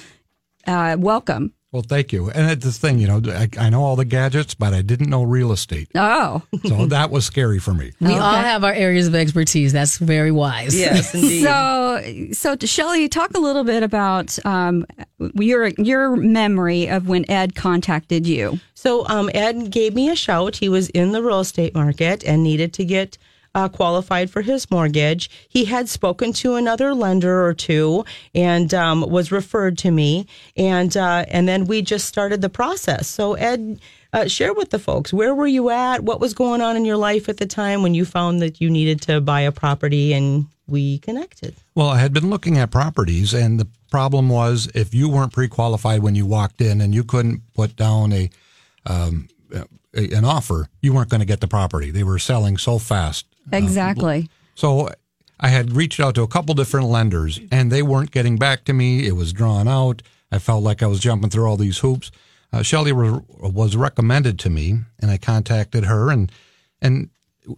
uh, 0.65 0.97
welcome. 0.99 1.53
Well, 1.71 1.83
thank 1.87 2.13
you. 2.13 2.31
And 2.31 2.49
it's 2.49 2.63
the 2.63 2.71
thing, 2.71 2.97
you 2.97 3.07
know, 3.07 3.21
I, 3.27 3.49
I 3.59 3.69
know 3.69 3.83
all 3.83 3.97
the 3.97 4.05
gadgets, 4.05 4.55
but 4.55 4.73
I 4.73 4.81
didn't 4.81 5.09
know 5.09 5.23
real 5.23 5.51
estate. 5.51 5.89
Oh, 5.95 6.41
So 6.65 6.85
that 6.87 7.11
was 7.11 7.25
scary 7.25 7.59
for 7.59 7.73
me. 7.73 7.91
We 7.99 8.13
all 8.13 8.35
have 8.35 8.63
our 8.63 8.71
areas 8.73 9.05
of 9.05 9.13
expertise. 9.13 9.73
That's 9.73 9.97
very 9.97 10.31
wise. 10.31 10.73
yes, 10.79 11.13
indeed. 11.13 11.43
so 11.43 12.01
so 12.31 12.55
Shelley, 12.65 13.09
talk 13.09 13.35
a 13.35 13.39
little 13.39 13.65
bit 13.65 13.83
about 13.83 14.43
um, 14.45 14.87
your 15.35 15.67
your 15.77 16.15
memory 16.15 16.87
of 16.87 17.07
when 17.07 17.29
Ed 17.29 17.53
contacted 17.53 18.25
you. 18.25 18.59
So 18.73 19.05
um, 19.09 19.29
Ed 19.33 19.69
gave 19.69 19.93
me 19.93 20.09
a 20.09 20.15
shout. 20.15 20.55
He 20.55 20.69
was 20.69 20.89
in 20.89 21.11
the 21.11 21.21
real 21.21 21.41
estate 21.41 21.75
market 21.75 22.23
and 22.23 22.41
needed 22.43 22.73
to 22.73 22.85
get 22.85 23.17
uh, 23.57 23.67
qualified 23.67 24.29
for 24.29 24.43
his 24.43 24.69
mortgage. 24.69 25.31
He 25.49 25.65
had 25.65 25.89
spoken 25.89 26.31
to 26.33 26.55
another 26.55 26.93
lender 26.93 27.43
or 27.43 27.55
two 27.55 28.05
and 28.35 28.71
um, 28.71 29.01
was 29.01 29.31
referred 29.31 29.79
to 29.79 29.89
me, 29.89 30.27
and 30.55 30.95
uh, 30.95 31.25
and 31.29 31.47
then 31.47 31.65
we 31.65 31.81
just 31.81 32.05
started 32.05 32.41
the 32.41 32.49
process. 32.49 33.07
So 33.07 33.33
Ed. 33.33 33.79
Uh, 34.13 34.25
share 34.25 34.53
with 34.53 34.69
the 34.69 34.79
folks 34.79 35.11
where 35.11 35.35
were 35.35 35.45
you 35.45 35.69
at? 35.69 36.01
What 36.01 36.21
was 36.21 36.33
going 36.33 36.61
on 36.61 36.77
in 36.77 36.85
your 36.85 36.95
life 36.95 37.27
at 37.27 37.37
the 37.37 37.45
time 37.45 37.83
when 37.83 37.93
you 37.93 38.05
found 38.05 38.41
that 38.41 38.61
you 38.61 38.69
needed 38.69 39.01
to 39.01 39.19
buy 39.19 39.41
a 39.41 39.51
property 39.51 40.13
and 40.13 40.47
we 40.65 40.99
connected? 40.99 41.55
Well, 41.75 41.89
I 41.89 41.99
had 41.99 42.13
been 42.13 42.29
looking 42.29 42.57
at 42.57 42.71
properties, 42.71 43.33
and 43.33 43.59
the 43.59 43.67
problem 43.91 44.29
was 44.29 44.71
if 44.73 44.95
you 44.95 45.09
weren't 45.09 45.33
pre 45.33 45.49
qualified 45.49 46.01
when 46.01 46.15
you 46.15 46.25
walked 46.25 46.61
in 46.61 46.79
and 46.79 46.95
you 46.95 47.03
couldn't 47.03 47.41
put 47.53 47.75
down 47.75 48.13
a, 48.13 48.29
um, 48.85 49.27
an 49.93 50.23
offer, 50.23 50.69
you 50.81 50.93
weren't 50.93 51.09
going 51.09 51.19
to 51.19 51.25
get 51.25 51.41
the 51.41 51.47
property. 51.47 51.91
They 51.91 52.03
were 52.03 52.17
selling 52.17 52.57
so 52.57 52.79
fast. 52.79 53.25
Exactly. 53.51 54.29
So 54.55 54.89
I 55.39 55.49
had 55.49 55.75
reached 55.75 55.99
out 55.99 56.15
to 56.15 56.23
a 56.23 56.27
couple 56.27 56.55
different 56.55 56.87
lenders 56.87 57.39
and 57.51 57.71
they 57.71 57.81
weren't 57.81 58.11
getting 58.11 58.37
back 58.37 58.65
to 58.65 58.73
me. 58.73 59.05
It 59.05 59.15
was 59.15 59.33
drawn 59.33 59.67
out. 59.67 60.01
I 60.31 60.39
felt 60.39 60.63
like 60.63 60.83
I 60.83 60.87
was 60.87 60.99
jumping 60.99 61.29
through 61.29 61.45
all 61.47 61.57
these 61.57 61.79
hoops. 61.79 62.11
Uh, 62.51 62.63
Shelley 62.63 62.91
was, 62.91 63.21
was 63.27 63.75
recommended 63.75 64.39
to 64.39 64.49
me 64.49 64.79
and 64.99 65.11
I 65.11 65.17
contacted 65.17 65.85
her 65.85 66.09
and, 66.09 66.31
and 66.81 67.09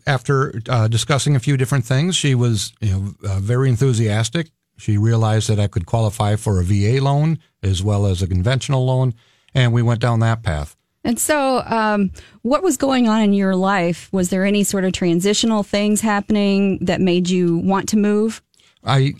after 0.06 0.62
uh, 0.70 0.88
discussing 0.88 1.36
a 1.36 1.40
few 1.40 1.58
different 1.58 1.86
things, 1.86 2.16
she 2.16 2.36
was 2.36 2.74
you 2.80 2.92
know, 2.92 3.14
uh, 3.28 3.40
very 3.40 3.70
enthusiastic. 3.70 4.52
She 4.78 4.98
realized 4.98 5.50
that 5.50 5.60
I 5.60 5.68
could 5.68 5.86
qualify 5.86 6.36
for 6.36 6.60
a 6.60 6.64
VA 6.64 7.04
loan 7.04 7.40
as 7.64 7.84
well 7.84 8.06
as 8.06 8.22
a 8.22 8.28
conventional 8.28 8.86
loan. 8.86 9.14
And 9.54 9.74
we 9.74 9.82
went 9.82 10.00
down 10.00 10.20
that 10.20 10.44
path. 10.44 10.76
And 11.04 11.18
so, 11.18 11.64
um, 11.66 12.12
what 12.42 12.62
was 12.62 12.78
going 12.78 13.08
on 13.08 13.22
in 13.22 13.34
your 13.34 13.56
life? 13.56 14.10
Was 14.12 14.30
there 14.30 14.46
any 14.46 14.64
sort 14.64 14.84
of 14.84 14.92
transitional 14.92 15.64
things 15.64 16.02
happening 16.02 16.80
that 16.82 17.00
made 17.00 17.30
you 17.30 17.58
want 17.58 17.90
to 17.90 17.98
move? 17.98 18.42
I 18.84 19.14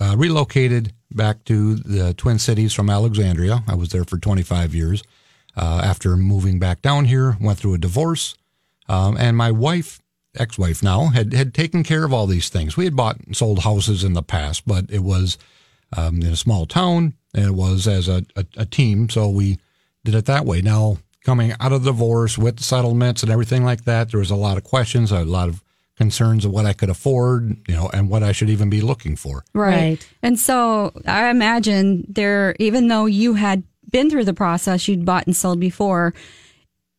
uh, 0.00 0.14
relocated 0.16 0.92
back 1.10 1.44
to 1.44 1.76
the 1.76 2.14
Twin 2.14 2.38
Cities 2.38 2.72
from 2.72 2.90
Alexandria. 2.90 3.62
I 3.68 3.74
was 3.74 3.90
there 3.90 4.04
for 4.04 4.18
25 4.18 4.74
years. 4.74 5.02
Uh, 5.56 5.80
after 5.82 6.16
moving 6.16 6.58
back 6.58 6.82
down 6.82 7.06
here, 7.06 7.36
went 7.40 7.58
through 7.58 7.72
a 7.72 7.78
divorce, 7.78 8.34
um, 8.90 9.16
and 9.18 9.38
my 9.38 9.50
wife, 9.50 10.02
ex-wife 10.38 10.82
now, 10.82 11.06
had 11.06 11.32
had 11.32 11.54
taken 11.54 11.82
care 11.82 12.04
of 12.04 12.12
all 12.12 12.26
these 12.26 12.50
things. 12.50 12.76
We 12.76 12.84
had 12.84 12.94
bought 12.94 13.18
and 13.20 13.34
sold 13.34 13.60
houses 13.60 14.04
in 14.04 14.12
the 14.12 14.22
past, 14.22 14.66
but 14.66 14.84
it 14.90 15.02
was 15.02 15.38
um, 15.96 16.20
in 16.20 16.26
a 16.26 16.36
small 16.36 16.66
town, 16.66 17.14
and 17.34 17.46
it 17.46 17.54
was 17.54 17.88
as 17.88 18.06
a, 18.06 18.22
a, 18.36 18.44
a 18.58 18.66
team, 18.66 19.08
so 19.08 19.30
we 19.30 19.58
did 20.04 20.14
it 20.14 20.26
that 20.26 20.44
way. 20.44 20.60
Now, 20.60 20.98
coming 21.26 21.52
out 21.58 21.72
of 21.72 21.82
the 21.82 21.90
divorce 21.90 22.38
with 22.38 22.60
settlements 22.60 23.24
and 23.24 23.32
everything 23.32 23.64
like 23.64 23.84
that, 23.84 24.12
there 24.12 24.20
was 24.20 24.30
a 24.30 24.36
lot 24.36 24.56
of 24.56 24.62
questions, 24.62 25.10
a 25.10 25.24
lot 25.24 25.48
of 25.48 25.60
concerns 25.96 26.44
of 26.44 26.52
what 26.52 26.66
I 26.66 26.72
could 26.72 26.88
afford, 26.88 27.56
you 27.66 27.74
know, 27.74 27.90
and 27.92 28.08
what 28.08 28.22
I 28.22 28.30
should 28.30 28.48
even 28.48 28.70
be 28.70 28.80
looking 28.80 29.16
for. 29.16 29.44
Right. 29.52 29.98
And 30.22 30.38
so 30.38 30.92
I 31.04 31.28
imagine 31.28 32.04
there, 32.08 32.54
even 32.60 32.86
though 32.86 33.06
you 33.06 33.34
had 33.34 33.64
been 33.90 34.08
through 34.08 34.24
the 34.24 34.34
process, 34.34 34.86
you'd 34.86 35.04
bought 35.04 35.26
and 35.26 35.34
sold 35.34 35.58
before, 35.58 36.14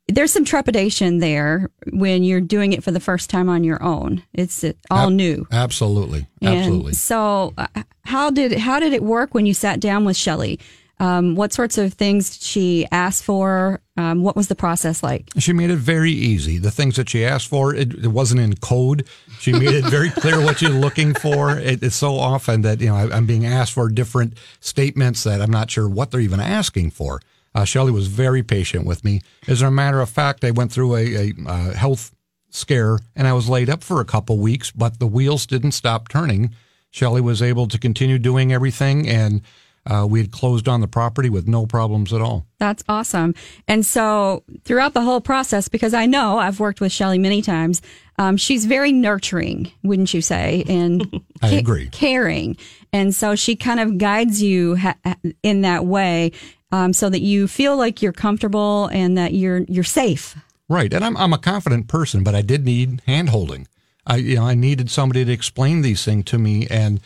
there's 0.09 0.33
some 0.33 0.43
trepidation 0.45 1.19
there 1.19 1.69
when 1.93 2.23
you're 2.23 2.41
doing 2.41 2.73
it 2.73 2.83
for 2.83 2.91
the 2.91 2.99
first 2.99 3.29
time 3.29 3.47
on 3.47 3.63
your 3.63 3.81
own. 3.81 4.23
It's 4.33 4.65
all 4.91 5.07
Ab- 5.07 5.13
new. 5.13 5.47
Absolutely, 5.51 6.27
And 6.41 6.55
absolutely. 6.55 6.93
so, 6.93 7.53
uh, 7.57 7.67
how 8.03 8.29
did 8.29 8.53
how 8.57 8.79
did 8.79 8.93
it 8.93 9.03
work 9.03 9.33
when 9.33 9.45
you 9.45 9.53
sat 9.53 9.79
down 9.79 10.05
with 10.05 10.17
Shelley? 10.17 10.59
Um, 10.99 11.35
what 11.35 11.53
sorts 11.53 11.77
of 11.77 11.93
things 11.93 12.37
did 12.37 12.41
she 12.41 12.87
asked 12.91 13.23
for? 13.23 13.81
Um, 13.97 14.23
what 14.23 14.35
was 14.35 14.47
the 14.47 14.55
process 14.55 15.03
like? 15.03 15.29
She 15.37 15.53
made 15.53 15.69
it 15.69 15.77
very 15.77 16.11
easy. 16.11 16.57
The 16.57 16.71
things 16.71 16.95
that 16.95 17.09
she 17.09 17.23
asked 17.23 17.47
for, 17.47 17.73
it, 17.73 17.93
it 17.93 18.07
wasn't 18.07 18.41
in 18.41 18.55
code. 18.55 19.07
She 19.39 19.51
made 19.51 19.69
it 19.75 19.85
very 19.85 20.09
clear 20.09 20.43
what 20.43 20.61
you're 20.61 20.71
looking 20.71 21.13
for. 21.13 21.51
It, 21.51 21.83
it's 21.83 21.95
so 21.95 22.15
often 22.15 22.61
that 22.61 22.81
you 22.81 22.87
know 22.87 22.95
I, 22.95 23.15
I'm 23.15 23.27
being 23.27 23.45
asked 23.45 23.73
for 23.73 23.89
different 23.89 24.37
statements 24.59 25.23
that 25.23 25.41
I'm 25.41 25.51
not 25.51 25.69
sure 25.69 25.87
what 25.87 26.11
they're 26.11 26.19
even 26.19 26.39
asking 26.39 26.91
for. 26.91 27.21
Uh, 27.53 27.63
Shelley 27.63 27.91
was 27.91 28.07
very 28.07 28.43
patient 28.43 28.85
with 28.85 29.03
me. 29.03 29.21
As 29.47 29.61
a 29.61 29.71
matter 29.71 30.01
of 30.01 30.09
fact, 30.09 30.43
I 30.43 30.51
went 30.51 30.71
through 30.71 30.95
a, 30.95 31.15
a 31.15 31.33
uh, 31.45 31.73
health 31.73 32.13
scare 32.49 32.99
and 33.15 33.27
I 33.27 33.33
was 33.33 33.49
laid 33.49 33.69
up 33.69 33.83
for 33.83 34.01
a 34.01 34.05
couple 34.05 34.37
weeks, 34.37 34.71
but 34.71 34.99
the 34.99 35.07
wheels 35.07 35.45
didn't 35.45 35.71
stop 35.71 36.07
turning. 36.07 36.55
Shelley 36.91 37.21
was 37.21 37.41
able 37.41 37.67
to 37.67 37.77
continue 37.77 38.17
doing 38.17 38.53
everything, 38.53 39.07
and 39.07 39.41
uh, 39.87 40.05
we 40.05 40.19
had 40.19 40.31
closed 40.31 40.67
on 40.67 40.81
the 40.81 40.87
property 40.87 41.29
with 41.29 41.47
no 41.47 41.65
problems 41.65 42.13
at 42.13 42.21
all. 42.21 42.45
That's 42.59 42.83
awesome. 42.89 43.33
And 43.67 43.85
so 43.85 44.43
throughout 44.63 44.93
the 44.93 45.01
whole 45.01 45.21
process, 45.21 45.67
because 45.67 45.93
I 45.93 46.05
know 46.05 46.37
I've 46.37 46.59
worked 46.59 46.81
with 46.81 46.91
Shelley 46.91 47.19
many 47.19 47.41
times, 47.41 47.81
um, 48.17 48.35
she's 48.37 48.65
very 48.65 48.91
nurturing, 48.91 49.71
wouldn't 49.83 50.13
you 50.13 50.21
say? 50.21 50.63
And 50.67 51.21
I 51.41 51.51
agree. 51.51 51.89
caring. 51.89 52.57
And 52.91 53.15
so 53.15 53.35
she 53.35 53.55
kind 53.55 53.79
of 53.79 53.97
guides 53.97 54.41
you 54.41 54.75
ha- 54.75 54.97
in 55.43 55.61
that 55.61 55.85
way, 55.85 56.31
um, 56.71 56.93
so 56.93 57.09
that 57.09 57.21
you 57.21 57.47
feel 57.47 57.77
like 57.77 58.01
you're 58.01 58.11
comfortable 58.11 58.87
and 58.87 59.17
that 59.17 59.33
you're 59.33 59.59
you're 59.69 59.83
safe. 59.83 60.35
Right, 60.69 60.93
and 60.93 61.05
I'm 61.05 61.15
I'm 61.15 61.31
a 61.31 61.37
confident 61.37 61.87
person, 61.87 62.23
but 62.23 62.35
I 62.35 62.41
did 62.41 62.65
need 62.65 63.01
hand 63.05 63.29
holding. 63.29 63.67
I 64.05 64.17
you 64.17 64.35
know 64.35 64.45
I 64.45 64.53
needed 64.53 64.89
somebody 64.91 65.23
to 65.23 65.31
explain 65.31 65.81
these 65.81 66.03
things 66.03 66.25
to 66.25 66.37
me, 66.37 66.67
and 66.69 66.99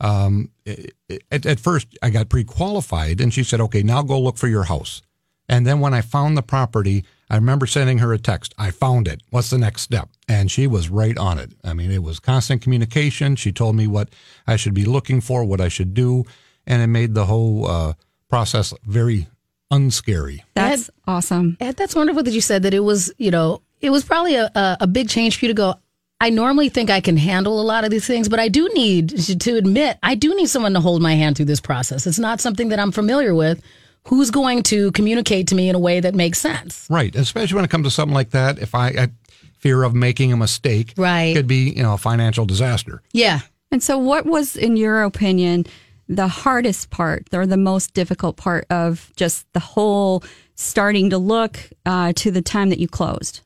um, 0.00 0.50
at, 1.30 1.46
at 1.46 1.60
first 1.60 1.88
I 2.02 2.10
got 2.10 2.28
pre-qualified, 2.28 3.20
and 3.20 3.32
she 3.32 3.42
said, 3.42 3.60
"Okay, 3.60 3.82
now 3.82 4.02
go 4.02 4.20
look 4.20 4.36
for 4.36 4.48
your 4.48 4.64
house." 4.64 5.02
And 5.48 5.66
then 5.66 5.80
when 5.80 5.94
I 5.94 6.02
found 6.02 6.36
the 6.36 6.42
property, 6.42 7.04
I 7.30 7.36
remember 7.36 7.66
sending 7.66 7.98
her 7.98 8.12
a 8.12 8.18
text. 8.18 8.54
I 8.58 8.70
found 8.70 9.08
it. 9.08 9.22
What's 9.30 9.50
the 9.50 9.58
next 9.58 9.82
step? 9.82 10.10
And 10.28 10.50
she 10.50 10.66
was 10.66 10.90
right 10.90 11.16
on 11.16 11.38
it. 11.38 11.52
I 11.64 11.72
mean, 11.72 11.90
it 11.90 12.02
was 12.02 12.20
constant 12.20 12.60
communication. 12.60 13.34
She 13.34 13.50
told 13.50 13.74
me 13.74 13.86
what 13.86 14.10
I 14.46 14.56
should 14.56 14.74
be 14.74 14.84
looking 14.84 15.20
for, 15.20 15.44
what 15.44 15.60
I 15.60 15.68
should 15.68 15.94
do, 15.94 16.24
and 16.66 16.82
it 16.82 16.88
made 16.88 17.14
the 17.14 17.24
whole 17.24 17.66
uh, 17.66 17.92
process 18.28 18.74
very 18.84 19.26
unscary. 19.72 20.40
That's 20.54 20.90
awesome. 21.06 21.56
Ed, 21.60 21.76
that's 21.76 21.94
wonderful 21.94 22.22
that 22.22 22.32
you 22.32 22.40
said 22.40 22.62
that 22.62 22.74
it 22.74 22.80
was, 22.80 23.12
you 23.18 23.30
know, 23.30 23.62
it 23.80 23.90
was 23.90 24.04
probably 24.04 24.34
a, 24.34 24.50
a, 24.54 24.78
a 24.80 24.86
big 24.86 25.08
change 25.08 25.38
for 25.38 25.46
you 25.46 25.48
to 25.50 25.54
go. 25.54 25.74
I 26.20 26.30
normally 26.30 26.68
think 26.68 26.90
I 26.90 27.00
can 27.00 27.16
handle 27.16 27.60
a 27.60 27.62
lot 27.62 27.84
of 27.84 27.90
these 27.90 28.06
things, 28.06 28.28
but 28.28 28.40
I 28.40 28.48
do 28.48 28.68
need 28.74 29.10
to 29.40 29.56
admit, 29.56 29.98
I 30.02 30.16
do 30.16 30.34
need 30.34 30.48
someone 30.48 30.74
to 30.74 30.80
hold 30.80 31.00
my 31.00 31.14
hand 31.14 31.36
through 31.36 31.46
this 31.46 31.60
process. 31.60 32.06
It's 32.06 32.18
not 32.18 32.40
something 32.40 32.70
that 32.70 32.80
I'm 32.80 32.90
familiar 32.90 33.34
with. 33.34 33.62
Who's 34.08 34.30
going 34.30 34.62
to 34.64 34.90
communicate 34.92 35.46
to 35.48 35.54
me 35.54 35.68
in 35.68 35.76
a 35.76 35.78
way 35.78 36.00
that 36.00 36.14
makes 36.14 36.38
sense? 36.38 36.86
Right, 36.90 37.14
especially 37.14 37.56
when 37.56 37.64
it 37.64 37.70
comes 37.70 37.86
to 37.86 37.90
something 37.90 38.14
like 38.14 38.30
that. 38.30 38.58
If 38.58 38.74
I, 38.74 38.88
I 38.88 39.08
fear 39.58 39.82
of 39.84 39.94
making 39.94 40.32
a 40.32 40.36
mistake, 40.36 40.94
Right. 40.96 41.36
could 41.36 41.46
be 41.46 41.70
you 41.70 41.82
know 41.82 41.94
a 41.94 41.98
financial 41.98 42.46
disaster. 42.46 43.02
Yeah. 43.12 43.40
And 43.70 43.82
so, 43.82 43.98
what 43.98 44.24
was, 44.24 44.56
in 44.56 44.76
your 44.78 45.02
opinion, 45.02 45.66
the 46.08 46.26
hardest 46.26 46.88
part 46.90 47.26
or 47.34 47.46
the 47.46 47.58
most 47.58 47.92
difficult 47.92 48.36
part 48.36 48.66
of 48.70 49.12
just 49.14 49.46
the 49.52 49.60
whole 49.60 50.24
starting 50.54 51.10
to 51.10 51.18
look 51.18 51.58
uh, 51.84 52.14
to 52.16 52.30
the 52.30 52.40
time 52.40 52.70
that 52.70 52.78
you 52.78 52.88
closed? 52.88 53.42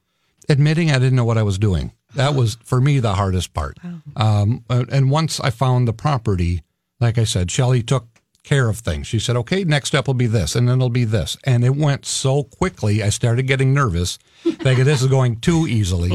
Admitting 0.48 0.90
I 0.90 0.98
didn't 1.00 1.16
know 1.16 1.24
what 1.24 1.38
I 1.38 1.42
was 1.42 1.58
doing. 1.58 1.92
That 2.14 2.34
was 2.34 2.56
for 2.64 2.80
me 2.80 2.98
the 2.98 3.14
hardest 3.14 3.54
part. 3.54 3.78
Um, 4.16 4.64
and 4.68 5.10
once 5.10 5.40
I 5.40 5.50
found 5.50 5.88
the 5.88 5.92
property, 5.92 6.62
like 7.00 7.18
I 7.18 7.24
said, 7.24 7.50
Shelley 7.50 7.82
took 7.82 8.06
care 8.42 8.68
of 8.68 8.78
things. 8.78 9.06
She 9.06 9.18
said, 9.18 9.36
"Okay, 9.36 9.64
next 9.64 9.88
step 9.88 10.06
will 10.06 10.14
be 10.14 10.26
this, 10.26 10.56
and 10.56 10.68
then 10.68 10.78
it'll 10.78 10.90
be 10.90 11.04
this," 11.04 11.36
and 11.44 11.64
it 11.64 11.76
went 11.76 12.04
so 12.06 12.44
quickly. 12.44 13.02
I 13.02 13.08
started 13.08 13.46
getting 13.46 13.72
nervous, 13.72 14.18
thinking 14.42 14.84
this 14.84 15.02
is 15.02 15.08
going 15.08 15.40
too 15.40 15.66
easily, 15.66 16.12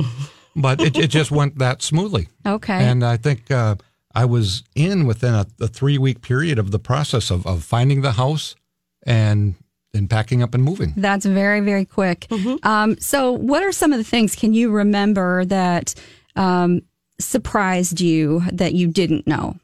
but 0.56 0.82
it, 0.82 0.98
it 0.98 1.08
just 1.08 1.32
went 1.32 1.58
that 1.60 1.82
smoothly. 1.82 2.28
Okay. 2.46 2.74
And 2.74 3.04
I 3.04 3.18
think 3.18 3.50
uh, 3.50 3.76
I 4.14 4.26
was 4.26 4.64
in 4.76 5.06
within 5.06 5.34
a, 5.34 5.46
a 5.60 5.68
three 5.68 5.98
week 5.98 6.22
period 6.22 6.60
of 6.60 6.72
the 6.72 6.80
process 6.80 7.32
of, 7.32 7.46
of 7.46 7.64
finding 7.64 8.02
the 8.02 8.14
house 8.14 8.56
and 9.04 9.56
then 9.94 10.08
packing 10.08 10.44
up 10.44 10.54
and 10.54 10.64
moving. 10.64 10.94
That's 10.96 11.26
very, 11.26 11.60
very 11.62 11.86
quick. 11.86 12.28
Um, 12.64 13.00
so, 13.00 13.32
what 13.32 13.64
are 13.64 13.72
some 13.72 13.92
of 13.92 13.98
the 13.98 14.04
things 14.04 14.36
can 14.36 14.54
you 14.54 14.72
remember 14.72 15.46
that 15.46 15.94
um, 16.36 16.82
surprised 17.20 18.02
you 18.02 18.42
that 18.52 18.74
you 18.74 18.88
didn't 18.88 19.28
know? 19.28 19.56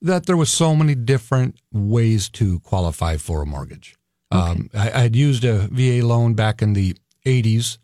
That 0.00 0.26
there 0.26 0.36
was 0.36 0.50
so 0.50 0.76
many 0.76 0.94
different 0.94 1.56
ways 1.72 2.28
to 2.30 2.60
qualify 2.60 3.16
for 3.16 3.42
a 3.42 3.46
mortgage. 3.46 3.96
Um, 4.30 4.68
I, 4.74 5.04
I'd 5.04 5.16
used 5.16 5.44
a 5.44 5.68
VA 5.70 6.04
loan 6.06 6.34
back 6.34 6.60
in 6.60 6.72
the 6.72 6.96
80s, 7.24 7.78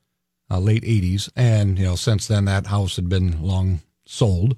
uh, 0.51 0.59
late 0.59 0.83
80s, 0.83 1.31
and 1.37 1.79
you 1.79 1.85
know 1.85 1.97
since 1.97 2.27
then 2.27 2.45
that 2.47 2.67
house 2.67 2.97
had 2.97 3.09
been 3.09 3.41
long 3.43 3.81
sold. 4.05 4.57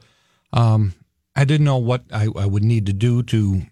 Um, 0.53 0.95
I 1.37 1.45
didn't 1.45 1.65
know 1.65 1.79
what 1.79 2.05
I, 2.13 2.29
I 2.37 2.47
would 2.47 2.65
need 2.65 2.87
to 2.87 2.93
do 2.93 3.23
to 3.25 3.63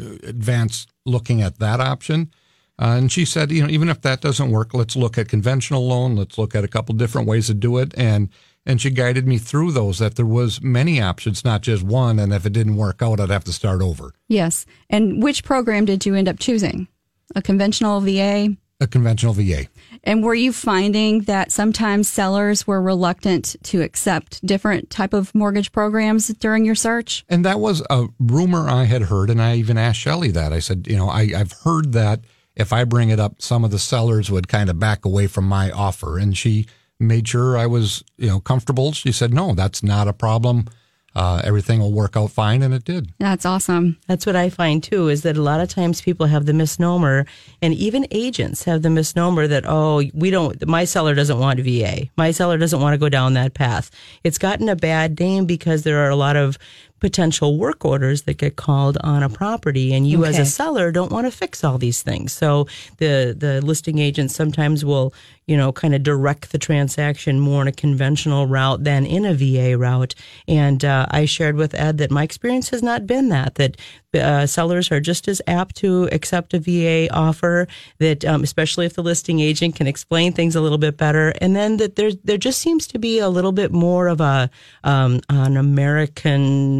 uh, 0.00 0.04
advance 0.24 0.86
looking 1.04 1.42
at 1.42 1.58
that 1.58 1.80
option. 1.80 2.30
Uh, 2.78 2.96
and 2.98 3.12
she 3.12 3.24
said, 3.24 3.52
you 3.52 3.62
know, 3.62 3.68
even 3.68 3.88
if 3.88 4.00
that 4.02 4.20
doesn't 4.20 4.50
work, 4.50 4.74
let's 4.74 4.96
look 4.96 5.16
at 5.16 5.28
conventional 5.28 5.86
loan. 5.86 6.16
Let's 6.16 6.38
look 6.38 6.54
at 6.54 6.64
a 6.64 6.68
couple 6.68 6.94
different 6.94 7.28
ways 7.28 7.46
to 7.46 7.54
do 7.54 7.78
it. 7.78 7.94
And 7.96 8.30
and 8.66 8.80
she 8.80 8.90
guided 8.90 9.26
me 9.26 9.38
through 9.38 9.72
those. 9.72 9.98
That 9.98 10.16
there 10.16 10.26
was 10.26 10.60
many 10.62 11.00
options, 11.00 11.44
not 11.44 11.60
just 11.62 11.82
one. 11.82 12.18
And 12.18 12.32
if 12.32 12.46
it 12.46 12.52
didn't 12.52 12.76
work 12.76 13.02
out, 13.02 13.20
I'd 13.20 13.30
have 13.30 13.44
to 13.44 13.52
start 13.52 13.82
over. 13.82 14.12
Yes. 14.28 14.66
And 14.90 15.22
which 15.22 15.44
program 15.44 15.84
did 15.84 16.04
you 16.04 16.14
end 16.14 16.28
up 16.28 16.38
choosing? 16.38 16.88
A 17.36 17.42
conventional 17.42 18.00
VA? 18.00 18.56
A 18.80 18.86
conventional 18.86 19.32
VA. 19.32 19.66
And 20.02 20.22
were 20.22 20.34
you 20.34 20.52
finding 20.52 21.22
that 21.22 21.52
sometimes 21.52 22.08
sellers 22.08 22.66
were 22.66 22.82
reluctant 22.82 23.56
to 23.64 23.82
accept 23.82 24.44
different 24.44 24.90
type 24.90 25.14
of 25.14 25.34
mortgage 25.34 25.70
programs 25.70 26.28
during 26.28 26.64
your 26.64 26.74
search? 26.74 27.24
And 27.28 27.44
that 27.44 27.60
was 27.60 27.82
a 27.88 28.06
rumor 28.18 28.68
I 28.68 28.84
had 28.84 29.02
heard, 29.02 29.30
and 29.30 29.40
I 29.40 29.56
even 29.56 29.78
asked 29.78 30.00
Shelley 30.00 30.32
that. 30.32 30.52
I 30.52 30.58
said, 30.58 30.86
you 30.88 30.96
know, 30.96 31.08
I, 31.08 31.30
I've 31.36 31.52
heard 31.62 31.92
that 31.92 32.20
if 32.56 32.72
I 32.72 32.84
bring 32.84 33.10
it 33.10 33.20
up, 33.20 33.40
some 33.40 33.64
of 33.64 33.70
the 33.70 33.78
sellers 33.78 34.30
would 34.30 34.48
kind 34.48 34.68
of 34.68 34.78
back 34.78 35.04
away 35.04 35.26
from 35.26 35.46
my 35.46 35.70
offer. 35.70 36.18
And 36.18 36.36
she 36.36 36.66
made 37.00 37.28
sure 37.28 37.56
I 37.56 37.66
was, 37.66 38.04
you 38.16 38.28
know, 38.28 38.40
comfortable. 38.40 38.92
She 38.92 39.12
said, 39.12 39.32
no, 39.32 39.54
that's 39.54 39.82
not 39.82 40.08
a 40.08 40.12
problem. 40.12 40.66
Uh, 41.14 41.40
everything 41.44 41.80
will 41.80 41.92
work 41.92 42.16
out 42.16 42.30
fine, 42.30 42.62
and 42.62 42.74
it 42.74 42.84
did. 42.84 43.12
That's 43.18 43.46
awesome. 43.46 43.98
That's 44.08 44.26
what 44.26 44.34
I 44.34 44.50
find 44.50 44.82
too 44.82 45.08
is 45.08 45.22
that 45.22 45.36
a 45.36 45.42
lot 45.42 45.60
of 45.60 45.68
times 45.68 46.00
people 46.00 46.26
have 46.26 46.46
the 46.46 46.52
misnomer, 46.52 47.26
and 47.62 47.72
even 47.74 48.06
agents 48.10 48.64
have 48.64 48.82
the 48.82 48.90
misnomer 48.90 49.46
that, 49.46 49.64
oh, 49.66 50.02
we 50.12 50.30
don't, 50.30 50.66
my 50.66 50.84
seller 50.84 51.14
doesn't 51.14 51.38
want 51.38 51.60
VA. 51.60 52.08
My 52.16 52.32
seller 52.32 52.58
doesn't 52.58 52.80
want 52.80 52.94
to 52.94 52.98
go 52.98 53.08
down 53.08 53.34
that 53.34 53.54
path. 53.54 53.90
It's 54.24 54.38
gotten 54.38 54.68
a 54.68 54.76
bad 54.76 55.18
name 55.20 55.46
because 55.46 55.82
there 55.82 56.04
are 56.04 56.10
a 56.10 56.16
lot 56.16 56.36
of 56.36 56.58
potential 57.00 57.58
work 57.58 57.84
orders 57.84 58.22
that 58.22 58.38
get 58.38 58.56
called 58.56 58.96
on 59.02 59.22
a 59.22 59.28
property, 59.28 59.92
and 59.92 60.06
you 60.06 60.24
as 60.24 60.38
a 60.38 60.46
seller 60.46 60.90
don't 60.90 61.12
want 61.12 61.26
to 61.26 61.30
fix 61.30 61.62
all 61.62 61.76
these 61.78 62.02
things. 62.02 62.32
So 62.32 62.66
the 62.98 63.34
the 63.36 63.60
listing 63.60 63.98
agent 63.98 64.30
sometimes 64.30 64.84
will 64.84 65.12
you 65.46 65.56
know 65.56 65.72
kind 65.72 65.94
of 65.94 66.02
direct 66.02 66.52
the 66.52 66.58
transaction 66.58 67.38
more 67.40 67.62
in 67.62 67.68
a 67.68 67.72
conventional 67.72 68.46
route 68.46 68.84
than 68.84 69.04
in 69.04 69.24
a 69.24 69.34
VA 69.34 69.76
route. 69.76 70.14
And 70.48 70.84
uh, 70.84 71.06
I 71.10 71.26
shared 71.26 71.56
with 71.56 71.74
Ed 71.74 71.98
that 71.98 72.10
my 72.10 72.22
experience 72.22 72.70
has 72.70 72.82
not 72.82 73.06
been 73.06 73.28
that 73.28 73.56
that 73.56 73.76
uh, 74.14 74.46
sellers 74.46 74.92
are 74.92 75.00
just 75.00 75.26
as 75.28 75.42
apt 75.46 75.76
to 75.76 76.08
accept 76.12 76.54
a 76.54 76.58
VA 76.58 77.12
offer. 77.12 77.66
That 77.98 78.24
um, 78.24 78.42
especially 78.42 78.86
if 78.86 78.94
the 78.94 79.02
listing 79.02 79.40
agent 79.40 79.76
can 79.76 79.86
explain 79.86 80.32
things 80.32 80.56
a 80.56 80.60
little 80.60 80.78
bit 80.78 80.96
better, 80.96 81.34
and 81.40 81.54
then 81.54 81.76
that 81.78 81.96
there 81.96 82.12
there 82.22 82.38
just 82.38 82.60
seems 82.60 82.86
to 82.88 82.98
be 82.98 83.18
a 83.18 83.28
little 83.28 83.52
bit 83.52 83.72
more 83.72 84.08
of 84.08 84.20
a 84.20 84.48
um, 84.84 85.20
an 85.28 85.56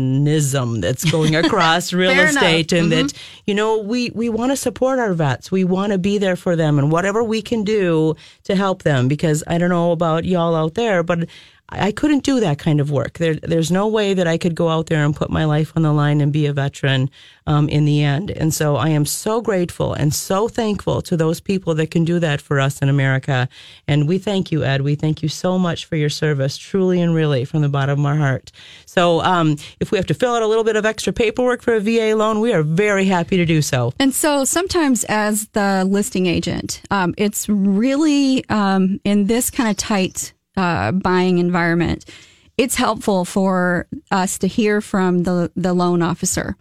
Americanism 0.05 0.81
that's 0.81 1.11
going 1.11 1.37
across 1.45 1.93
real 1.93 2.11
Fair 2.11 2.29
enough. 2.29 2.43
estate, 2.43 2.73
and 2.73 2.93
that 2.93 3.07
mm-hmm. 3.07 3.43
you 3.47 3.55
know 3.55 3.79
we 3.79 4.11
we 4.11 4.29
want 4.29 4.53
to 4.53 4.57
support 4.57 4.99
our 4.99 5.15
vets, 5.15 5.51
we 5.51 5.65
want 5.65 5.93
to 5.93 5.99
be 5.99 6.19
there 6.19 6.37
for 6.37 6.57
them, 6.57 6.79
and 6.79 6.91
whatever 6.91 7.23
we 7.23 7.43
can 7.43 7.65
do 7.65 8.15
to 8.45 8.55
help 8.55 8.83
them. 8.83 9.09
Because 9.09 9.43
I 9.47 9.59
don't 9.59 9.71
know 9.71 9.93
about 9.93 10.25
y'all 10.25 10.55
out 10.55 10.75
there, 10.75 11.03
but 11.03 11.29
I 11.71 11.93
couldn't 11.93 12.25
do 12.25 12.41
that 12.41 12.59
kind 12.59 12.81
of 12.81 12.91
work. 12.91 13.19
There, 13.19 13.35
there's 13.37 13.71
no 13.71 13.89
way 13.89 14.15
that 14.15 14.27
I 14.27 14.37
could 14.37 14.55
go 14.55 14.69
out 14.69 14.87
there 14.87 15.05
and 15.05 15.17
put 15.17 15.31
my 15.31 15.45
life 15.45 15.73
on 15.75 15.83
the 15.83 15.93
line 15.93 16.21
and 16.21 16.33
be 16.33 16.47
a 16.47 16.53
veteran 16.53 17.11
um, 17.47 17.69
in 17.69 17.87
the 17.87 18.03
end. 18.03 18.31
And 18.31 18.53
so 18.53 18.77
I 18.77 18.91
am 18.91 19.07
so 19.07 19.41
grateful 19.41 19.95
and 19.95 20.13
so 20.13 20.47
thankful 20.47 21.01
to 21.03 21.17
those 21.17 21.41
people 21.41 21.75
that 21.77 21.91
can 21.91 22.05
do 22.05 22.19
that 22.19 22.41
for 22.41 22.61
us 22.61 22.83
in 22.83 22.89
America. 22.91 23.49
And 23.89 24.07
we 24.07 24.19
thank 24.19 24.53
you, 24.53 24.63
Ed. 24.63 24.83
We 24.83 24.95
thank 24.95 25.23
you 25.23 25.29
so 25.29 25.59
much 25.59 25.87
for 25.87 25.97
your 25.97 26.11
service, 26.11 26.59
truly 26.59 27.01
and 27.01 27.15
really, 27.15 27.45
from 27.47 27.63
the 27.63 27.69
bottom 27.71 28.01
of 28.01 28.07
our 28.07 28.17
heart. 28.17 28.53
So 28.85 29.23
um, 29.23 29.57
if 29.81 29.91
we 29.91 29.97
have 29.97 30.07
to 30.07 30.15
fill 30.15 30.35
out 30.35 30.43
a 30.43 30.47
little 30.47 30.65
bit 30.65 30.77
of 30.77 30.85
extra 30.85 31.13
paperwork 31.15 31.63
for 31.63 31.75
a 31.75 31.81
VA 31.81 32.15
loan, 32.15 32.41
we 32.41 32.53
are 32.53 32.63
very 32.63 33.07
happy 33.07 33.39
to 33.39 33.47
do 33.47 33.63
so. 33.63 33.93
And 33.99 34.15
so 34.15 34.45
sometimes, 34.45 35.05
as 35.05 35.49
the 35.49 35.85
listing 35.89 36.27
agent, 36.27 36.83
um, 36.91 37.15
it's 37.17 37.49
really 37.49 38.45
um, 38.51 39.01
in 39.05 39.27
this 39.27 39.51
kind 39.51 39.71
of 39.71 39.77
tight 39.79 40.34
uh, 40.57 40.93
buying 40.93 41.39
environment. 41.39 42.05
It's 42.57 42.77
helpful 42.77 43.25
for 43.25 43.89
us 44.11 44.39
to 44.39 44.47
hear 44.47 44.81
from 44.81 45.25
the 45.25 45.51
the 45.57 45.75
loan 45.75 46.03
officer. 46.03 46.57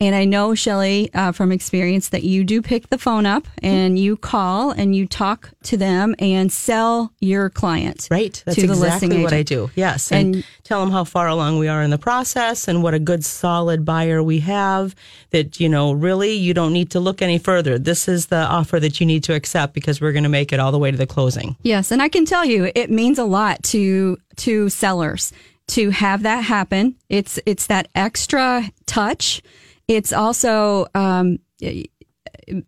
And 0.00 0.14
I 0.14 0.24
know 0.24 0.54
Shelley 0.54 1.08
uh, 1.14 1.32
from 1.32 1.52
experience 1.52 2.08
that 2.08 2.24
you 2.24 2.44
do 2.44 2.60
pick 2.60 2.88
the 2.90 2.98
phone 2.98 3.26
up 3.26 3.46
and 3.62 3.98
you 3.98 4.16
call 4.16 4.72
and 4.72 4.94
you 4.94 5.06
talk 5.06 5.50
to 5.64 5.76
them 5.76 6.14
and 6.18 6.52
sell 6.52 7.12
your 7.20 7.48
client 7.48 8.08
Right. 8.10 8.42
That's 8.44 8.56
to 8.56 8.66
the 8.66 8.72
exactly 8.72 9.08
listing 9.08 9.22
what 9.22 9.32
I 9.32 9.42
do. 9.42 9.70
Yes. 9.74 10.10
And, 10.10 10.36
And- 10.36 10.44
tell 10.64 10.80
them 10.80 10.90
how 10.90 11.04
far 11.04 11.28
along 11.28 11.58
we 11.58 11.68
are 11.68 11.82
in 11.82 11.90
the 11.90 11.98
process 11.98 12.66
and 12.68 12.82
what 12.82 12.92
a 12.94 12.98
good 12.98 13.24
solid 13.24 13.84
buyer 13.84 14.22
we 14.22 14.40
have 14.40 14.94
that, 15.30 15.60
you 15.60 15.68
know, 15.68 15.92
really 15.92 16.32
you 16.32 16.54
don't 16.54 16.72
need 16.72 16.90
to 16.90 17.00
look 17.00 17.22
any 17.22 17.38
further. 17.38 17.78
This 17.78 18.08
is 18.08 18.26
the 18.26 18.44
offer 18.44 18.80
that 18.80 19.00
you 19.00 19.06
need 19.06 19.24
to 19.24 19.34
accept 19.34 19.74
because 19.74 20.00
we're 20.00 20.12
going 20.12 20.24
to 20.24 20.28
make 20.28 20.52
it 20.52 20.60
all 20.60 20.72
the 20.72 20.78
way 20.78 20.90
to 20.90 20.96
the 20.96 21.06
closing. 21.06 21.56
Yes, 21.62 21.90
and 21.90 22.02
I 22.02 22.08
can 22.08 22.24
tell 22.24 22.44
you 22.44 22.70
it 22.74 22.90
means 22.90 23.18
a 23.18 23.24
lot 23.24 23.62
to 23.64 24.18
to 24.36 24.68
sellers 24.68 25.32
to 25.68 25.90
have 25.90 26.22
that 26.22 26.40
happen. 26.44 26.96
It's 27.08 27.38
it's 27.46 27.66
that 27.68 27.88
extra 27.94 28.70
touch. 28.86 29.42
It's 29.88 30.12
also 30.12 30.86
um, 30.94 31.38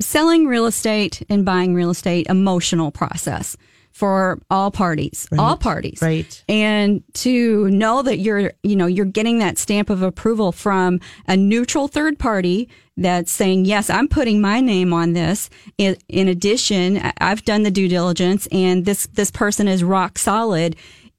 selling 0.01 0.47
real 0.47 0.67
estate 0.67 1.23
and 1.29 1.45
buying 1.45 1.75
real 1.75 1.91
estate 1.91 2.27
emotional 2.29 2.91
process 2.91 3.57
for 3.93 4.39
all 4.51 4.71
parties, 4.71 5.27
all 5.39 5.57
parties. 5.57 6.01
Right. 6.03 6.45
And 6.51 7.03
to 7.15 7.71
know 7.71 8.03
that 8.03 8.19
you're, 8.19 8.53
you 8.63 8.77
know, 8.77 8.85
you're 8.85 9.07
getting 9.07 9.39
that 9.39 9.57
stamp 9.57 9.89
of 9.89 10.03
approval 10.03 10.53
from 10.53 11.01
a 11.27 11.35
neutral 11.35 11.89
third 11.89 12.19
party 12.19 12.69
that's 12.99 13.33
saying, 13.33 13.65
yes, 13.65 13.89
I'm 13.89 14.07
putting 14.07 14.43
my 14.43 14.61
name 14.61 14.93
on 14.93 15.15
this. 15.15 15.49
In, 15.79 15.97
in 16.09 16.29
addition, 16.29 17.11
I've 17.23 17.43
done 17.47 17.63
the 17.63 17.71
due 17.71 17.89
diligence 17.89 18.47
and 18.53 18.85
this, 18.85 19.07
this 19.07 19.31
person 19.31 19.67
is 19.67 19.83
rock 19.83 20.19
solid. 20.19 20.77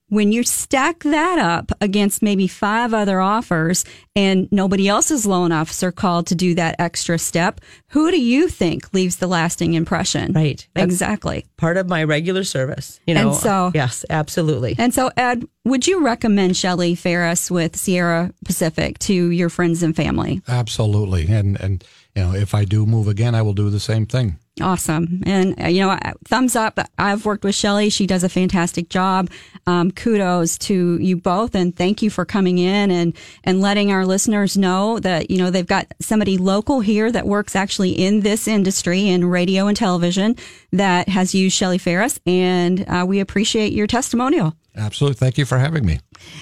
When 0.10 0.32
you 0.32 0.43
stack 0.43 1.04
that 1.04 1.38
up 1.38 1.74
against 1.82 2.22
maybe 2.22 2.48
five 2.48 2.93
other 2.93 3.20
offers 3.20 3.84
and 4.15 4.48
nobody 4.54 4.88
else's 4.88 5.26
loan 5.26 5.52
officer 5.52 5.91
called 5.91 6.28
to 6.28 6.36
do 6.36 6.56
that 6.56 6.78
extra 6.80 7.20
step, 7.20 7.60
who 7.89 8.10
do 8.10 8.17
you 8.17 8.48
think 8.48 8.93
leaves 8.93 9.17
the 9.17 9.28
lasting 9.28 9.74
impression? 9.74 10.32
Right. 10.32 10.65
That's- 10.74 10.88
Exactly. 10.93 11.46
Part 11.58 11.76
of 11.76 11.89
my 11.89 12.06
regular 12.06 12.46
service, 12.46 13.02
you 13.06 13.15
know. 13.15 13.32
And 13.32 13.38
so- 13.38 13.72
yes, 13.76 14.06
absolutely. 14.10 14.76
And 14.80 14.93
so, 14.93 15.12
Ed, 15.17 15.46
would 15.65 15.86
you 15.86 16.02
recommend 16.02 16.56
Shelley 16.56 16.96
Ferris 16.96 17.52
with 17.52 17.76
Sierra 17.76 18.32
Pacific 18.46 19.00
to 19.00 19.13
your 19.32 19.50
friends 19.50 19.84
and 19.84 19.93
family? 19.93 20.41
Absolutely. 20.48 21.28
And, 21.28 21.60
and, 21.60 21.84
you 22.18 22.24
know, 22.24 22.34
if 22.34 22.56
I 22.56 22.66
do 22.66 22.88
move 22.88 23.08
again, 23.08 23.36
I 23.36 23.44
will 23.44 23.54
do 23.54 23.70
the 23.70 23.80
same 23.80 24.08
thing. 24.08 24.40
Awesome. 24.60 25.22
And, 25.28 25.62
uh, 25.62 25.68
you 25.68 25.82
know, 25.82 25.96
thumbs 26.26 26.56
up. 26.56 26.80
I've 26.98 27.28
worked 27.28 27.44
with 27.44 27.54
Shelley. 27.54 27.92
She 27.92 28.08
does 28.08 28.24
a 28.24 28.30
fantastic 28.30 28.90
job. 28.90 29.30
Um, 29.68 29.92
kudos 29.92 30.58
to 30.60 30.98
you 30.98 31.16
both. 31.16 31.54
And 31.54 31.76
thank 31.76 32.02
you 32.02 32.10
for 32.10 32.26
coming 32.26 32.58
in 32.58 32.90
and, 32.90 33.16
and 33.44 33.62
letting 33.62 33.92
our 33.92 34.04
listeners 34.04 34.58
know 34.58 34.98
that, 35.02 35.30
you 35.30 35.38
know, 35.38 35.52
they've 35.52 35.68
got 35.68 35.94
somebody 36.00 36.40
local 36.40 36.80
here 36.80 37.12
that 37.12 37.28
works 37.28 37.56
actually 37.56 37.92
in 37.92 38.22
this 38.22 38.48
industry 38.48 39.08
in 39.08 39.26
radio 39.26 39.68
and 39.68 39.78
television 39.78 40.36
that 40.72 41.10
has 41.10 41.36
used 41.36 41.56
Shelley 41.56 41.78
Ferris. 41.78 42.20
And 42.26 42.84
uh, 42.90 43.06
we 43.08 43.20
appreciate 43.20 43.74
your 43.74 43.86
testimonial. 43.86 44.56
Absolutely. 44.78 45.16
Thank 45.16 45.40
you 45.40 45.46
for 45.46 45.58
having 45.58 45.84
me. 45.86 46.00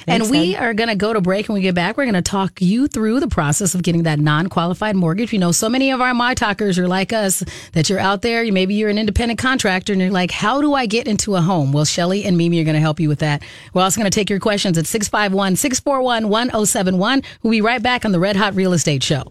and 0.08 0.30
we 0.30 0.58
are 0.58 0.74
going 0.74 0.90
to 0.90 0.96
go 0.96 1.14
to 1.14 1.22
break. 1.22 1.48
When 1.48 1.54
we 1.56 1.62
get 1.62 1.74
back, 1.74 1.96
we're 1.96 2.04
going 2.04 2.16
to 2.16 2.22
talk 2.22 2.62
you 2.62 2.88
through 2.88 3.22
the 3.22 3.30
process 3.30 3.74
of 3.76 3.82
getting 3.82 4.04
that 4.04 4.20
non-qualified 4.20 4.96
mortgage. 4.96 5.32
You 5.32 5.40
know, 5.40 5.54
so 5.54 5.70
many 5.70 5.92
of 5.92 6.02
our 6.02 6.14
my 6.14 6.34
talkers 6.34 6.78
are 6.78 6.88
like 6.88 7.14
us 7.14 7.44
that 7.72 7.90
you're 7.90 8.00
out 8.00 8.22
there. 8.22 8.44
You 8.44 8.52
maybe 8.52 8.76
you're 8.76 8.90
an 8.90 8.98
independent 8.98 9.40
contractor 9.40 9.94
and 9.94 10.02
you're 10.02 10.12
like, 10.12 10.32
how 10.32 10.60
do 10.62 10.74
I 10.74 10.86
get 10.86 11.08
into 11.08 11.36
a 11.36 11.42
home? 11.42 11.72
Well, 11.72 11.86
Shelley 11.86 12.26
and 12.26 12.38
Mimi 12.38 12.60
are 12.60 12.66
going 12.66 12.76
to 12.76 12.82
help 12.82 13.00
you 13.00 13.08
with 13.08 13.20
that. 13.20 13.42
We're 13.74 13.84
also 13.84 14.02
going 14.02 14.12
to 14.12 14.16
take 14.16 14.30
your 14.30 14.40
questions 14.40 14.78
at 14.78 14.84
651-641-1071. 14.86 17.24
We'll 17.42 17.52
be 17.52 17.62
right 17.62 17.82
back 17.82 18.04
on 18.04 18.12
the 18.12 18.20
Red 18.20 18.36
Hot 18.36 18.54
Real 18.56 18.74
Estate 18.74 19.04
Show. 19.04 19.24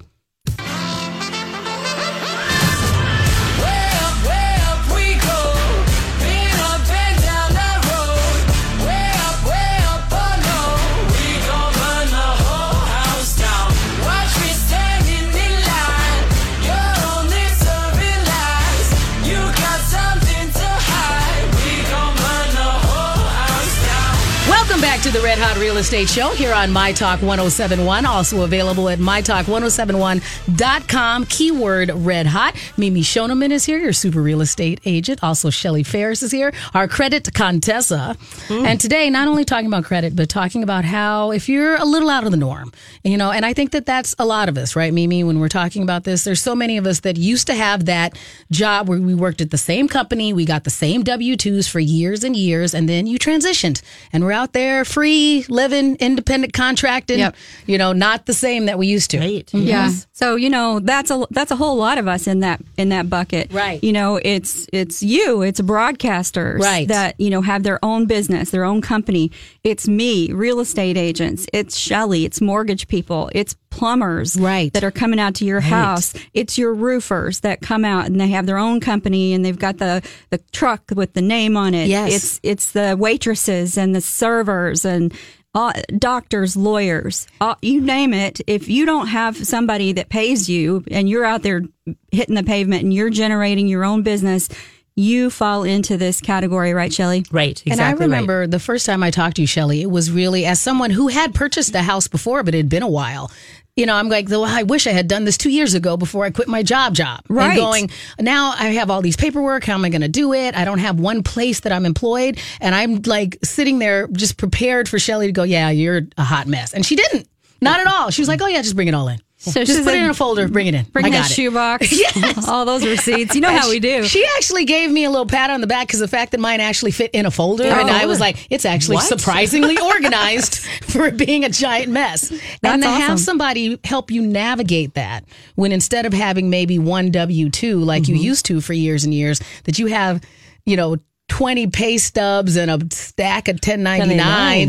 The 25.14 25.20
Red 25.20 25.38
Hot 25.38 25.56
Real 25.58 25.76
Estate 25.76 26.08
Show 26.08 26.30
here 26.30 26.52
on 26.52 26.72
My 26.72 26.90
Talk 26.90 27.22
1071. 27.22 28.04
Also 28.04 28.42
available 28.42 28.88
at 28.88 28.98
mytalk1071.com. 28.98 31.26
Keyword 31.26 31.92
Red 31.94 32.26
Hot. 32.26 32.56
Mimi 32.76 33.02
Schoneman 33.02 33.52
is 33.52 33.64
here, 33.64 33.78
your 33.78 33.92
super 33.92 34.20
real 34.20 34.40
estate 34.40 34.80
agent. 34.84 35.22
Also, 35.22 35.50
Shelley 35.50 35.84
Ferris 35.84 36.24
is 36.24 36.32
here, 36.32 36.52
our 36.74 36.88
credit 36.88 37.32
Contessa. 37.32 38.16
Hmm. 38.48 38.66
And 38.66 38.80
today, 38.80 39.08
not 39.08 39.28
only 39.28 39.44
talking 39.44 39.68
about 39.68 39.84
credit, 39.84 40.16
but 40.16 40.28
talking 40.28 40.64
about 40.64 40.84
how 40.84 41.30
if 41.30 41.48
you're 41.48 41.76
a 41.76 41.84
little 41.84 42.10
out 42.10 42.24
of 42.24 42.32
the 42.32 42.36
norm, 42.36 42.72
you 43.04 43.16
know, 43.16 43.30
and 43.30 43.46
I 43.46 43.52
think 43.52 43.70
that 43.70 43.86
that's 43.86 44.16
a 44.18 44.24
lot 44.24 44.48
of 44.48 44.58
us, 44.58 44.74
right, 44.74 44.92
Mimi, 44.92 45.22
when 45.22 45.38
we're 45.38 45.46
talking 45.46 45.84
about 45.84 46.02
this. 46.02 46.24
There's 46.24 46.42
so 46.42 46.56
many 46.56 46.76
of 46.76 46.88
us 46.88 46.98
that 47.00 47.16
used 47.16 47.46
to 47.46 47.54
have 47.54 47.84
that 47.84 48.18
job 48.50 48.88
where 48.88 49.00
we 49.00 49.14
worked 49.14 49.40
at 49.40 49.52
the 49.52 49.58
same 49.58 49.86
company, 49.86 50.32
we 50.32 50.44
got 50.44 50.64
the 50.64 50.70
same 50.70 51.04
W 51.04 51.36
2s 51.36 51.70
for 51.70 51.78
years 51.78 52.24
and 52.24 52.34
years, 52.34 52.74
and 52.74 52.88
then 52.88 53.06
you 53.06 53.16
transitioned 53.16 53.80
and 54.12 54.24
we're 54.24 54.32
out 54.32 54.54
there 54.54 54.84
free, 54.84 55.03
living, 55.48 55.96
independent, 55.96 56.52
contracted, 56.52 57.18
Yep. 57.18 57.36
you 57.66 57.78
know, 57.78 57.92
not 57.92 58.26
the 58.26 58.32
same 58.34 58.66
that 58.66 58.78
we 58.78 58.86
used 58.86 59.10
to. 59.10 59.18
Right. 59.18 59.46
Mm-hmm. 59.46 59.66
Yeah. 59.66 59.90
So 60.12 60.36
you 60.36 60.50
know 60.50 60.80
that's 60.80 61.10
a 61.10 61.26
that's 61.30 61.50
a 61.50 61.56
whole 61.56 61.76
lot 61.76 61.98
of 61.98 62.06
us 62.08 62.26
in 62.26 62.40
that 62.40 62.60
in 62.76 62.88
that 62.90 63.08
bucket. 63.10 63.52
Right. 63.52 63.82
You 63.82 63.92
know 63.92 64.20
it's 64.24 64.66
it's 64.72 65.02
you 65.02 65.42
it's 65.42 65.60
broadcasters 65.60 66.60
Right. 66.60 66.88
that 66.88 67.18
you 67.20 67.30
know 67.30 67.42
have 67.42 67.62
their 67.62 67.84
own 67.84 68.06
business 68.06 68.50
their 68.50 68.64
own 68.64 68.80
company. 68.80 69.30
It's 69.62 69.86
me 69.88 70.32
real 70.32 70.60
estate 70.60 70.96
agents. 70.96 71.46
It's 71.52 71.76
Shelley. 71.76 72.24
It's 72.24 72.40
mortgage 72.40 72.88
people. 72.88 73.30
It's 73.34 73.54
plumbers 73.74 74.36
Right. 74.38 74.72
that 74.72 74.84
are 74.84 74.90
coming 74.90 75.18
out 75.18 75.34
to 75.36 75.44
your 75.44 75.60
house. 75.60 76.14
It's 76.32 76.56
your 76.56 76.72
roofers 76.74 77.40
that 77.40 77.60
come 77.60 77.84
out 77.84 78.06
and 78.06 78.20
they 78.20 78.28
have 78.28 78.46
their 78.46 78.58
own 78.58 78.80
company 78.80 79.32
and 79.34 79.44
they've 79.44 79.58
got 79.58 79.78
the 79.78 80.02
the 80.30 80.38
truck 80.52 80.82
with 80.94 81.12
the 81.14 81.22
name 81.22 81.56
on 81.56 81.74
it. 81.74 81.88
Yes. 81.88 82.12
It's 82.14 82.40
it's 82.42 82.72
the 82.72 82.96
waitresses 82.98 83.76
and 83.76 83.94
the 83.94 84.00
servers 84.00 84.84
and 84.84 85.12
uh, 85.56 85.72
doctors, 85.98 86.56
lawyers, 86.56 87.28
uh, 87.40 87.54
you 87.62 87.80
name 87.80 88.12
it. 88.12 88.40
If 88.48 88.68
you 88.68 88.84
don't 88.86 89.06
have 89.06 89.36
somebody 89.36 89.92
that 89.92 90.08
pays 90.08 90.48
you 90.48 90.82
and 90.90 91.08
you're 91.08 91.24
out 91.24 91.42
there 91.44 91.62
hitting 92.10 92.34
the 92.34 92.42
pavement 92.42 92.82
and 92.82 92.92
you're 92.92 93.08
generating 93.10 93.68
your 93.68 93.84
own 93.84 94.02
business, 94.02 94.48
you 94.96 95.30
fall 95.30 95.62
into 95.62 95.96
this 95.96 96.20
category, 96.20 96.72
right, 96.74 96.92
Shelley? 96.92 97.24
Right. 97.30 97.60
Exactly 97.66 97.72
and 97.72 97.80
I 97.80 97.90
right. 97.92 98.00
remember 98.00 98.46
the 98.48 98.58
first 98.58 98.84
time 98.86 99.02
I 99.04 99.10
talked 99.12 99.36
to 99.36 99.42
you, 99.42 99.46
Shelley, 99.46 99.82
it 99.82 99.90
was 99.90 100.10
really 100.10 100.44
as 100.44 100.60
someone 100.60 100.90
who 100.90 101.06
had 101.08 101.34
purchased 101.34 101.74
a 101.74 101.82
house 101.82 102.08
before, 102.08 102.42
but 102.42 102.54
it 102.54 102.58
had 102.58 102.68
been 102.68 102.82
a 102.82 102.88
while. 102.88 103.30
You 103.76 103.86
know, 103.86 103.96
I'm 103.96 104.08
like, 104.08 104.28
well, 104.28 104.44
I 104.44 104.62
wish 104.62 104.86
I 104.86 104.92
had 104.92 105.08
done 105.08 105.24
this 105.24 105.36
two 105.36 105.50
years 105.50 105.74
ago 105.74 105.96
before 105.96 106.24
I 106.24 106.30
quit 106.30 106.46
my 106.46 106.62
job 106.62 106.94
job. 106.94 107.22
Right. 107.28 107.50
And 107.50 107.58
going, 107.58 107.90
now 108.20 108.54
I 108.56 108.66
have 108.66 108.88
all 108.88 109.02
these 109.02 109.16
paperwork. 109.16 109.64
How 109.64 109.74
am 109.74 109.84
I 109.84 109.88
going 109.88 110.02
to 110.02 110.08
do 110.08 110.32
it? 110.32 110.54
I 110.54 110.64
don't 110.64 110.78
have 110.78 111.00
one 111.00 111.24
place 111.24 111.60
that 111.60 111.72
I'm 111.72 111.84
employed. 111.84 112.38
And 112.60 112.72
I'm 112.72 113.02
like 113.02 113.38
sitting 113.42 113.80
there 113.80 114.06
just 114.08 114.36
prepared 114.36 114.88
for 114.88 115.00
Shelley 115.00 115.26
to 115.26 115.32
go, 115.32 115.42
yeah, 115.42 115.70
you're 115.70 116.02
a 116.16 116.22
hot 116.22 116.46
mess. 116.46 116.72
And 116.72 116.86
she 116.86 116.94
didn't. 116.94 117.28
Not 117.60 117.80
at 117.80 117.88
all. 117.88 118.10
She 118.10 118.22
was 118.22 118.28
like, 118.28 118.40
oh, 118.42 118.46
yeah, 118.46 118.62
just 118.62 118.76
bring 118.76 118.88
it 118.88 118.94
all 118.94 119.08
in. 119.08 119.18
So 119.52 119.62
just 119.64 119.84
put 119.84 119.94
it 119.94 120.02
in 120.02 120.10
a 120.10 120.14
folder, 120.14 120.48
bring 120.48 120.66
it 120.66 120.74
in. 120.74 120.84
Bring 120.86 121.04
I 121.06 121.10
got 121.10 121.30
it. 121.30 121.32
shoebox. 121.34 121.92
Yes. 121.98 122.48
All 122.48 122.64
those 122.64 122.84
receipts. 122.86 123.34
You 123.34 123.40
know 123.40 123.50
how 123.50 123.68
we 123.68 123.78
do. 123.80 124.04
She 124.04 124.24
actually 124.36 124.64
gave 124.64 124.90
me 124.90 125.04
a 125.04 125.10
little 125.10 125.26
pat 125.26 125.50
on 125.50 125.60
the 125.60 125.66
back 125.66 125.86
because 125.86 126.00
the 126.00 126.08
fact 126.08 126.32
that 126.32 126.40
mine 126.40 126.60
actually 126.60 126.90
fit 126.92 127.10
in 127.12 127.26
a 127.26 127.30
folder, 127.30 127.64
and 127.64 127.90
I 127.90 128.06
was 128.06 128.20
like, 128.20 128.46
it's 128.50 128.64
actually 128.64 128.96
What? 128.96 129.04
surprisingly 129.06 129.76
organized 129.82 130.58
for 130.84 131.10
being 131.10 131.44
a 131.44 131.48
giant 131.48 131.92
mess. 131.92 132.30
and 132.62 132.82
to 132.82 132.88
have 132.88 133.20
somebody 133.20 133.78
help 133.84 134.10
you 134.10 134.22
navigate 134.26 134.94
that 134.94 135.24
when 135.54 135.72
instead 135.72 136.06
of 136.06 136.12
having 136.12 136.50
maybe 136.50 136.78
one 136.78 137.10
W 137.10 137.50
two 137.50 137.78
like 137.80 138.04
Mm-hmm. 138.04 138.14
you 138.16 138.22
used 138.22 138.46
to 138.46 138.60
for 138.60 138.72
years 138.72 139.04
and 139.04 139.12
years, 139.14 139.40
that 139.64 139.78
you 139.78 139.86
have, 139.86 140.22
you 140.66 140.76
know. 140.76 140.96
20 141.30 141.68
pay 141.68 141.96
stubs 141.96 142.54
and 142.56 142.70
a 142.70 142.78
stack 142.94 143.48
of 143.48 143.56
1099s. 143.56 144.18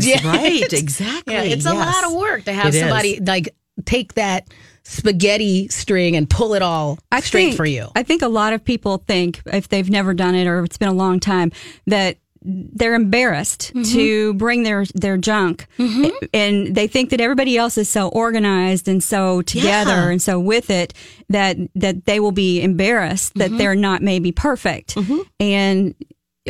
1099s, 0.00 0.24
right, 0.24 0.52
it's- 0.62 0.72
exactly, 0.72 1.34
Yeah, 1.34 1.42
it's 1.42 1.66
a 1.66 1.74
lot 1.74 2.02
of 2.06 2.14
work 2.14 2.44
to 2.44 2.52
have 2.54 2.68
It 2.68 2.74
is. 2.76 2.80
somebody 2.80 3.20
like 3.20 3.54
take 3.84 4.14
that 4.14 4.48
spaghetti 4.84 5.68
string 5.68 6.16
and 6.16 6.30
pull 6.30 6.54
it 6.54 6.62
all 6.62 6.98
I 7.10 7.20
straight 7.20 7.44
think, 7.46 7.56
for 7.56 7.66
you. 7.66 7.88
I 7.96 8.02
think 8.02 8.22
a 8.22 8.28
lot 8.28 8.52
of 8.52 8.64
people 8.64 8.98
think 9.06 9.42
if 9.46 9.68
they've 9.68 9.90
never 9.90 10.14
done 10.14 10.34
it 10.34 10.46
or 10.46 10.62
it's 10.64 10.78
been 10.78 10.88
a 10.88 10.92
long 10.94 11.20
time 11.20 11.50
that 11.86 12.16
they're 12.48 12.94
embarrassed 12.94 13.72
Mm-hmm. 13.74 13.92
to 13.94 14.34
bring 14.34 14.62
their 14.62 14.84
their 14.94 15.16
junk 15.16 15.66
and 16.32 16.74
they 16.76 16.86
think 16.86 17.10
that 17.10 17.20
everybody 17.20 17.56
else 17.58 17.76
is 17.76 17.90
so 17.90 18.06
organized 18.08 18.86
and 18.86 19.02
so 19.02 19.42
together 19.42 19.90
Yeah. 19.90 20.08
and 20.10 20.22
so 20.22 20.38
with 20.38 20.70
it 20.70 20.94
that 21.28 21.56
that 21.74 22.04
they 22.04 22.20
will 22.20 22.30
be 22.32 22.62
embarrassed 22.62 23.34
that 23.34 23.48
Mm-hmm. 23.48 23.58
they're 23.58 23.74
not 23.74 24.00
maybe 24.02 24.30
perfect 24.30 24.96
and 25.40 25.94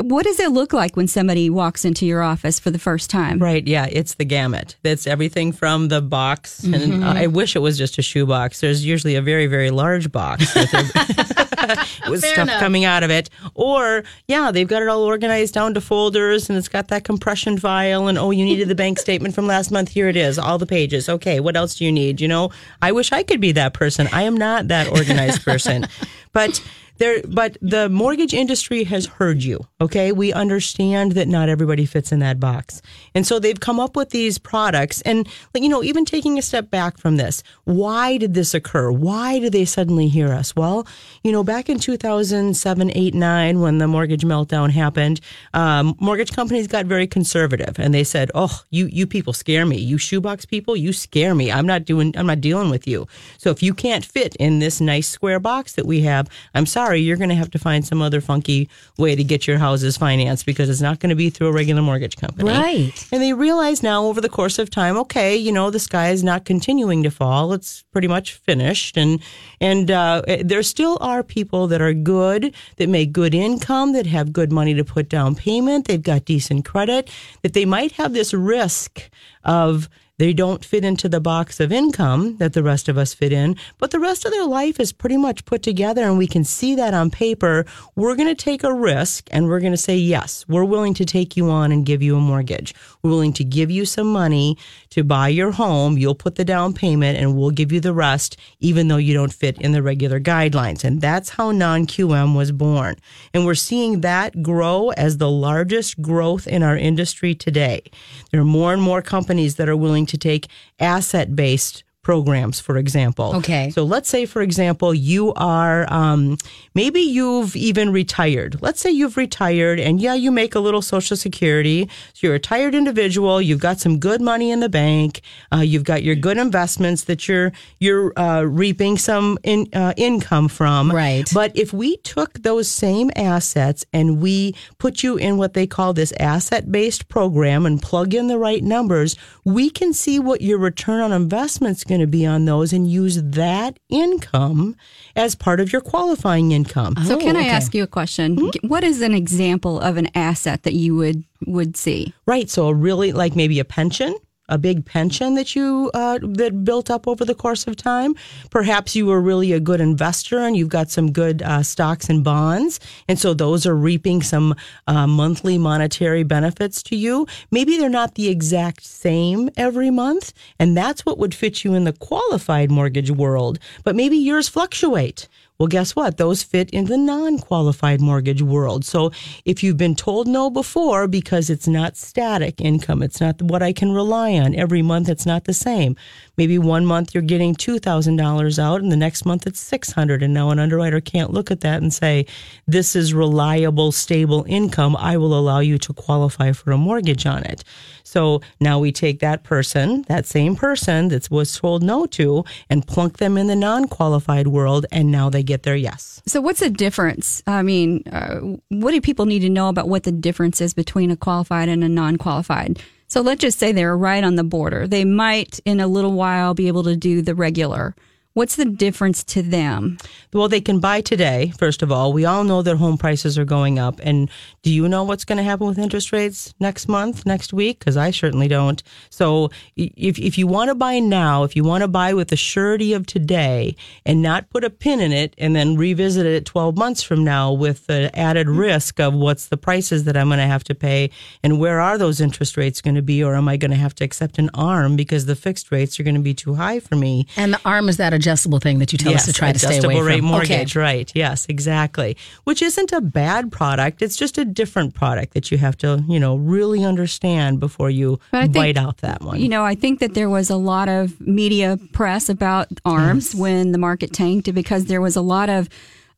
what 0.02 0.24
does 0.24 0.38
it 0.40 0.50
look 0.52 0.72
like 0.72 0.96
when 0.96 1.08
somebody 1.08 1.48
walks 1.48 1.84
into 1.84 2.04
your 2.06 2.22
office 2.22 2.58
for 2.60 2.70
the 2.70 2.78
first 2.78 3.08
time 3.10 3.38
Right, 3.38 3.66
yeah, 3.66 3.86
it's 3.90 4.14
the 4.14 4.24
gamut. 4.24 4.76
That's 4.82 5.06
everything 5.06 5.52
from 5.52 5.88
the 5.88 6.00
box, 6.02 6.62
and 6.64 6.74
Mm-hmm. 6.74 7.02
uh, 7.04 7.14
I 7.14 7.26
wish 7.28 7.56
it 7.56 7.60
was 7.60 7.78
just 7.78 7.98
a 7.98 8.02
shoe 8.02 8.26
box. 8.26 8.60
There's 8.60 8.84
usually 8.84 9.14
a 9.16 9.22
very, 9.22 9.46
very 9.46 9.70
large 9.70 10.12
box 10.12 10.54
with, 10.54 10.72
with 12.08 12.20
stuff 12.24 12.38
enough. 12.44 12.60
coming 12.60 12.84
out 12.84 13.02
of 13.02 13.10
it. 13.10 13.30
Or, 13.54 14.04
yeah, 14.28 14.50
they've 14.50 14.68
got 14.68 14.82
it 14.82 14.88
all 14.88 15.02
organized 15.02 15.54
down 15.54 15.74
to 15.74 15.80
folders, 15.80 16.48
and 16.48 16.58
it's 16.58 16.68
got 16.68 16.88
that 16.88 17.04
compression 17.04 17.58
file. 17.58 18.08
And 18.08 18.18
oh, 18.18 18.30
you 18.30 18.44
needed 18.44 18.68
the 18.68 18.74
bank 18.84 18.98
statement 18.98 19.34
from 19.34 19.46
last 19.46 19.70
month. 19.70 19.88
Here 19.90 20.08
it 20.08 20.16
is, 20.16 20.38
all 20.38 20.58
the 20.58 20.66
pages. 20.66 21.08
Okay, 21.08 21.40
what 21.40 21.56
else 21.56 21.74
do 21.76 21.84
you 21.84 21.92
need? 21.92 22.20
You 22.20 22.28
know, 22.28 22.50
I 22.82 22.92
wish 22.92 23.12
I 23.12 23.22
could 23.22 23.40
be 23.40 23.52
that 23.52 23.72
person. 23.74 24.08
I 24.12 24.22
am 24.22 24.36
not 24.36 24.68
that 24.68 24.88
organized 24.88 25.42
person, 25.44 25.86
but. 26.32 26.62
There, 26.98 27.22
but 27.28 27.58
the 27.60 27.88
mortgage 27.88 28.32
industry 28.32 28.84
has 28.84 29.06
heard 29.06 29.42
you. 29.42 29.66
Okay, 29.80 30.12
we 30.12 30.32
understand 30.32 31.12
that 31.12 31.28
not 31.28 31.48
everybody 31.48 31.84
fits 31.84 32.12
in 32.12 32.20
that 32.20 32.40
box, 32.40 32.80
and 33.14 33.26
so 33.26 33.38
they've 33.38 33.58
come 33.58 33.78
up 33.78 33.96
with 33.96 34.10
these 34.10 34.38
products. 34.38 35.02
And 35.02 35.28
you 35.54 35.68
know, 35.68 35.82
even 35.82 36.04
taking 36.04 36.38
a 36.38 36.42
step 36.42 36.70
back 36.70 36.98
from 36.98 37.16
this, 37.16 37.42
why 37.64 38.16
did 38.16 38.34
this 38.34 38.54
occur? 38.54 38.90
Why 38.90 39.38
did 39.38 39.52
they 39.52 39.64
suddenly 39.64 40.08
hear 40.08 40.32
us? 40.32 40.56
Well, 40.56 40.86
you 41.22 41.32
know, 41.32 41.44
back 41.44 41.68
in 41.68 41.78
2007, 41.78 42.90
8, 42.94 43.14
9, 43.14 43.60
when 43.60 43.78
the 43.78 43.88
mortgage 43.88 44.22
meltdown 44.22 44.70
happened, 44.70 45.20
um, 45.52 45.94
mortgage 46.00 46.32
companies 46.32 46.66
got 46.66 46.86
very 46.86 47.06
conservative, 47.06 47.78
and 47.78 47.92
they 47.92 48.04
said, 48.04 48.30
"Oh, 48.34 48.62
you 48.70 48.86
you 48.86 49.06
people 49.06 49.32
scare 49.32 49.66
me. 49.66 49.76
You 49.76 49.98
shoebox 49.98 50.46
people, 50.46 50.76
you 50.76 50.92
scare 50.92 51.34
me. 51.34 51.52
I'm 51.52 51.66
not 51.66 51.84
doing. 51.84 52.16
I'm 52.16 52.26
not 52.26 52.40
dealing 52.40 52.70
with 52.70 52.86
you. 52.86 53.06
So 53.38 53.50
if 53.50 53.62
you 53.62 53.74
can't 53.74 54.04
fit 54.04 54.34
in 54.36 54.60
this 54.60 54.80
nice 54.80 55.08
square 55.08 55.40
box 55.40 55.74
that 55.74 55.86
we 55.86 56.00
have, 56.02 56.28
I'm 56.54 56.66
sorry, 56.66 56.85
you're 56.94 57.16
going 57.16 57.30
to 57.30 57.34
have 57.34 57.50
to 57.50 57.58
find 57.58 57.86
some 57.86 58.02
other 58.02 58.20
funky 58.20 58.68
way 58.98 59.14
to 59.14 59.24
get 59.24 59.46
your 59.46 59.58
houses 59.58 59.96
financed 59.96 60.46
because 60.46 60.68
it's 60.68 60.80
not 60.80 61.00
going 61.00 61.10
to 61.10 61.16
be 61.16 61.30
through 61.30 61.48
a 61.48 61.52
regular 61.52 61.82
mortgage 61.82 62.16
company. 62.16 62.50
Right. 62.50 63.08
And 63.12 63.22
they 63.22 63.32
realize 63.32 63.82
now 63.82 64.04
over 64.04 64.20
the 64.20 64.28
course 64.28 64.58
of 64.58 64.70
time, 64.70 64.96
okay, 64.98 65.36
you 65.36 65.52
know, 65.52 65.70
the 65.70 65.78
sky 65.78 66.10
is 66.10 66.22
not 66.22 66.44
continuing 66.44 67.02
to 67.02 67.10
fall. 67.10 67.52
It's 67.52 67.82
pretty 67.92 68.08
much 68.08 68.34
finished. 68.34 68.96
And, 68.96 69.20
and, 69.60 69.90
uh, 69.90 70.22
there 70.44 70.62
still 70.62 70.98
are 71.00 71.22
people 71.22 71.66
that 71.68 71.80
are 71.80 71.94
good, 71.94 72.54
that 72.76 72.88
make 72.88 73.12
good 73.12 73.34
income, 73.34 73.92
that 73.92 74.06
have 74.06 74.32
good 74.32 74.52
money 74.52 74.74
to 74.74 74.84
put 74.84 75.08
down 75.08 75.34
payment. 75.34 75.86
They've 75.86 76.02
got 76.02 76.24
decent 76.24 76.64
credit, 76.64 77.10
that 77.42 77.52
they 77.52 77.64
might 77.64 77.92
have 77.92 78.12
this 78.12 78.32
risk 78.34 79.10
of, 79.44 79.88
they 80.18 80.32
don't 80.32 80.64
fit 80.64 80.84
into 80.84 81.08
the 81.08 81.20
box 81.20 81.60
of 81.60 81.70
income 81.70 82.38
that 82.38 82.54
the 82.54 82.62
rest 82.62 82.88
of 82.88 82.96
us 82.96 83.12
fit 83.12 83.32
in, 83.32 83.54
but 83.76 83.90
the 83.90 84.00
rest 84.00 84.24
of 84.24 84.32
their 84.32 84.46
life 84.46 84.80
is 84.80 84.92
pretty 84.92 85.18
much 85.18 85.44
put 85.44 85.62
together 85.62 86.04
and 86.04 86.16
we 86.16 86.26
can 86.26 86.42
see 86.42 86.74
that 86.74 86.94
on 86.94 87.10
paper. 87.10 87.66
We're 87.96 88.16
going 88.16 88.34
to 88.34 88.34
take 88.34 88.64
a 88.64 88.72
risk 88.72 89.28
and 89.30 89.46
we're 89.46 89.60
going 89.60 89.72
to 89.72 89.78
say, 89.78 89.96
yes, 89.96 90.46
we're 90.48 90.64
willing 90.64 90.94
to 90.94 91.04
take 91.04 91.36
you 91.36 91.50
on 91.50 91.70
and 91.70 91.84
give 91.84 92.02
you 92.02 92.16
a 92.16 92.20
mortgage. 92.20 92.74
We're 93.02 93.10
willing 93.10 93.34
to 93.34 93.44
give 93.44 93.70
you 93.70 93.84
some 93.84 94.10
money 94.10 94.56
to 94.90 95.04
buy 95.04 95.28
your 95.28 95.52
home. 95.52 95.98
You'll 95.98 96.14
put 96.14 96.36
the 96.36 96.44
down 96.44 96.72
payment 96.72 97.18
and 97.18 97.36
we'll 97.36 97.50
give 97.50 97.70
you 97.70 97.80
the 97.80 97.92
rest, 97.92 98.38
even 98.60 98.88
though 98.88 98.96
you 98.96 99.12
don't 99.12 99.32
fit 99.32 99.60
in 99.60 99.72
the 99.72 99.82
regular 99.82 100.18
guidelines. 100.18 100.82
And 100.82 101.02
that's 101.02 101.28
how 101.28 101.50
non 101.50 101.86
QM 101.86 102.34
was 102.34 102.52
born. 102.52 102.96
And 103.34 103.44
we're 103.44 103.54
seeing 103.54 104.00
that 104.00 104.42
grow 104.42 104.90
as 104.90 105.18
the 105.18 105.30
largest 105.30 106.00
growth 106.00 106.46
in 106.46 106.62
our 106.62 106.76
industry 106.76 107.34
today. 107.34 107.82
There 108.30 108.40
are 108.40 108.44
more 108.44 108.72
and 108.72 108.80
more 108.80 109.02
companies 109.02 109.56
that 109.56 109.68
are 109.68 109.76
willing 109.76 110.05
to 110.06 110.18
take 110.18 110.48
asset 110.78 111.34
based 111.36 111.84
programs, 112.06 112.60
for 112.60 112.76
example. 112.76 113.34
Okay. 113.34 113.68
So 113.70 113.82
let's 113.82 114.08
say, 114.08 114.26
for 114.26 114.40
example, 114.40 114.94
you 114.94 115.34
are, 115.34 115.92
um, 115.92 116.38
maybe 116.72 117.00
you've 117.00 117.56
even 117.56 117.90
retired. 117.90 118.62
Let's 118.62 118.80
say 118.80 118.92
you've 118.92 119.16
retired 119.16 119.80
and 119.80 120.00
yeah, 120.00 120.14
you 120.14 120.30
make 120.30 120.54
a 120.54 120.60
little 120.60 120.82
social 120.82 121.16
security. 121.16 121.90
So 122.14 122.28
you're 122.28 122.34
a 122.34 122.38
retired 122.38 122.76
individual. 122.76 123.42
You've 123.42 123.58
got 123.58 123.80
some 123.80 123.98
good 123.98 124.20
money 124.20 124.52
in 124.52 124.60
the 124.60 124.68
bank. 124.68 125.20
Uh, 125.52 125.62
you've 125.62 125.82
got 125.82 126.04
your 126.04 126.14
good 126.14 126.38
investments 126.38 127.02
that 127.06 127.26
you're, 127.26 127.50
you're, 127.80 128.16
uh, 128.16 128.42
reaping 128.42 128.98
some 128.98 129.36
in, 129.42 129.66
uh, 129.72 129.92
income 129.96 130.46
from. 130.46 130.92
Right. 130.92 131.28
But 131.34 131.56
if 131.56 131.72
we 131.72 131.96
took 131.96 132.34
those 132.34 132.68
same 132.70 133.10
assets 133.16 133.84
and 133.92 134.20
we 134.22 134.54
put 134.78 135.02
you 135.02 135.16
in 135.16 135.38
what 135.38 135.54
they 135.54 135.66
call 135.66 135.92
this 135.92 136.12
asset 136.20 136.70
based 136.70 137.08
program 137.08 137.66
and 137.66 137.82
plug 137.82 138.14
in 138.14 138.28
the 138.28 138.38
right 138.38 138.62
numbers, 138.62 139.16
we 139.44 139.70
can 139.70 139.92
see 139.92 140.20
what 140.20 140.40
your 140.40 140.58
return 140.58 141.00
on 141.00 141.10
investment 141.10 141.78
is 141.78 141.95
going 141.96 142.06
to 142.06 142.10
be 142.10 142.26
on 142.26 142.44
those 142.44 142.72
and 142.72 142.90
use 142.90 143.22
that 143.22 143.78
income 143.88 144.76
as 145.14 145.34
part 145.34 145.60
of 145.60 145.72
your 145.72 145.80
qualifying 145.80 146.52
income. 146.52 146.94
so 147.04 147.16
can 147.18 147.36
oh, 147.36 147.40
i 147.40 147.42
okay. 147.42 147.50
ask 147.50 147.74
you 147.74 147.82
a 147.82 147.86
question 147.86 148.36
hmm? 148.36 148.68
what 148.68 148.84
is 148.84 149.00
an 149.00 149.14
example 149.14 149.80
of 149.80 149.96
an 149.96 150.08
asset 150.14 150.62
that 150.62 150.74
you 150.74 150.94
would 150.94 151.24
would 151.46 151.76
see 151.76 152.12
Right. 152.26 152.50
So 152.50 152.66
a 152.68 152.74
really 152.74 153.12
like 153.12 153.36
maybe 153.36 153.60
a 153.60 153.64
pension, 153.64 154.14
a 154.48 154.58
big 154.58 154.84
pension 154.84 155.34
that 155.34 155.54
you 155.54 155.90
uh, 155.94 156.18
that 156.22 156.64
built 156.64 156.90
up 156.90 157.08
over 157.08 157.24
the 157.24 157.34
course 157.34 157.66
of 157.66 157.76
time. 157.76 158.14
Perhaps 158.50 158.94
you 158.94 159.06
were 159.06 159.20
really 159.20 159.52
a 159.52 159.60
good 159.60 159.80
investor 159.80 160.38
and 160.38 160.56
you've 160.56 160.68
got 160.68 160.90
some 160.90 161.12
good 161.12 161.42
uh, 161.42 161.62
stocks 161.62 162.08
and 162.08 162.22
bonds, 162.22 162.80
and 163.08 163.18
so 163.18 163.34
those 163.34 163.66
are 163.66 163.76
reaping 163.76 164.22
some 164.22 164.54
uh, 164.86 165.06
monthly 165.06 165.58
monetary 165.58 166.22
benefits 166.22 166.82
to 166.84 166.96
you. 166.96 167.26
Maybe 167.50 167.76
they're 167.76 167.88
not 167.88 168.14
the 168.14 168.28
exact 168.28 168.84
same 168.84 169.50
every 169.56 169.90
month, 169.90 170.32
and 170.58 170.76
that's 170.76 171.04
what 171.04 171.18
would 171.18 171.34
fit 171.34 171.64
you 171.64 171.74
in 171.74 171.84
the 171.84 171.92
qualified 171.92 172.70
mortgage 172.70 173.10
world. 173.10 173.58
But 173.84 173.96
maybe 173.96 174.16
yours 174.16 174.48
fluctuate. 174.48 175.28
Well, 175.58 175.68
guess 175.68 175.96
what? 175.96 176.18
Those 176.18 176.42
fit 176.42 176.68
in 176.70 176.84
the 176.84 176.98
non 176.98 177.38
qualified 177.38 178.00
mortgage 178.00 178.42
world. 178.42 178.84
So 178.84 179.10
if 179.46 179.62
you've 179.62 179.78
been 179.78 179.94
told 179.94 180.28
no 180.28 180.50
before 180.50 181.08
because 181.08 181.48
it's 181.48 181.66
not 181.66 181.96
static 181.96 182.60
income, 182.60 183.02
it's 183.02 183.20
not 183.20 183.40
what 183.40 183.62
I 183.62 183.72
can 183.72 183.92
rely 183.92 184.32
on 184.32 184.54
every 184.54 184.82
month, 184.82 185.08
it's 185.08 185.24
not 185.24 185.44
the 185.44 185.54
same. 185.54 185.96
Maybe 186.36 186.58
one 186.58 186.84
month 186.84 187.14
you're 187.14 187.22
getting 187.22 187.54
$2,000 187.54 188.58
out 188.58 188.82
and 188.82 188.92
the 188.92 188.96
next 188.96 189.24
month 189.24 189.46
it's 189.46 189.60
600 189.60 190.22
and 190.22 190.34
now 190.34 190.50
an 190.50 190.58
underwriter 190.58 191.00
can't 191.00 191.32
look 191.32 191.50
at 191.50 191.60
that 191.60 191.80
and 191.80 191.92
say, 191.92 192.26
this 192.66 192.94
is 192.94 193.14
reliable, 193.14 193.92
stable 193.92 194.44
income. 194.46 194.94
I 194.96 195.16
will 195.16 195.38
allow 195.38 195.60
you 195.60 195.78
to 195.78 195.94
qualify 195.94 196.52
for 196.52 196.72
a 196.72 196.78
mortgage 196.78 197.24
on 197.24 197.44
it. 197.44 197.64
So 198.06 198.40
now 198.60 198.78
we 198.78 198.92
take 198.92 199.18
that 199.18 199.42
person, 199.42 200.02
that 200.08 200.26
same 200.26 200.54
person 200.54 201.08
that 201.08 201.28
was 201.28 201.58
told 201.58 201.82
no 201.82 202.06
to, 202.06 202.44
and 202.70 202.86
plunk 202.86 203.18
them 203.18 203.36
in 203.36 203.48
the 203.48 203.56
non 203.56 203.88
qualified 203.88 204.46
world, 204.46 204.86
and 204.92 205.10
now 205.10 205.28
they 205.28 205.42
get 205.42 205.64
their 205.64 205.74
yes. 205.74 206.22
So, 206.24 206.40
what's 206.40 206.60
the 206.60 206.70
difference? 206.70 207.42
I 207.48 207.62
mean, 207.62 208.04
uh, 208.06 208.38
what 208.68 208.92
do 208.92 209.00
people 209.00 209.26
need 209.26 209.40
to 209.40 209.50
know 209.50 209.68
about 209.68 209.88
what 209.88 210.04
the 210.04 210.12
difference 210.12 210.60
is 210.60 210.72
between 210.72 211.10
a 211.10 211.16
qualified 211.16 211.68
and 211.68 211.82
a 211.82 211.88
non 211.88 212.16
qualified? 212.16 212.80
So, 213.08 213.22
let's 213.22 213.40
just 213.40 213.58
say 213.58 213.72
they're 213.72 213.96
right 213.96 214.22
on 214.22 214.36
the 214.36 214.44
border. 214.44 214.86
They 214.86 215.04
might, 215.04 215.58
in 215.64 215.80
a 215.80 215.88
little 215.88 216.12
while, 216.12 216.54
be 216.54 216.68
able 216.68 216.84
to 216.84 216.96
do 216.96 217.22
the 217.22 217.34
regular. 217.34 217.96
What's 218.36 218.56
the 218.56 218.66
difference 218.66 219.24
to 219.24 219.40
them? 219.40 219.96
Well, 220.34 220.46
they 220.46 220.60
can 220.60 220.78
buy 220.78 221.00
today, 221.00 221.54
first 221.56 221.82
of 221.82 221.90
all. 221.90 222.12
We 222.12 222.26
all 222.26 222.44
know 222.44 222.60
that 222.60 222.76
home 222.76 222.98
prices 222.98 223.38
are 223.38 223.46
going 223.46 223.78
up. 223.78 223.98
And 224.02 224.28
do 224.62 224.70
you 224.70 224.86
know 224.90 225.04
what's 225.04 225.24
going 225.24 225.38
to 225.38 225.42
happen 225.42 225.66
with 225.66 225.78
interest 225.78 226.12
rates 226.12 226.52
next 226.60 226.86
month, 226.86 227.24
next 227.24 227.54
week? 227.54 227.78
Because 227.78 227.96
I 227.96 228.10
certainly 228.10 228.46
don't. 228.46 228.82
So 229.08 229.48
if, 229.74 230.18
if 230.18 230.36
you 230.36 230.46
want 230.46 230.68
to 230.68 230.74
buy 230.74 230.98
now, 230.98 231.44
if 231.44 231.56
you 231.56 231.64
want 231.64 231.80
to 231.80 231.88
buy 231.88 232.12
with 232.12 232.28
the 232.28 232.36
surety 232.36 232.92
of 232.92 233.06
today 233.06 233.74
and 234.04 234.20
not 234.20 234.50
put 234.50 234.64
a 234.64 234.68
pin 234.68 235.00
in 235.00 235.12
it 235.12 235.32
and 235.38 235.56
then 235.56 235.78
revisit 235.78 236.26
it 236.26 236.44
12 236.44 236.76
months 236.76 237.02
from 237.02 237.24
now 237.24 237.50
with 237.50 237.86
the 237.86 238.10
added 238.14 238.50
risk 238.50 239.00
of 239.00 239.14
what's 239.14 239.46
the 239.46 239.56
prices 239.56 240.04
that 240.04 240.14
I'm 240.14 240.28
going 240.28 240.40
to 240.40 240.44
have 240.44 240.64
to 240.64 240.74
pay 240.74 241.08
and 241.42 241.58
where 241.58 241.80
are 241.80 241.96
those 241.96 242.20
interest 242.20 242.58
rates 242.58 242.82
going 242.82 242.96
to 242.96 243.02
be 243.02 243.24
or 243.24 243.34
am 243.34 243.48
I 243.48 243.56
going 243.56 243.70
to 243.70 243.78
have 243.78 243.94
to 243.94 244.04
accept 244.04 244.38
an 244.38 244.50
arm 244.52 244.94
because 244.94 245.24
the 245.24 245.36
fixed 245.36 245.72
rates 245.72 245.98
are 245.98 246.02
going 246.02 246.16
to 246.16 246.20
be 246.20 246.34
too 246.34 246.56
high 246.56 246.80
for 246.80 246.96
me? 246.96 247.26
And 247.38 247.54
the 247.54 247.60
arm 247.64 247.88
is 247.88 247.96
that 247.96 248.12
adjustable 248.26 248.58
thing 248.58 248.80
that 248.80 248.92
you 248.92 248.98
tell 248.98 249.14
us 249.14 249.26
to 249.26 249.32
try 249.32 249.52
to 249.52 249.58
stay 249.58 249.68
adjustable 249.78 249.96
away 249.96 250.06
rate 250.06 250.18
from. 250.18 250.26
mortgage, 250.26 250.74
right? 250.74 251.10
Yes, 251.14 251.46
exactly. 251.48 252.16
Which 252.44 252.60
isn't 252.60 252.92
a 252.92 253.00
bad 253.00 253.52
product. 253.52 254.02
It's 254.02 254.16
just 254.16 254.36
a 254.36 254.44
different 254.44 254.94
product 254.94 255.34
that 255.34 255.50
you 255.50 255.58
have 255.58 255.76
to, 255.78 256.02
you 256.08 256.18
know, 256.18 256.36
really 256.36 256.84
understand 256.84 257.60
before 257.60 257.90
you 257.90 258.18
But 258.32 258.42
think, 258.42 258.54
bite 258.54 258.76
out 258.76 258.98
that 258.98 259.22
one. 259.22 259.40
You 259.40 259.48
know, 259.48 259.64
I 259.64 259.74
think 259.76 260.00
that 260.00 260.14
there 260.14 260.28
was 260.28 260.50
a 260.50 260.56
lot 260.56 260.88
of 260.88 261.20
media 261.20 261.78
press 261.92 262.28
about 262.28 262.68
arms 262.84 263.34
when 263.34 263.72
the 263.72 263.78
market 263.78 264.12
tanked 264.12 264.52
because 264.52 264.86
there 264.86 265.00
was 265.00 265.16
a 265.16 265.22
lot 265.22 265.48
of 265.48 265.68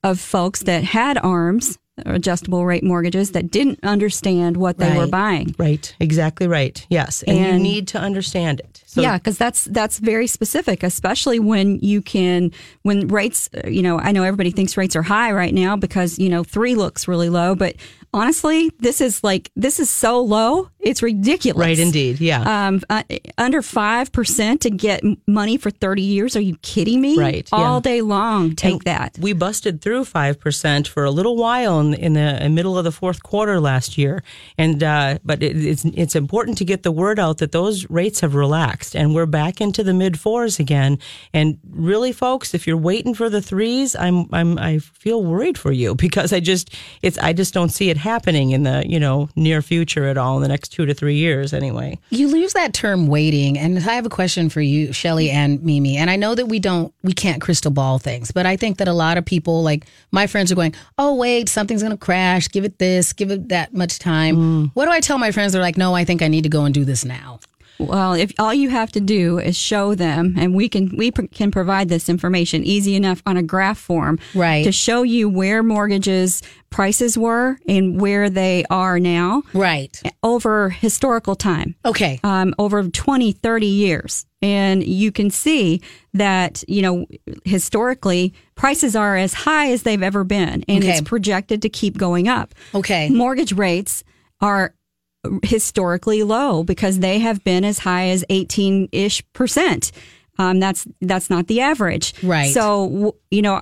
of 0.04 0.20
folks 0.20 0.62
that 0.62 0.84
had 0.84 1.18
arms, 1.18 1.76
adjustable 2.06 2.64
rate 2.64 2.84
mortgages, 2.84 3.32
that 3.32 3.50
didn't 3.50 3.80
understand 3.82 4.56
what 4.56 4.78
they 4.78 4.96
were 4.96 5.06
buying. 5.06 5.54
right, 5.58 5.94
exactly 6.00 6.46
right. 6.46 6.86
Yes, 6.88 7.22
and, 7.24 7.38
you 7.38 7.58
need 7.58 7.88
to 7.88 7.98
understand 7.98 8.60
it. 8.60 8.82
So 8.86 9.02
yeah, 9.02 9.18
because 9.18 9.38
that's 9.38 9.64
that's 9.64 9.98
very 9.98 10.26
specific, 10.26 10.82
especially 10.82 11.38
when 11.38 11.78
you 11.80 12.02
can 12.02 12.52
when 12.82 13.08
rates. 13.08 13.48
You 13.66 13.82
know, 13.82 13.98
I 13.98 14.12
know 14.12 14.22
everybody 14.22 14.50
thinks 14.50 14.76
rates 14.76 14.96
are 14.96 15.02
high 15.02 15.32
right 15.32 15.54
now 15.54 15.76
because 15.76 16.18
you 16.18 16.28
know 16.28 16.44
three 16.44 16.74
looks 16.74 17.06
really 17.06 17.28
low, 17.28 17.54
but 17.54 17.76
honestly, 18.12 18.70
this 18.78 19.00
is 19.00 19.22
like 19.22 19.50
this 19.56 19.80
is 19.80 19.90
so 19.90 20.20
low, 20.20 20.70
it's 20.80 21.02
ridiculous. 21.02 21.64
Right, 21.64 21.78
indeed. 21.78 22.20
Yeah. 22.20 22.68
Um, 22.68 22.80
uh, 22.88 23.02
under 23.36 23.62
five 23.62 24.12
percent 24.12 24.62
to 24.62 24.70
get 24.70 25.02
money 25.26 25.56
for 25.56 25.70
thirty 25.70 26.02
years? 26.02 26.36
Are 26.36 26.40
you 26.40 26.56
kidding 26.62 27.00
me? 27.00 27.18
Right, 27.18 27.48
all 27.52 27.76
yeah. 27.76 27.80
day 27.80 28.00
long. 28.02 28.54
Take 28.54 28.72
And 28.72 28.82
that. 28.82 29.18
We 29.18 29.32
busted 29.32 29.80
through 29.82 30.04
five 30.04 30.40
percent 30.40 30.88
for 30.88 31.04
a 31.04 31.10
little 31.10 31.36
while 31.36 31.80
in, 31.80 31.94
in 31.94 32.12
the 32.14 32.48
middle 32.48 32.78
of 32.78 32.84
the 32.84 32.92
fourth 32.92 33.22
quarter 33.22 33.60
last 33.60 33.98
year, 33.98 34.22
and 34.56 34.82
uh, 34.82 35.18
but 35.24 35.42
it, 35.42 35.56
it's 35.56 35.84
it's 35.84 36.14
important 36.14 36.58
to 36.58 36.64
get 36.64 36.82
the 36.82 36.92
word 36.92 37.18
out 37.18 37.38
that 37.38 37.52
those 37.52 37.88
rates 37.90 38.20
have 38.20 38.34
relaxed 38.34 38.96
and 38.96 39.14
we're 39.14 39.26
back 39.26 39.60
into 39.60 39.82
the 39.82 39.94
mid 39.94 40.18
fours 40.18 40.58
again. 40.58 40.98
And 41.32 41.58
really, 41.70 42.12
folks, 42.12 42.54
if 42.54 42.66
you're 42.66 42.76
waiting 42.76 43.14
for 43.14 43.28
the 43.28 43.42
threes, 43.42 43.94
I'm 43.96 44.32
I'm 44.32 44.58
I 44.58 44.78
feel 44.78 45.22
worried 45.22 45.58
for 45.58 45.72
you 45.72 45.94
because 46.06 46.32
I 46.32 46.40
just 46.40 46.74
it's 47.02 47.18
I 47.18 47.32
just 47.32 47.52
don't 47.52 47.70
see 47.70 47.90
it 47.90 47.97
happening 47.98 48.52
in 48.52 48.62
the 48.62 48.82
you 48.86 48.98
know 48.98 49.28
near 49.36 49.62
future 49.62 50.06
at 50.06 50.16
all 50.16 50.36
in 50.36 50.42
the 50.42 50.48
next 50.48 50.70
two 50.70 50.86
to 50.86 50.94
three 50.94 51.16
years 51.16 51.52
anyway. 51.52 51.98
You 52.10 52.28
lose 52.28 52.52
that 52.54 52.72
term 52.72 53.06
waiting, 53.06 53.58
and 53.58 53.78
I 53.78 53.94
have 53.94 54.06
a 54.06 54.10
question 54.10 54.48
for 54.48 54.60
you, 54.60 54.92
Shelley 54.92 55.30
and 55.30 55.62
Mimi. 55.62 55.96
And 55.96 56.10
I 56.10 56.16
know 56.16 56.34
that 56.34 56.46
we 56.46 56.58
don't, 56.58 56.92
we 57.02 57.12
can't 57.12 57.40
crystal 57.40 57.70
ball 57.70 57.98
things, 57.98 58.30
but 58.30 58.46
I 58.46 58.56
think 58.56 58.78
that 58.78 58.88
a 58.88 58.92
lot 58.92 59.18
of 59.18 59.24
people, 59.24 59.62
like 59.62 59.86
my 60.10 60.26
friends, 60.26 60.50
are 60.50 60.54
going, 60.56 60.74
"Oh, 60.96 61.14
wait, 61.14 61.48
something's 61.48 61.82
going 61.82 61.92
to 61.92 61.98
crash. 61.98 62.48
Give 62.48 62.64
it 62.64 62.78
this, 62.78 63.12
give 63.12 63.30
it 63.30 63.48
that 63.48 63.74
much 63.74 63.98
time." 63.98 64.36
Mm. 64.36 64.70
What 64.74 64.86
do 64.86 64.90
I 64.90 65.00
tell 65.00 65.18
my 65.18 65.30
friends? 65.30 65.52
They're 65.52 65.62
like, 65.62 65.76
"No, 65.76 65.94
I 65.94 66.04
think 66.04 66.22
I 66.22 66.28
need 66.28 66.42
to 66.42 66.48
go 66.48 66.64
and 66.64 66.74
do 66.74 66.84
this 66.84 67.04
now." 67.04 67.40
Well, 67.78 68.14
if 68.14 68.32
all 68.38 68.52
you 68.52 68.70
have 68.70 68.90
to 68.92 69.00
do 69.00 69.38
is 69.38 69.56
show 69.56 69.94
them, 69.94 70.34
and 70.38 70.54
we 70.54 70.68
can 70.68 70.96
we 70.96 71.10
pr- 71.10 71.26
can 71.32 71.50
provide 71.50 71.88
this 71.88 72.08
information 72.08 72.64
easy 72.64 72.96
enough 72.96 73.22
on 73.26 73.36
a 73.36 73.42
graph 73.42 73.78
form, 73.78 74.18
Right. 74.34 74.64
to 74.64 74.72
show 74.72 75.02
you 75.04 75.28
where 75.28 75.62
mortgages 75.62 76.42
prices 76.70 77.16
were 77.16 77.56
and 77.68 78.00
where 78.00 78.28
they 78.28 78.64
are 78.68 78.98
now 78.98 79.42
Right. 79.54 80.00
over 80.22 80.70
historical 80.70 81.34
time. 81.36 81.76
Okay. 81.84 82.20
um, 82.24 82.54
over 82.58 82.82
20, 82.88 83.32
30 83.32 83.66
years. 83.66 84.26
And 84.42 84.84
you 84.84 85.10
can 85.10 85.30
see 85.30 85.80
that, 86.14 86.62
you 86.68 86.82
know, 86.82 87.06
historically, 87.44 88.32
prices 88.54 88.94
are 88.94 89.16
as 89.16 89.34
high 89.34 89.70
as 89.72 89.82
they've 89.82 90.02
ever 90.02 90.24
been, 90.24 90.64
and 90.68 90.78
Okay. 90.84 90.90
it's 90.92 91.00
projected 91.00 91.62
to 91.62 91.68
keep 91.68 91.96
going 91.98 92.28
up. 92.28 92.54
Okay. 92.74 93.08
Mortgage 93.08 93.52
rates 93.52 94.04
are 94.40 94.74
historically 95.42 96.22
low 96.22 96.62
because 96.64 97.00
they 97.00 97.18
have 97.18 97.42
been 97.44 97.64
as 97.64 97.80
high 97.80 98.08
as 98.08 98.24
18 98.30 98.88
ish 98.92 99.22
percent. 99.32 99.92
Um, 100.38 100.60
that's 100.60 100.86
that's 101.00 101.30
not 101.30 101.48
the 101.48 101.60
average, 101.60 102.14
Right. 102.22 102.52
So 102.54 103.16
you 103.30 103.42
know, 103.42 103.60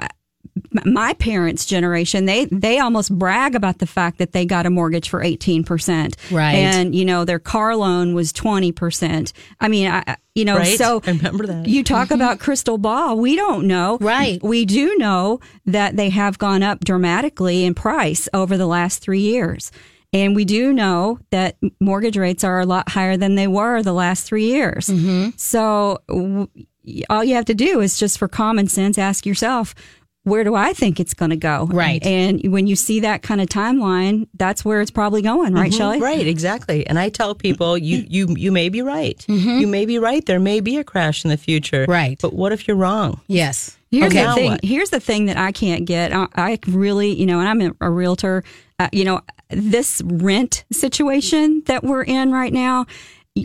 my 0.84 1.14
parents' 1.14 1.64
generation 1.64 2.26
they 2.26 2.44
they 2.46 2.78
almost 2.78 3.16
brag 3.16 3.54
about 3.54 3.78
the 3.78 3.86
fact 3.86 4.18
that 4.18 4.32
they 4.32 4.44
got 4.44 4.66
a 4.66 4.70
mortgage 4.70 5.08
for 5.08 5.22
18 5.22 5.64
percent, 5.64 6.16
Right. 6.30 6.52
And 6.56 6.94
you 6.94 7.06
know, 7.06 7.24
their 7.24 7.38
car 7.38 7.74
loan 7.76 8.14
was 8.14 8.30
20 8.32 8.72
percent. 8.72 9.32
I 9.58 9.68
mean, 9.68 9.88
I, 9.88 10.02
I- 10.06 10.16
you 10.34 10.44
know, 10.44 10.58
Right? 10.58 10.76
so 10.76 11.00
I 11.06 11.12
remember 11.12 11.46
that. 11.46 11.66
You 11.66 11.82
talk 11.82 12.10
about 12.10 12.40
crystal 12.40 12.76
ball. 12.76 13.18
We 13.18 13.36
don't 13.36 13.66
know, 13.66 13.96
Right. 13.98 14.42
We 14.42 14.66
do 14.66 14.94
know 14.98 15.40
that 15.64 15.96
they 15.96 16.10
have 16.10 16.36
gone 16.36 16.62
up 16.62 16.84
dramatically 16.84 17.64
in 17.64 17.72
price 17.72 18.28
over 18.34 18.58
the 18.58 18.66
last 18.66 18.98
three 19.00 19.20
years. 19.22 19.72
And 20.12 20.34
we 20.34 20.44
do 20.44 20.72
know 20.72 21.18
that 21.30 21.56
mortgage 21.80 22.16
rates 22.16 22.44
are 22.44 22.60
a 22.60 22.66
lot 22.66 22.88
higher 22.88 23.16
than 23.16 23.34
they 23.34 23.46
were 23.46 23.82
the 23.82 23.92
last 23.92 24.24
three 24.24 24.46
years. 24.46 24.86
Mm-hmm. 24.86 25.30
So 25.36 25.98
w- 26.08 26.48
all 27.10 27.24
you 27.24 27.34
have 27.34 27.46
to 27.46 27.54
do 27.54 27.80
is 27.80 27.98
just 27.98 28.18
for 28.18 28.28
common 28.28 28.68
sense, 28.68 28.98
ask 28.98 29.26
yourself, 29.26 29.74
where 30.22 30.42
do 30.42 30.56
I 30.56 30.72
think 30.72 30.98
it's 30.98 31.14
going 31.14 31.30
to 31.30 31.36
go? 31.36 31.66
Right. 31.66 32.04
And 32.04 32.52
when 32.52 32.66
you 32.66 32.74
see 32.74 32.98
that 33.00 33.22
kind 33.22 33.40
of 33.40 33.48
timeline, 33.48 34.26
that's 34.34 34.64
where 34.64 34.80
it's 34.80 34.90
probably 34.90 35.22
going, 35.22 35.54
right, 35.54 35.70
mm-hmm. 35.70 35.78
Shelley? 35.78 36.00
Right, 36.00 36.26
exactly. 36.26 36.84
And 36.84 36.98
I 36.98 37.10
tell 37.10 37.36
people, 37.36 37.78
you 37.78 37.98
mm-hmm. 37.98 38.12
you 38.12 38.34
you 38.36 38.52
may 38.52 38.68
be 38.68 38.82
right. 38.82 39.24
You 39.28 39.68
may 39.68 39.86
be 39.86 40.00
right. 40.00 40.26
There 40.26 40.40
may 40.40 40.58
be 40.58 40.78
a 40.78 40.84
crash 40.84 41.24
in 41.24 41.30
the 41.30 41.36
future. 41.36 41.86
Right. 41.88 42.18
But 42.20 42.32
what 42.32 42.50
if 42.50 42.66
you're 42.66 42.76
wrong? 42.76 43.20
Yes. 43.28 43.76
Here's 43.90 44.12
Okay. 44.12 44.26
the 44.26 44.34
thing. 44.34 44.50
what? 44.52 44.64
Here's 44.64 44.90
the 44.90 45.00
thing 45.00 45.26
that 45.26 45.36
I 45.36 45.52
can't 45.52 45.84
get. 45.84 46.12
I, 46.12 46.26
I 46.34 46.58
really, 46.66 47.12
you 47.12 47.26
know, 47.26 47.40
and 47.40 47.48
I'm 47.48 47.60
a, 47.60 47.86
a 47.86 47.90
realtor. 47.90 48.42
Uh, 48.78 48.88
you 48.92 49.04
know, 49.04 49.20
this 49.50 50.02
rent 50.04 50.64
situation 50.70 51.62
that 51.66 51.82
we're 51.84 52.02
in 52.02 52.32
right 52.32 52.52
now. 52.52 52.86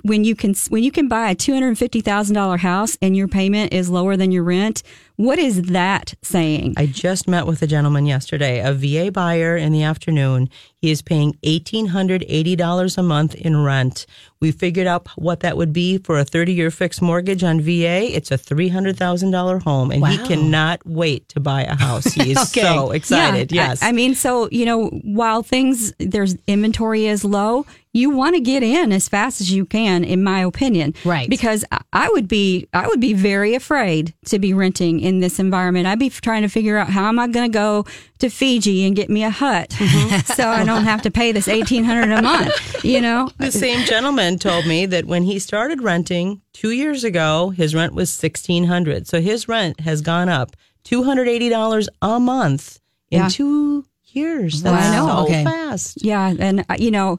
When 0.04 0.23
you 0.23 0.36
can 0.36 0.56
when 0.69 0.84
you 0.84 0.91
can 0.91 1.10
buy 1.10 1.30
a 1.32 1.36
two 1.36 1.54
hundred 1.54 1.77
fifty 1.77 1.99
thousand 1.99 2.36
dollar 2.36 2.56
house 2.58 2.97
and 3.01 3.15
your 3.15 3.27
payment 3.27 3.73
is 3.73 3.89
lower 3.89 4.15
than 4.15 4.32
your 4.32 4.43
rent, 4.43 4.84
what 5.25 5.39
is 5.39 5.62
that 5.63 6.13
saying? 6.21 6.73
I 6.77 6.86
just 6.88 7.27
met 7.27 7.45
with 7.45 7.62
a 7.62 7.67
gentleman 7.67 8.05
yesterday, 8.05 8.60
a 8.60 8.73
VA 8.73 9.12
buyer 9.12 9.55
in 9.55 9.71
the 9.71 9.84
afternoon. 9.84 10.49
He 10.77 10.89
is 10.89 11.01
paying 11.01 11.34
$1,880 11.43 12.97
a 12.97 13.03
month 13.03 13.36
in 13.36 13.63
rent. 13.63 14.05
We 14.39 14.51
figured 14.51 14.88
out 14.88 15.07
what 15.15 15.41
that 15.41 15.55
would 15.57 15.71
be 15.71 15.99
for 15.99 16.17
a 16.17 16.25
30 16.25 16.53
year 16.53 16.71
fixed 16.71 17.01
mortgage 17.01 17.43
on 17.43 17.62
VA. 17.62 18.15
It's 18.15 18.31
a 18.31 18.38
$300,000 18.38 19.62
home, 19.62 19.91
and 19.91 20.05
he 20.07 20.17
cannot 20.17 20.81
wait 20.86 21.29
to 21.29 21.39
buy 21.39 21.63
a 21.63 21.75
house. 21.75 22.05
He 22.05 22.31
is 22.36 22.38
Okay. 22.38 22.62
so 22.62 22.91
excited. 22.91 23.51
Yeah, 23.51 23.67
yes. 23.69 23.84
I, 23.84 23.89
I 23.89 23.91
mean, 23.91 24.15
so 24.15 24.49
you 24.51 24.65
know, 24.65 24.88
while 25.03 25.43
things 25.43 25.93
there's 25.99 26.36
inventory 26.47 27.05
is 27.05 27.23
low, 27.23 27.65
you 27.93 28.10
want 28.10 28.36
to 28.36 28.41
get 28.41 28.63
in 28.63 28.91
as 28.91 29.07
fast 29.10 29.41
as 29.41 29.51
you 29.51 29.65
can, 29.65 30.03
in 30.03 30.23
my 30.23 30.39
opinion. 30.39 30.93
Right. 31.05 31.29
Because 31.29 31.63
I- 31.71 31.81
I 31.93 32.10
would 32.10 32.27
be 32.27 32.67
I 32.73 32.88
would 32.88 33.01
be 33.01 33.13
very 33.13 33.53
afraid 33.53 34.13
to 34.25 34.39
be 34.39 34.53
renting 34.53 35.01
in 35.01 35.11
this 35.19 35.39
environment. 35.39 35.88
I'd 35.88 36.00
be 36.00 36.10
trying 36.10 36.41
to 36.43 36.47
figure 36.47 36.78
out 36.78 36.89
how 36.89 37.08
am 37.08 37.19
I 37.19 37.28
going 37.28 37.52
to 37.52 37.54
go 37.54 37.86
to 38.19 38.30
Fiji 38.30 38.86
and 38.86 38.95
get 38.95 39.10
me 39.10 39.24
a 39.24 39.30
hut, 39.30 39.71
so 40.26 40.47
I 40.47 40.63
don't 40.63 40.84
have 40.84 41.02
to 41.04 41.12
pay 41.12 41.32
this 41.32 41.47
eighteen 41.47 41.84
hundred 41.84 42.12
a 42.12 42.21
month. 42.21 42.84
You 42.86 43.02
know. 43.02 43.30
The 43.38 43.52
same 43.52 43.86
gentleman 43.86 44.38
told 44.39 44.65
me 44.65 44.86
that 44.86 45.06
when 45.06 45.24
he 45.24 45.39
started 45.39 45.82
renting 45.82 46.41
two 46.54 46.71
years 46.71 47.04
ago, 47.04 47.50
his 47.50 47.76
rent 47.76 47.93
was 47.93 48.12
sixteen 48.13 48.65
hundred. 48.65 49.08
So 49.08 49.19
his 49.21 49.47
rent 49.47 49.80
has 49.82 50.02
gone 50.02 50.30
up 50.30 50.56
two 50.84 51.04
hundred 51.04 51.28
eighty 51.28 51.50
dollars 51.50 51.89
a 52.02 52.19
month 52.19 52.80
in 53.10 53.19
Yeah. 53.21 53.28
two 53.30 53.86
years. 54.13 54.62
Well, 54.63 54.74
I 54.74 54.78
That's 54.78 54.95
know. 54.97 55.08
so 55.08 55.24
Okay. 55.24 55.43
fast. 55.43 56.04
Yeah, 56.04 56.34
and 56.39 56.65
uh, 56.69 56.76
you 56.80 56.91
know, 56.91 57.17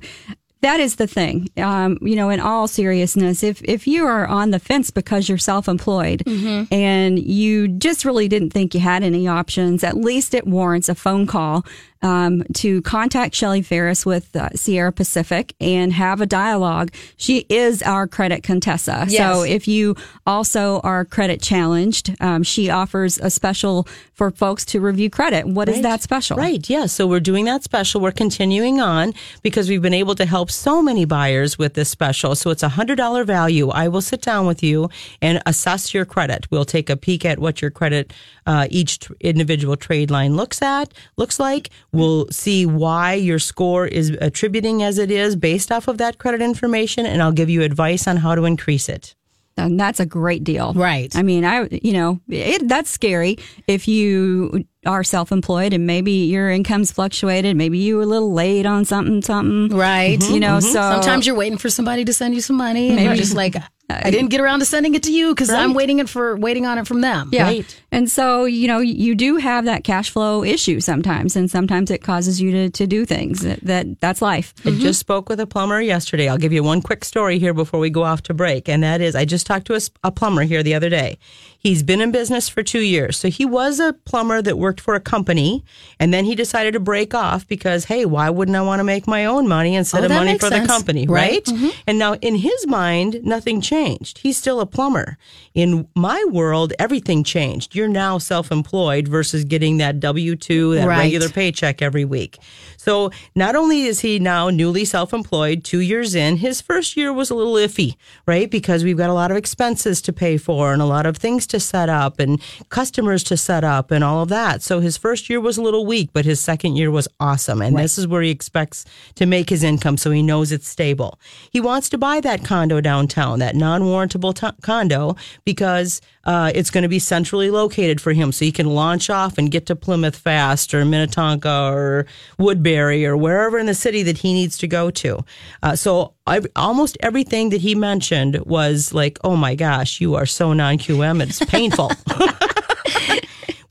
that 0.62 0.80
is 0.80 0.96
the 0.96 1.06
thing. 1.06 1.48
Um, 1.56 1.98
you 2.00 2.16
know, 2.16 2.30
in 2.30 2.40
all 2.40 2.66
seriousness, 2.68 3.42
if 3.42 3.60
if 3.62 3.86
you 3.86 4.06
are 4.06 4.26
on 4.26 4.50
the 4.50 4.58
fence 4.58 4.90
because 4.90 5.28
you're 5.28 5.38
self-employed 5.38 6.22
and 6.70 7.18
you 7.18 7.68
just 7.68 8.04
really 8.04 8.28
didn't 8.28 8.50
think 8.50 8.74
you 8.74 8.80
had 8.80 9.02
any 9.02 9.28
options, 9.28 9.84
at 9.84 9.96
least 9.96 10.34
it 10.34 10.46
warrants 10.46 10.88
a 10.88 10.94
phone 10.94 11.26
call 11.26 11.64
um, 12.02 12.42
to 12.54 12.82
contact 12.82 13.32
Shelley 13.34 13.62
Ferris 13.62 14.04
with 14.04 14.34
uh, 14.34 14.48
Sierra 14.56 14.92
Pacific 14.92 15.54
and 15.60 15.92
have 15.92 16.20
a 16.20 16.26
dialogue. 16.26 16.92
She 17.16 17.46
is 17.48 17.80
our 17.82 18.08
credit 18.08 18.42
Contessa. 18.42 19.06
Yes. 19.08 19.18
So 19.36 19.42
if 19.44 19.68
you 19.68 19.94
also 20.26 20.80
are 20.80 21.04
credit 21.04 21.40
challenged, 21.40 22.14
um, 22.20 22.42
she 22.42 22.70
offers 22.70 23.18
a 23.18 23.30
special 23.30 23.86
for 24.14 24.30
folks 24.32 24.64
to 24.66 24.80
review 24.80 25.10
credit. 25.10 25.46
What 25.46 25.68
is 25.68 25.76
Right. 25.76 25.82
that 25.84 26.02
special? 26.02 26.36
Right. 26.36 26.68
Yeah. 26.68 26.86
So 26.86 27.06
we're 27.06 27.20
doing 27.20 27.44
that 27.46 27.62
special. 27.62 28.00
We're 28.00 28.10
continuing 28.12 28.80
on 28.80 29.14
because 29.42 29.68
we've 29.68 29.82
been 29.82 29.94
able 29.94 30.14
to 30.16 30.26
help 30.26 30.50
so 30.52 30.82
many 30.82 31.04
buyers 31.04 31.58
with 31.58 31.74
this 31.74 31.88
special. 31.88 32.34
So 32.34 32.50
it's 32.50 32.62
a 32.62 32.68
hundred 32.68 32.96
dollar 32.96 33.24
value. 33.24 33.68
I 33.70 33.88
will 33.88 34.00
sit 34.00 34.22
down 34.22 34.46
with 34.46 34.62
you 34.62 34.90
and 35.20 35.42
assess 35.46 35.92
your 35.94 36.04
credit. 36.04 36.46
We'll 36.50 36.64
take 36.64 36.90
a 36.90 36.96
peek 36.96 37.24
at 37.24 37.38
what 37.38 37.62
your 37.62 37.70
credit, 37.70 38.12
uh, 38.46 38.66
each 38.70 39.00
tr- 39.00 39.12
individual 39.20 39.76
trade 39.76 40.10
line 40.10 40.36
looks 40.36 40.62
at, 40.62 40.92
looks 41.16 41.40
like. 41.40 41.70
We'll 41.92 42.28
see 42.30 42.66
why 42.66 43.14
your 43.14 43.38
score 43.38 43.86
is 43.86 44.10
attributing 44.20 44.82
as 44.82 44.98
it 44.98 45.10
is 45.10 45.36
based 45.36 45.72
off 45.72 45.88
of 45.88 45.98
that 45.98 46.18
credit 46.18 46.42
information. 46.42 47.06
And 47.06 47.22
I'll 47.22 47.32
give 47.32 47.50
you 47.50 47.62
advice 47.62 48.06
on 48.06 48.18
how 48.18 48.34
to 48.34 48.44
increase 48.44 48.88
it. 48.88 49.14
And 49.56 49.78
that's 49.78 50.00
a 50.00 50.06
great 50.06 50.44
deal. 50.44 50.72
Right. 50.72 51.14
I 51.14 51.22
mean, 51.22 51.44
I, 51.44 51.68
you 51.70 51.92
know, 51.92 52.20
it, 52.28 52.68
that's 52.68 52.90
scary 52.90 53.38
if 53.66 53.86
you 53.86 54.64
are 54.84 55.04
self 55.04 55.32
employed 55.32 55.72
and 55.72 55.86
maybe 55.86 56.12
your 56.12 56.50
income's 56.50 56.90
fluctuated. 56.92 57.56
Maybe 57.56 57.78
you 57.78 57.96
were 57.96 58.02
a 58.02 58.06
little 58.06 58.32
late 58.32 58.66
on 58.66 58.84
something, 58.84 59.22
something. 59.22 59.76
Right. 59.76 60.22
You 60.28 60.40
know, 60.40 60.58
mm-hmm. 60.58 60.66
so 60.66 60.80
Sometimes 60.80 61.26
you're 61.26 61.36
waiting 61.36 61.58
for 61.58 61.70
somebody 61.70 62.04
to 62.04 62.12
send 62.12 62.34
you 62.34 62.40
some 62.40 62.56
money, 62.56 62.90
and 62.90 63.00
you're 63.00 63.14
just 63.14 63.34
like, 63.34 63.56
I 63.90 64.10
didn't 64.10 64.30
get 64.30 64.40
around 64.40 64.60
to 64.60 64.64
sending 64.64 64.94
it 64.94 65.02
to 65.02 65.12
you 65.12 65.34
because 65.34 65.50
I'm 65.50 65.74
waiting 65.74 65.98
it 65.98 66.08
for 66.08 66.36
waiting 66.36 66.64
on 66.64 66.78
it 66.78 66.86
from 66.86 67.02
them. 67.02 67.28
Yeah. 67.30 67.42
Right. 67.42 67.82
And 67.90 68.10
so, 68.10 68.46
you 68.46 68.66
know, 68.66 68.78
you 68.78 69.14
do 69.14 69.36
have 69.36 69.66
that 69.66 69.84
cash 69.84 70.08
flow 70.08 70.42
issue 70.42 70.80
sometimes, 70.80 71.36
and 71.36 71.50
sometimes 71.50 71.90
it 71.90 72.02
causes 72.02 72.40
you 72.40 72.50
to, 72.52 72.70
to 72.70 72.86
do 72.86 73.04
things 73.04 73.40
that, 73.40 73.60
that 73.64 74.00
that's 74.00 74.22
life. 74.22 74.54
I 74.60 74.70
just 74.70 74.80
mm-hmm. 74.80 74.92
spoke 74.92 75.28
with 75.28 75.40
a 75.40 75.46
plumber 75.46 75.80
yesterday. 75.82 76.26
I'll 76.28 76.38
give 76.38 76.54
you 76.54 76.62
one 76.62 76.80
quick 76.80 77.04
story 77.04 77.38
here 77.38 77.52
before 77.52 77.80
we 77.80 77.90
go 77.90 78.02
off 78.02 78.22
to 78.24 78.34
break. 78.34 78.66
And 78.66 78.82
that 78.82 79.02
is, 79.02 79.14
I 79.14 79.26
just 79.26 79.46
talked 79.46 79.66
to 79.66 79.78
a 80.02 80.10
plumber 80.10 80.42
here 80.42 80.62
the 80.62 80.74
other 80.74 80.88
day. 80.88 81.18
He's 81.58 81.82
been 81.82 82.00
in 82.00 82.10
business 82.10 82.48
for 82.48 82.62
two 82.62 82.80
years. 82.80 83.16
So 83.16 83.28
he 83.28 83.44
was 83.44 83.78
a 83.78 83.92
plumber 83.92 84.42
that 84.42 84.58
worked 84.58 84.80
for 84.80 84.94
a 84.94 85.00
company. 85.00 85.64
And 86.00 86.12
then 86.12 86.24
he 86.24 86.34
decided 86.34 86.72
to 86.72 86.80
break 86.80 87.14
off 87.14 87.46
because, 87.46 87.84
hey, 87.84 88.04
why 88.06 88.30
wouldn't 88.30 88.56
I 88.56 88.62
want 88.62 88.80
to 88.80 88.84
make 88.84 89.06
my 89.06 89.26
own 89.26 89.46
money 89.46 89.76
instead 89.76 90.02
Oh, 90.02 90.06
of 90.06 90.10
money 90.10 90.32
makes 90.32 90.44
for 90.44 90.50
the 90.50 90.66
company? 90.66 91.06
Right. 91.06 91.22
Right. 91.22 91.44
Mm-hmm. 91.44 91.68
And 91.86 91.98
now 91.98 92.14
in 92.14 92.34
his 92.34 92.66
mind, 92.66 93.22
nothing 93.22 93.60
changed. 93.60 93.71
He's 94.18 94.36
still 94.36 94.60
a 94.60 94.66
plumber. 94.66 95.16
In 95.54 95.88
my 95.96 96.24
world, 96.30 96.72
everything 96.78 97.24
changed. 97.24 97.74
You're 97.74 97.88
now 97.88 98.18
self 98.18 98.52
employed 98.52 99.08
versus 99.08 99.44
getting 99.44 99.78
that 99.78 99.98
W 100.00 100.36
2, 100.36 100.74
that 100.74 100.86
Right. 100.86 100.98
regular 100.98 101.28
paycheck 101.28 101.80
every 101.80 102.04
week. 102.04 102.38
So 102.76 103.10
not 103.34 103.54
only 103.56 103.82
is 103.84 104.00
he 104.00 104.18
now 104.18 104.50
newly 104.50 104.84
self 104.84 105.14
employed, 105.14 105.64
two 105.64 105.78
years 105.80 106.14
in, 106.14 106.36
his 106.38 106.60
first 106.60 106.96
year 106.96 107.12
was 107.12 107.30
a 107.30 107.34
little 107.34 107.54
iffy, 107.54 107.96
right? 108.26 108.50
Because 108.50 108.84
we've 108.84 108.96
got 108.96 109.08
a 109.10 109.14
lot 109.14 109.30
of 109.30 109.36
expenses 109.36 110.02
to 110.02 110.12
pay 110.12 110.36
for 110.36 110.72
and 110.72 110.82
a 110.82 110.86
lot 110.86 111.06
of 111.06 111.16
things 111.16 111.46
to 111.48 111.60
set 111.60 111.88
up 111.88 112.18
and 112.18 112.40
customers 112.68 113.22
to 113.24 113.36
set 113.36 113.64
up 113.64 113.90
and 113.90 114.02
all 114.04 114.22
of 114.22 114.28
that. 114.28 114.62
So 114.62 114.80
his 114.80 114.96
first 114.96 115.30
year 115.30 115.40
was 115.40 115.56
a 115.56 115.62
little 115.62 115.86
weak, 115.86 116.10
but 116.12 116.24
his 116.24 116.40
second 116.40 116.76
year 116.76 116.90
was 116.90 117.08
awesome. 117.20 117.62
And 117.62 117.78
this 117.78 117.96
is 117.98 118.06
where 118.06 118.22
he 118.22 118.30
expects 118.30 118.84
to 119.14 119.26
make 119.26 119.48
his 119.48 119.62
income 119.62 119.96
so 119.96 120.10
he 120.10 120.22
knows 120.22 120.52
it's 120.52 120.68
stable. 120.68 121.18
He 121.50 121.60
wants 121.60 121.88
to 121.90 121.98
buy 121.98 122.20
that 122.20 122.44
condo 122.44 122.80
downtown, 122.80 123.38
that 123.38 123.54
non 123.62 123.82
warrantable 123.82 124.34
t- 124.34 124.56
condo, 124.60 125.14
because 125.44 126.00
uh, 126.24 126.50
it's 126.52 126.68
going 126.68 126.82
to 126.82 126.88
be 126.88 126.98
centrally 126.98 127.48
located 127.48 128.00
for 128.00 128.12
him 128.12 128.32
so 128.32 128.44
he 128.44 128.50
can 128.50 128.66
launch 128.66 129.08
off 129.08 129.38
and 129.38 129.52
get 129.52 129.66
to 129.66 129.76
Plymouth 129.76 130.16
fast 130.16 130.74
or 130.74 130.84
Minnetonka 130.84 131.70
or 131.72 132.06
Woodbury 132.38 133.06
or 133.06 133.16
wherever 133.16 133.58
in 133.58 133.66
the 133.66 133.74
city 133.74 134.02
that 134.02 134.18
he 134.18 134.32
needs 134.32 134.58
to 134.58 134.66
go 134.66 134.90
to. 134.90 135.24
Uh, 135.62 135.76
so 135.76 136.14
I, 136.26 136.40
almost 136.56 136.98
everything 137.00 137.50
that 137.50 137.60
he 137.60 137.76
mentioned 137.76 138.40
was 138.46 138.92
like, 138.92 139.18
oh 139.22 139.36
my 139.36 139.54
gosh, 139.54 140.00
you 140.00 140.16
are 140.16 140.26
so 140.26 140.52
non 140.52 140.78
QM, 140.78 141.22
it's 141.22 141.44
painful. 141.44 141.92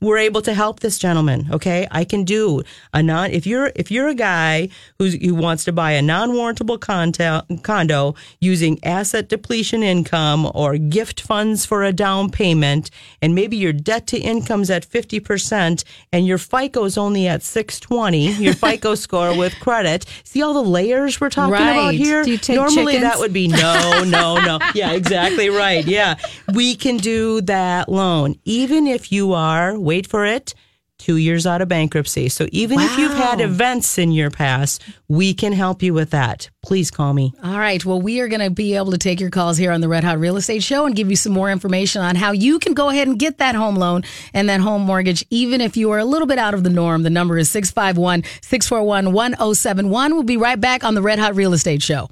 we're 0.02 0.18
able 0.18 0.42
to 0.42 0.52
help 0.52 0.80
this 0.80 0.98
gentleman. 0.98 1.48
Okay, 1.52 1.86
I 1.90 2.04
can 2.04 2.24
do 2.24 2.62
a 2.92 3.02
non. 3.02 3.30
If 3.30 3.46
you're 3.46 3.72
if 3.76 3.90
you're 3.90 4.08
a 4.08 4.14
guy 4.14 4.68
who's, 4.98 5.14
who 5.14 5.34
wants 5.34 5.64
to 5.64 5.72
buy 5.72 5.92
a 5.92 6.02
non-warrantable 6.02 6.80
condo, 6.80 7.42
condo 7.62 8.14
using 8.40 8.78
asset 8.84 9.28
depletion 9.28 9.82
income 9.82 10.50
or 10.54 10.76
gift 10.76 11.20
funds 11.20 11.64
for 11.64 11.84
a 11.84 11.92
down 11.92 12.30
payment, 12.30 12.90
and 13.22 13.34
maybe 13.34 13.56
your 13.56 13.72
debt 13.72 14.06
to 14.08 14.18
income's 14.18 14.68
at 14.70 14.84
fifty 14.84 15.20
percent, 15.20 15.84
and 16.12 16.26
your 16.26 16.38
FICO's 16.38 16.98
only 16.98 17.28
at 17.28 17.42
six 17.42 17.78
twenty, 17.78 18.32
your 18.32 18.54
FICO 18.64 18.96
score 18.96 19.36
with 19.38 19.54
credit. 19.60 20.04
See 20.24 20.42
all 20.42 20.52
the 20.52 20.68
layers 20.68 21.20
we're 21.20 21.30
talking 21.30 21.54
about 21.54 21.94
here. 21.94 22.24
Do 22.24 22.32
you 22.32 22.38
take 22.38 22.56
Normally 22.56 22.94
chickens? 22.94 23.02
that 23.02 23.18
would 23.20 23.32
be 23.32 23.46
no, 23.48 24.02
no, 24.04 24.40
no. 24.40 24.58
Yeah, 24.74 24.92
exactly 24.92 25.48
right. 25.48 25.84
Yeah. 25.86 26.16
We 26.54 26.74
can 26.74 26.96
do 26.96 27.40
that 27.42 27.88
loan. 27.88 28.36
Even 28.44 28.86
if 28.86 29.12
you 29.12 29.34
are, 29.34 29.78
wait 29.92 30.06
for 30.06 30.24
it, 30.24 30.54
two 30.96 31.18
years 31.18 31.46
out 31.46 31.60
of 31.60 31.68
bankruptcy. 31.68 32.30
So 32.30 32.46
even 32.50 32.80
if 32.80 32.96
you've 32.96 33.12
had 33.12 33.42
events 33.42 33.98
in 33.98 34.10
your 34.10 34.30
past, 34.30 34.80
we 35.06 35.34
can 35.34 35.52
help 35.52 35.82
you 35.82 35.92
with 35.92 36.10
that. 36.12 36.48
Please 36.62 36.90
call 36.90 37.12
me. 37.12 37.34
All 37.44 37.58
right. 37.58 37.84
Well, 37.84 38.00
we 38.00 38.20
are 38.20 38.28
going 38.28 38.40
to 38.40 38.48
be 38.48 38.74
able 38.74 38.92
to 38.92 38.96
take 38.96 39.20
your 39.20 39.28
calls 39.28 39.58
here 39.58 39.70
on 39.70 39.82
the 39.82 39.88
Red 39.88 40.02
Hot 40.02 40.18
Real 40.18 40.38
Estate 40.38 40.62
Show 40.62 40.86
and 40.86 40.96
give 40.96 41.10
you 41.10 41.16
some 41.16 41.34
more 41.34 41.50
information 41.50 42.00
on 42.00 42.16
how 42.16 42.32
you 42.32 42.58
can 42.58 42.72
go 42.72 42.88
ahead 42.88 43.06
and 43.06 43.18
get 43.18 43.36
that 43.36 43.54
home 43.54 43.76
loan 43.76 44.02
and 44.32 44.48
that 44.48 44.60
home 44.60 44.80
mortgage, 44.80 45.26
even 45.28 45.60
if 45.60 45.76
you 45.76 45.90
are 45.90 45.98
a 45.98 46.06
little 46.06 46.26
bit 46.26 46.38
out 46.38 46.54
of 46.54 46.64
the 46.64 46.70
norm. 46.70 47.02
The 47.02 47.10
number 47.10 47.36
is 47.36 47.50
651 47.50 48.22
641 48.40 49.12
1071. 49.12 50.14
We'll 50.14 50.22
be 50.22 50.38
right 50.38 50.58
back 50.58 50.84
on 50.84 50.94
the 50.94 51.02
Red 51.02 51.18
Hot 51.18 51.34
Real 51.34 51.52
Estate 51.52 51.82
Show. 51.82 52.08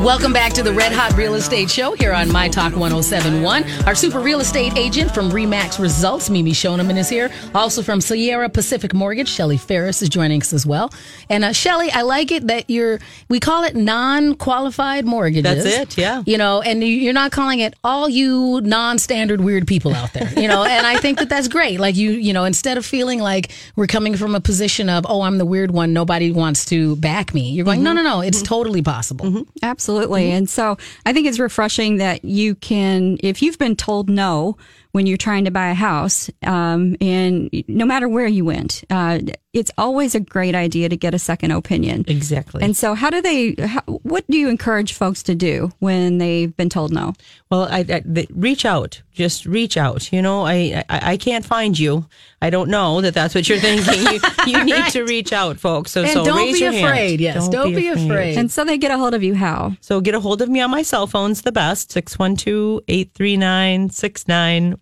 Welcome 0.00 0.34
back 0.34 0.52
to 0.54 0.62
the 0.62 0.72
Red 0.72 0.92
Hot 0.92 1.16
Real 1.16 1.34
Estate 1.34 1.70
Show 1.70 1.92
here 1.94 2.12
on 2.12 2.30
My 2.30 2.48
Talk 2.48 2.76
1071. 2.76 3.64
Our 3.86 3.94
super 3.94 4.20
real 4.20 4.40
estate 4.40 4.76
agent 4.76 5.14
from 5.14 5.30
Remax 5.30 5.78
Results, 5.78 6.28
Mimi 6.28 6.50
Schoneman, 6.50 6.98
is 6.98 7.08
here. 7.08 7.30
Also 7.54 7.80
from 7.82 8.02
Sierra 8.02 8.50
Pacific 8.50 8.92
Mortgage, 8.92 9.28
Shelley 9.30 9.56
Ferris 9.56 10.02
is 10.02 10.10
joining 10.10 10.42
us 10.42 10.52
as 10.52 10.66
well. 10.66 10.92
And 11.30 11.42
uh, 11.42 11.52
Shelley, 11.52 11.90
I 11.90 12.02
like 12.02 12.32
it 12.32 12.48
that 12.48 12.68
you're, 12.68 12.98
we 13.30 13.40
call 13.40 13.64
it 13.64 13.76
non 13.76 14.34
qualified 14.34 15.06
mortgages. 15.06 15.64
That's 15.64 15.94
it, 15.94 15.96
yeah. 15.98 16.22
You 16.26 16.36
know, 16.36 16.60
and 16.60 16.82
you- 16.82 16.88
you're 16.88 17.14
not 17.14 17.32
calling 17.32 17.60
it 17.60 17.72
all 17.82 18.06
you 18.08 18.60
non 18.62 18.98
standard 18.98 19.40
weird 19.40 19.66
people 19.66 19.94
out 19.94 20.12
there, 20.12 20.28
you 20.38 20.48
know, 20.48 20.64
and 20.64 20.86
I 20.86 20.98
think 20.98 21.18
that 21.18 21.30
that's 21.30 21.48
great. 21.48 21.80
Like 21.80 21.96
you, 21.96 22.10
you 22.10 22.34
know, 22.34 22.44
instead 22.44 22.76
of 22.76 22.84
feeling 22.84 23.20
like 23.20 23.52
we're 23.74 23.86
coming 23.86 24.16
from 24.16 24.34
a 24.34 24.40
position 24.40 24.90
of, 24.90 25.06
oh, 25.08 25.22
I'm 25.22 25.38
the 25.38 25.46
weird 25.46 25.70
one, 25.70 25.94
nobody 25.94 26.30
wants 26.30 26.66
to 26.66 26.96
back 26.96 27.32
me, 27.32 27.52
you're 27.52 27.64
going, 27.64 27.82
no, 27.82 27.94
no, 27.94 28.02
no, 28.02 28.20
it's 28.20 28.42
totally 28.42 28.82
possible. 28.82 29.46
Absolutely. 29.62 29.83
Mm-hmm. 30.22 30.36
And 30.36 30.50
so 30.50 30.76
I 31.06 31.12
think 31.12 31.26
it's 31.26 31.38
refreshing 31.38 31.96
that 31.98 32.24
you 32.24 32.54
can, 32.56 33.18
if 33.20 33.42
you've 33.42 33.58
been 33.58 33.76
told 33.76 34.08
no 34.08 34.56
when 34.94 35.06
you're 35.06 35.16
trying 35.16 35.44
to 35.44 35.50
buy 35.50 35.70
a 35.70 35.74
house, 35.74 36.30
um, 36.44 36.96
and 37.00 37.50
no 37.66 37.84
matter 37.84 38.08
where 38.08 38.28
you 38.28 38.44
went, 38.44 38.84
uh, 38.90 39.18
it's 39.52 39.72
always 39.76 40.14
a 40.14 40.20
great 40.20 40.54
idea 40.54 40.88
to 40.88 40.96
get 40.96 41.14
a 41.14 41.18
second 41.18 41.50
opinion. 41.50 42.04
Exactly. 42.06 42.62
And 42.62 42.76
so, 42.76 42.94
how 42.94 43.10
do 43.10 43.20
they? 43.20 43.56
How, 43.58 43.80
what 44.02 44.24
do 44.28 44.36
you 44.36 44.48
encourage 44.48 44.92
folks 44.92 45.24
to 45.24 45.34
do 45.34 45.72
when 45.80 46.18
they've 46.18 46.56
been 46.56 46.68
told 46.68 46.92
no? 46.92 47.14
Well, 47.50 47.64
I, 47.68 47.78
I 47.78 48.02
the, 48.04 48.28
reach 48.30 48.64
out. 48.64 49.02
Just 49.12 49.46
reach 49.46 49.76
out. 49.76 50.12
You 50.12 50.22
know, 50.22 50.46
I, 50.46 50.84
I 50.88 51.12
I 51.12 51.16
can't 51.16 51.44
find 51.44 51.76
you. 51.76 52.06
I 52.40 52.50
don't 52.50 52.68
know 52.68 53.00
that 53.00 53.14
that's 53.14 53.34
what 53.34 53.48
you're 53.48 53.58
thinking. 53.58 54.02
You, 54.12 54.20
you 54.46 54.64
need 54.64 54.86
to 54.90 55.04
reach 55.04 55.32
out, 55.32 55.58
folks. 55.58 55.92
So 55.92 56.02
And 56.02 56.10
so 56.10 56.24
don't 56.24 56.36
raise 56.36 56.54
be 56.54 56.60
your 56.60 56.72
hand. 56.72 56.86
afraid. 56.86 57.20
Yes, 57.20 57.48
don't 57.48 57.74
be 57.74 57.88
afraid. 57.88 58.36
And 58.36 58.50
so 58.50 58.64
they 58.64 58.76
get 58.76 58.90
a 58.90 58.98
hold 58.98 59.14
of 59.14 59.22
you 59.22 59.34
how? 59.34 59.76
So 59.80 60.00
get 60.00 60.14
a 60.14 60.20
hold 60.20 60.42
of 60.42 60.48
me 60.48 60.60
on 60.60 60.70
my 60.70 60.82
cell 60.82 61.06
phone's 61.06 61.42
the 61.42 61.52
best, 61.52 61.96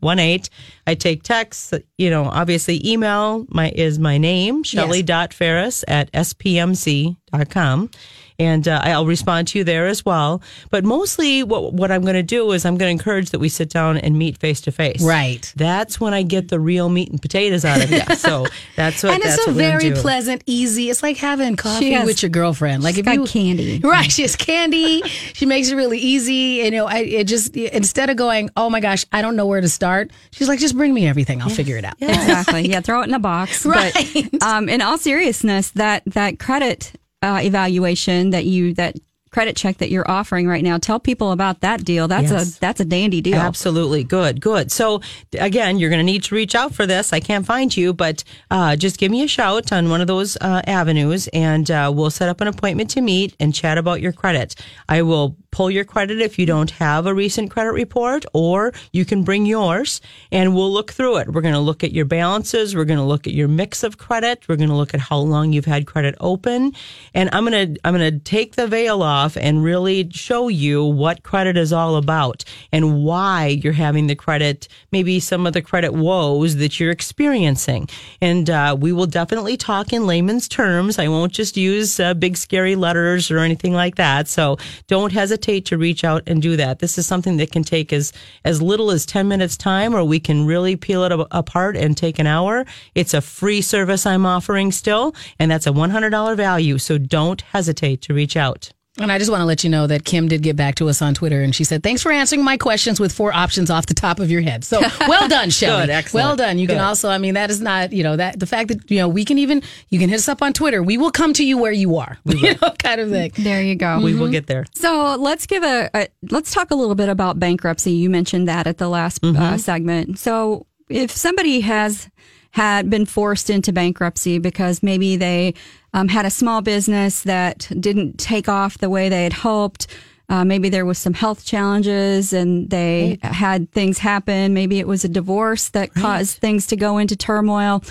612-839-6918. 0.03 0.49
I 0.87 0.95
take 0.95 1.23
texts, 1.23 1.73
you 1.99 2.11
know, 2.11 2.25
obviously 2.25 2.87
email 2.89 3.47
my 3.49 3.71
is 3.71 3.99
my 3.99 4.19
name, 4.19 4.63
Shelly.Ferris 4.63 5.85
at 5.89 6.13
spmc.com. 6.13 7.91
And 8.39 8.67
uh, 8.67 8.81
I'll 8.83 9.07
respond 9.07 9.49
to 9.49 9.59
you 9.59 9.65
there 9.65 9.87
as 9.87 10.05
well. 10.05 10.43
But 10.71 10.85
mostly 10.85 11.43
what, 11.43 11.73
what 11.73 11.91
I'm 11.91 12.03
going 12.03 12.15
to 12.15 12.23
do 12.23 12.51
is 12.53 12.65
I'm 12.65 12.77
going 12.77 12.89
to 12.89 12.93
encourage 12.93 13.31
that 13.31 13.39
we 13.39 13.49
sit 13.49 13.69
down 13.71 13.99
and 13.99 14.19
meet 14.19 14.39
face 14.39 14.61
to 14.63 14.73
face. 14.73 15.03
Right. 15.03 15.53
That's 15.57 16.01
when 16.01 16.15
I 16.15 16.23
get 16.23 16.49
the 16.49 16.59
real 16.59 16.89
meat 16.89 17.11
and 17.11 17.21
potatoes 17.21 17.65
out 17.65 17.83
of 17.83 17.91
you. 17.91 18.01
So 18.17 18.47
that's 18.77 19.03
what 19.03 19.15
and 19.15 19.23
it's 19.23 19.37
that's 19.37 19.47
a 19.49 19.51
what 19.51 19.57
very 19.57 19.93
pleasant, 19.93 20.43
easy. 20.47 20.91
It's 20.91 21.03
like 21.03 21.17
having 21.17 21.57
coffee 21.57 21.93
has- 21.93 22.07
with 22.07 22.23
your 22.23 22.31
girlfriend. 22.31 22.83
Like 22.83 22.95
she's 22.95 23.01
if 23.01 23.05
got 23.07 23.15
you 23.15 23.25
candy. 23.27 23.79
right? 23.81 24.11
She 24.11 24.23
has 24.23 24.37
candy. 24.37 25.03
she 25.35 25.47
makes 25.47 25.71
it 25.71 25.77
really 25.77 25.99
easy. 25.99 26.63
You 26.65 26.71
know, 26.71 26.87
I, 26.87 26.99
it 26.99 27.25
just 27.25 27.57
instead 27.57 28.11
of 28.11 28.17
going, 28.17 28.51
oh 28.57 28.71
my 28.71 28.81
gosh, 28.81 29.05
I 29.13 29.23
don't 29.23 29.37
know 29.37 29.47
where 29.47 29.61
to 29.61 29.69
start. 29.69 30.11
She's 30.31 30.49
like, 30.49 30.59
just 30.59 30.77
bring 30.77 30.93
me 30.95 31.07
everything. 31.07 31.43
I'll 31.43 31.49
figure 31.51 31.77
it 31.77 31.85
out. 31.85 31.95
Yeah. 31.99 32.13
Exactly. 32.13 32.69
Yeah, 32.69 32.81
throw 32.81 33.03
it 33.03 33.09
in 33.09 33.15
a 33.15 33.19
box. 33.19 33.67
Right. 33.73 33.93
But 34.31 34.43
um, 34.43 34.69
in 34.69 34.83
all 34.83 34.99
seriousness, 34.99 35.71
that 35.71 36.03
that 36.07 36.39
credit 36.39 36.93
uh, 37.23 37.41
evaluation 37.43 38.31
that 38.31 38.45
you 38.45 38.75
that 38.75 38.97
credit 39.31 39.57
check 39.57 39.79
that 39.79 39.91
you're 39.91 40.09
offering 40.11 40.47
right 40.47 40.63
now, 40.63 40.77
tell 40.77 41.01
people 41.01 41.33
about 41.33 41.61
that 41.61 41.83
deal. 41.85 42.07
That's 42.07 42.31
Yes. 42.31 42.57
a 42.57 42.61
that's 42.61 42.81
a 42.81 42.85
dandy 42.85 43.23
deal. 43.23 43.37
Absolutely. 43.37 44.05
Good, 44.05 44.43
good. 44.43 44.71
So, 44.71 45.01
again, 45.39 45.79
you're 45.79 45.89
going 45.89 46.01
to 46.01 46.13
need 46.13 46.23
to 46.25 46.35
reach 46.35 46.55
out 46.55 46.75
for 46.75 46.87
this. 46.87 47.15
I 47.15 47.21
can't 47.21 47.47
find 47.47 47.75
you, 47.75 47.95
but 47.95 48.25
uh, 48.51 48.77
just 48.77 48.99
give 48.99 49.11
me 49.11 49.23
a 49.23 49.27
shout 49.29 49.73
on 49.73 49.89
one 49.89 50.03
of 50.03 50.07
those 50.07 50.37
uh, 50.43 50.61
avenues 50.67 51.29
and 51.29 51.71
uh, 51.71 51.91
we'll 51.95 52.11
set 52.11 52.29
up 52.29 52.43
an 52.43 52.49
appointment 52.49 52.91
to 52.91 53.01
meet 53.01 53.35
and 53.41 53.55
chat 53.55 53.79
about 53.79 54.03
your 54.03 54.13
credit. 54.13 54.55
I 54.89 55.01
will 55.01 55.37
pull 55.53 55.71
your 55.71 55.85
credit 55.85 56.21
if 56.21 56.39
you 56.39 56.47
don't 56.47 56.71
have 56.71 57.07
a 57.07 57.15
recent 57.15 57.51
credit 57.51 57.73
report, 57.73 58.25
or 58.33 58.73
you 58.91 59.05
can 59.05 59.23
bring 59.23 59.45
yours 59.45 60.01
and 60.33 60.57
we'll 60.57 60.73
look 60.73 60.93
through 60.93 61.19
it. 61.19 61.29
We're 61.29 61.43
going 61.43 61.55
to 61.55 61.61
look 61.61 61.85
at 61.85 61.93
your 61.93 62.07
balances. 62.07 62.75
We're 62.75 62.87
going 62.87 62.99
to 62.99 63.05
look 63.05 63.27
at 63.27 63.35
your 63.35 63.49
mix 63.49 63.85
of 63.85 63.99
credit. 63.99 64.49
We're 64.49 64.57
going 64.57 64.71
to 64.71 64.75
look 64.75 64.95
at 64.95 65.01
how 65.01 65.19
long 65.19 65.53
you've 65.53 65.67
had 65.67 65.87
credit 65.87 66.15
open. 66.21 66.73
And 67.13 67.29
I'm 67.35 67.45
going 67.45 67.75
to, 67.75 67.81
I'm 67.85 67.95
going 67.95 68.13
to 68.13 68.19
take 68.19 68.57
the 68.57 68.67
veil 68.67 69.03
off 69.03 69.37
and 69.37 69.63
really 69.63 70.09
show 70.11 70.49
you 70.49 70.85
what 70.85 71.23
credit 71.23 71.59
is 71.59 71.73
all 71.73 71.97
about 71.97 72.45
and 72.73 73.05
why 73.05 73.49
you're 73.49 73.75
having 73.75 74.07
the 74.07 74.17
credit, 74.17 74.69
maybe 74.91 75.21
some 75.21 75.47
of 75.47 75.53
the 75.53 75.63
credit 75.63 75.93
woes 75.93 76.57
that 76.57 76.81
you're 76.81 76.91
experiencing. 76.91 77.91
And 78.23 78.49
uh, 78.49 78.75
we 78.81 78.93
will 78.93 79.07
definitely 79.07 79.59
talk 79.59 79.93
in 79.93 80.07
layman's 80.07 80.49
terms. 80.49 80.99
I 80.99 81.09
won't 81.09 81.33
just 81.33 81.59
use 81.59 82.01
uh, 82.01 82.15
big 82.15 82.39
scary 82.39 82.75
letters 82.75 83.31
or 83.31 83.39
anything 83.39 83.75
like 83.75 83.97
that. 83.97 84.29
So 84.29 84.57
don't 84.87 85.13
hesitate 85.13 85.42
to 85.43 85.77
reach 85.77 86.05
out 86.05 86.23
and 86.27 86.41
do 86.41 86.57
that. 86.57 86.79
This 86.79 86.99
is 86.99 87.07
something 87.07 87.37
that 87.37 87.53
can 87.53 87.65
take 87.65 87.93
as 87.93 88.13
as 88.45 88.63
little 88.63 88.91
as 88.91 89.05
10 89.07 89.29
minutes 89.29 89.57
time 89.57 89.95
or 89.95 90.05
we 90.05 90.21
can 90.21 90.47
really 90.47 90.77
peel 90.77 91.05
it 91.05 91.13
apart 91.31 91.77
and 91.77 91.97
take 91.97 92.19
an 92.19 92.27
hour. 92.27 92.65
It's 92.95 93.15
a 93.15 93.21
free 93.21 93.61
service 93.61 94.07
I'm 94.07 94.27
offering 94.27 94.73
still 94.73 95.15
and 95.39 95.51
that's 95.51 95.67
a 95.67 95.73
$100 95.73 96.37
value. 96.37 96.79
So 96.79 96.99
don't 96.99 97.41
hesitate 97.41 98.03
to 98.03 98.15
reach 98.15 98.37
out. 98.37 98.73
And 98.99 99.11
I 99.11 99.19
just 99.19 99.31
want 99.31 99.41
to 99.41 99.47
let 99.47 99.65
you 99.65 99.71
know 99.71 99.87
that 99.87 100.05
Kim 100.05 100.29
did 100.29 100.43
get 100.43 100.55
back 100.55 100.75
to 100.75 100.89
us 100.91 101.01
on 101.01 101.15
Twitter 101.15 101.41
and 101.41 101.55
she 101.55 101.65
said, 101.65 101.83
Thanks 101.83 102.03
for 102.03 102.13
answering 102.13 102.45
my 102.45 102.59
questions 102.59 103.01
with 103.01 103.11
four 103.11 103.33
options 103.33 103.71
off 103.71 103.87
the 103.87 103.95
top 103.95 104.21
of 104.21 104.31
your 104.31 104.43
head. 104.43 104.65
So 104.65 104.81
well 105.09 105.29
done, 105.29 105.49
Shelley. 105.49 105.85
Good, 105.85 105.91
excellent. 105.91 106.27
Well 106.27 106.37
done. 106.37 106.59
You 106.59 106.67
can 106.67 106.79
also, 106.79 107.09
I 107.09 107.17
mean, 107.17 107.33
that 107.35 107.51
is 107.51 107.63
not, 107.63 107.95
you 107.95 108.03
know, 108.03 108.17
that 108.17 108.39
the 108.39 108.47
fact 108.47 108.69
that, 108.69 108.91
you 108.91 108.99
know, 108.99 109.09
we 109.09 109.25
can 109.25 109.39
even, 109.39 109.63
you 109.89 109.99
can 109.99 110.11
hit 110.11 110.17
us 110.17 110.29
up 110.29 110.43
on 110.43 110.53
Twitter. 110.53 110.83
We 110.83 110.99
will 110.99 111.11
come 111.11 111.33
to 111.35 111.45
you 111.45 111.57
where 111.57 111.73
you 111.73 111.97
are, 111.97 112.19
you 112.27 112.55
know, 112.61 112.71
kind 112.79 113.01
of 113.01 113.09
thing. 113.09 113.33
There 113.39 113.63
you 113.63 113.77
go. 113.77 113.99
We 114.01 114.15
will 114.15 114.31
get 114.31 114.47
there. 114.47 114.67
So 114.75 115.17
let's 115.19 115.47
give 115.47 115.63
a, 115.63 115.89
a 115.95 116.09
let's 116.31 116.53
talk 116.53 116.71
a 116.71 116.75
little 116.75 116.95
bit 116.95 117.09
about 117.09 117.39
bankruptcy. 117.39 117.93
You 117.93 118.11
mentioned 118.11 118.47
that 118.49 118.67
at 118.67 118.77
the 118.77 118.89
last 118.89 119.25
uh, 119.25 119.57
segment. 119.57 120.19
So 120.19 120.67
if 120.91 121.11
somebody 121.11 121.61
has 121.61 122.11
had 122.51 122.91
been 122.91 123.07
forced 123.07 123.49
into 123.49 123.73
bankruptcy 123.73 124.39
because 124.39 124.83
maybe 124.83 125.17
they 125.17 125.55
um, 125.93 126.09
had 126.09 126.27
a 126.27 126.31
small 126.31 126.63
business 126.63 127.23
that 127.23 127.69
didn't 127.79 128.19
take 128.19 128.49
off 128.49 128.79
the 128.79 128.91
way 128.91 129.09
they 129.09 129.25
had 129.25 129.33
hoped. 129.33 129.87
Uh, 130.29 130.45
maybe 130.45 130.69
there 130.69 130.87
was 130.87 130.99
some 130.99 131.13
health 131.13 131.45
challenges 131.45 132.33
and 132.33 132.71
they 132.71 133.19
had 133.23 133.71
things 133.73 133.99
happen. 133.99 134.55
Maybe 134.55 134.79
it 134.79 134.87
was 134.87 135.05
a 135.05 135.09
divorce 135.09 135.69
that 135.71 135.93
caused 135.95 136.39
things 136.39 136.67
to 136.69 136.77
go 136.77 136.99
into 136.99 137.17
turmoil. 137.17 137.83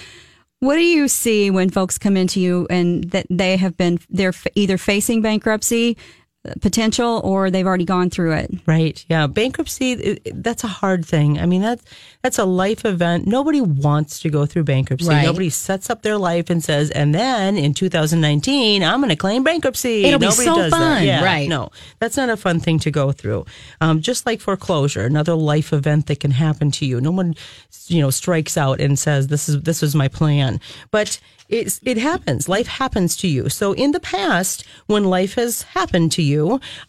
What 0.59 0.75
do 0.75 0.83
you 0.83 1.07
see 1.07 1.49
when 1.49 1.69
folks 1.69 1.97
come 1.97 2.15
into 2.15 2.39
you 2.39 2.67
and 2.69 3.03
that 3.05 3.25
they 3.29 3.57
have 3.57 3.77
been 3.77 3.99
they're 4.09 4.33
either 4.55 4.77
facing 4.77 5.21
bankruptcy 5.21 5.97
potential 6.61 7.21
or 7.23 7.51
they've 7.51 7.67
already 7.67 7.85
gone 7.85 8.09
through 8.09 8.33
it? 8.33 8.51
Right. 8.65 9.03
Yeah. 9.09 9.27
Bankruptcy, 9.27 10.19
that's 10.33 10.63
a 10.63 10.67
hard 10.67 11.05
thing. 11.05 11.39
I 11.39 11.45
mean, 11.45 11.61
that's, 11.61 11.83
that's 12.21 12.39
a 12.39 12.45
life 12.45 12.83
event. 12.85 13.27
Nobody 13.27 13.61
wants 13.61 14.19
to 14.21 14.29
go 14.29 14.45
through 14.45 14.63
bankruptcy. 14.63 15.07
Right. 15.07 15.25
Nobody 15.25 15.49
sets 15.49 15.89
up 15.89 16.01
their 16.01 16.17
life 16.17 16.49
and 16.49 16.63
says, 16.63 16.89
and 16.91 17.13
then 17.13 17.57
in 17.57 17.73
2019, 17.73 18.83
I'm 18.83 18.99
going 18.99 19.09
to 19.09 19.15
claim 19.15 19.43
bankruptcy. 19.43 20.05
It'll 20.05 20.19
be 20.19 20.31
so 20.31 20.55
does 20.55 20.71
that. 20.71 20.77
fun. 20.77 21.03
Yeah, 21.03 21.23
Right. 21.23 21.47
No, 21.47 21.69
that's 21.99 22.17
not 22.17 22.29
a 22.29 22.37
fun 22.37 22.59
thing 22.59 22.79
to 22.79 22.91
go 22.91 23.11
through. 23.11 23.45
Um, 23.79 24.01
just 24.01 24.25
like 24.25 24.41
foreclosure, 24.41 25.05
another 25.05 25.35
life 25.35 25.73
event 25.73 26.07
that 26.07 26.19
can 26.19 26.31
happen 26.31 26.71
to 26.71 26.85
you. 26.85 26.99
No 27.01 27.11
one, 27.11 27.35
you 27.87 28.01
know, 28.01 28.09
strikes 28.09 28.57
out 28.57 28.81
and 28.81 28.97
says, 28.97 29.27
this 29.27 29.47
is, 29.47 29.61
this 29.61 29.83
is 29.83 29.95
my 29.95 30.07
plan. 30.07 30.59
But 30.89 31.19
it's, 31.51 31.81
it 31.83 31.97
happens. 31.97 32.47
Life 32.47 32.67
happens 32.67 33.17
to 33.17 33.27
you. 33.27 33.49
So 33.49 33.73
in 33.73 33.91
the 33.91 33.99
past, 33.99 34.65
when 34.87 35.03
life 35.03 35.35
has 35.35 35.63
happened 35.63 36.13
to 36.13 36.21
you, 36.21 36.30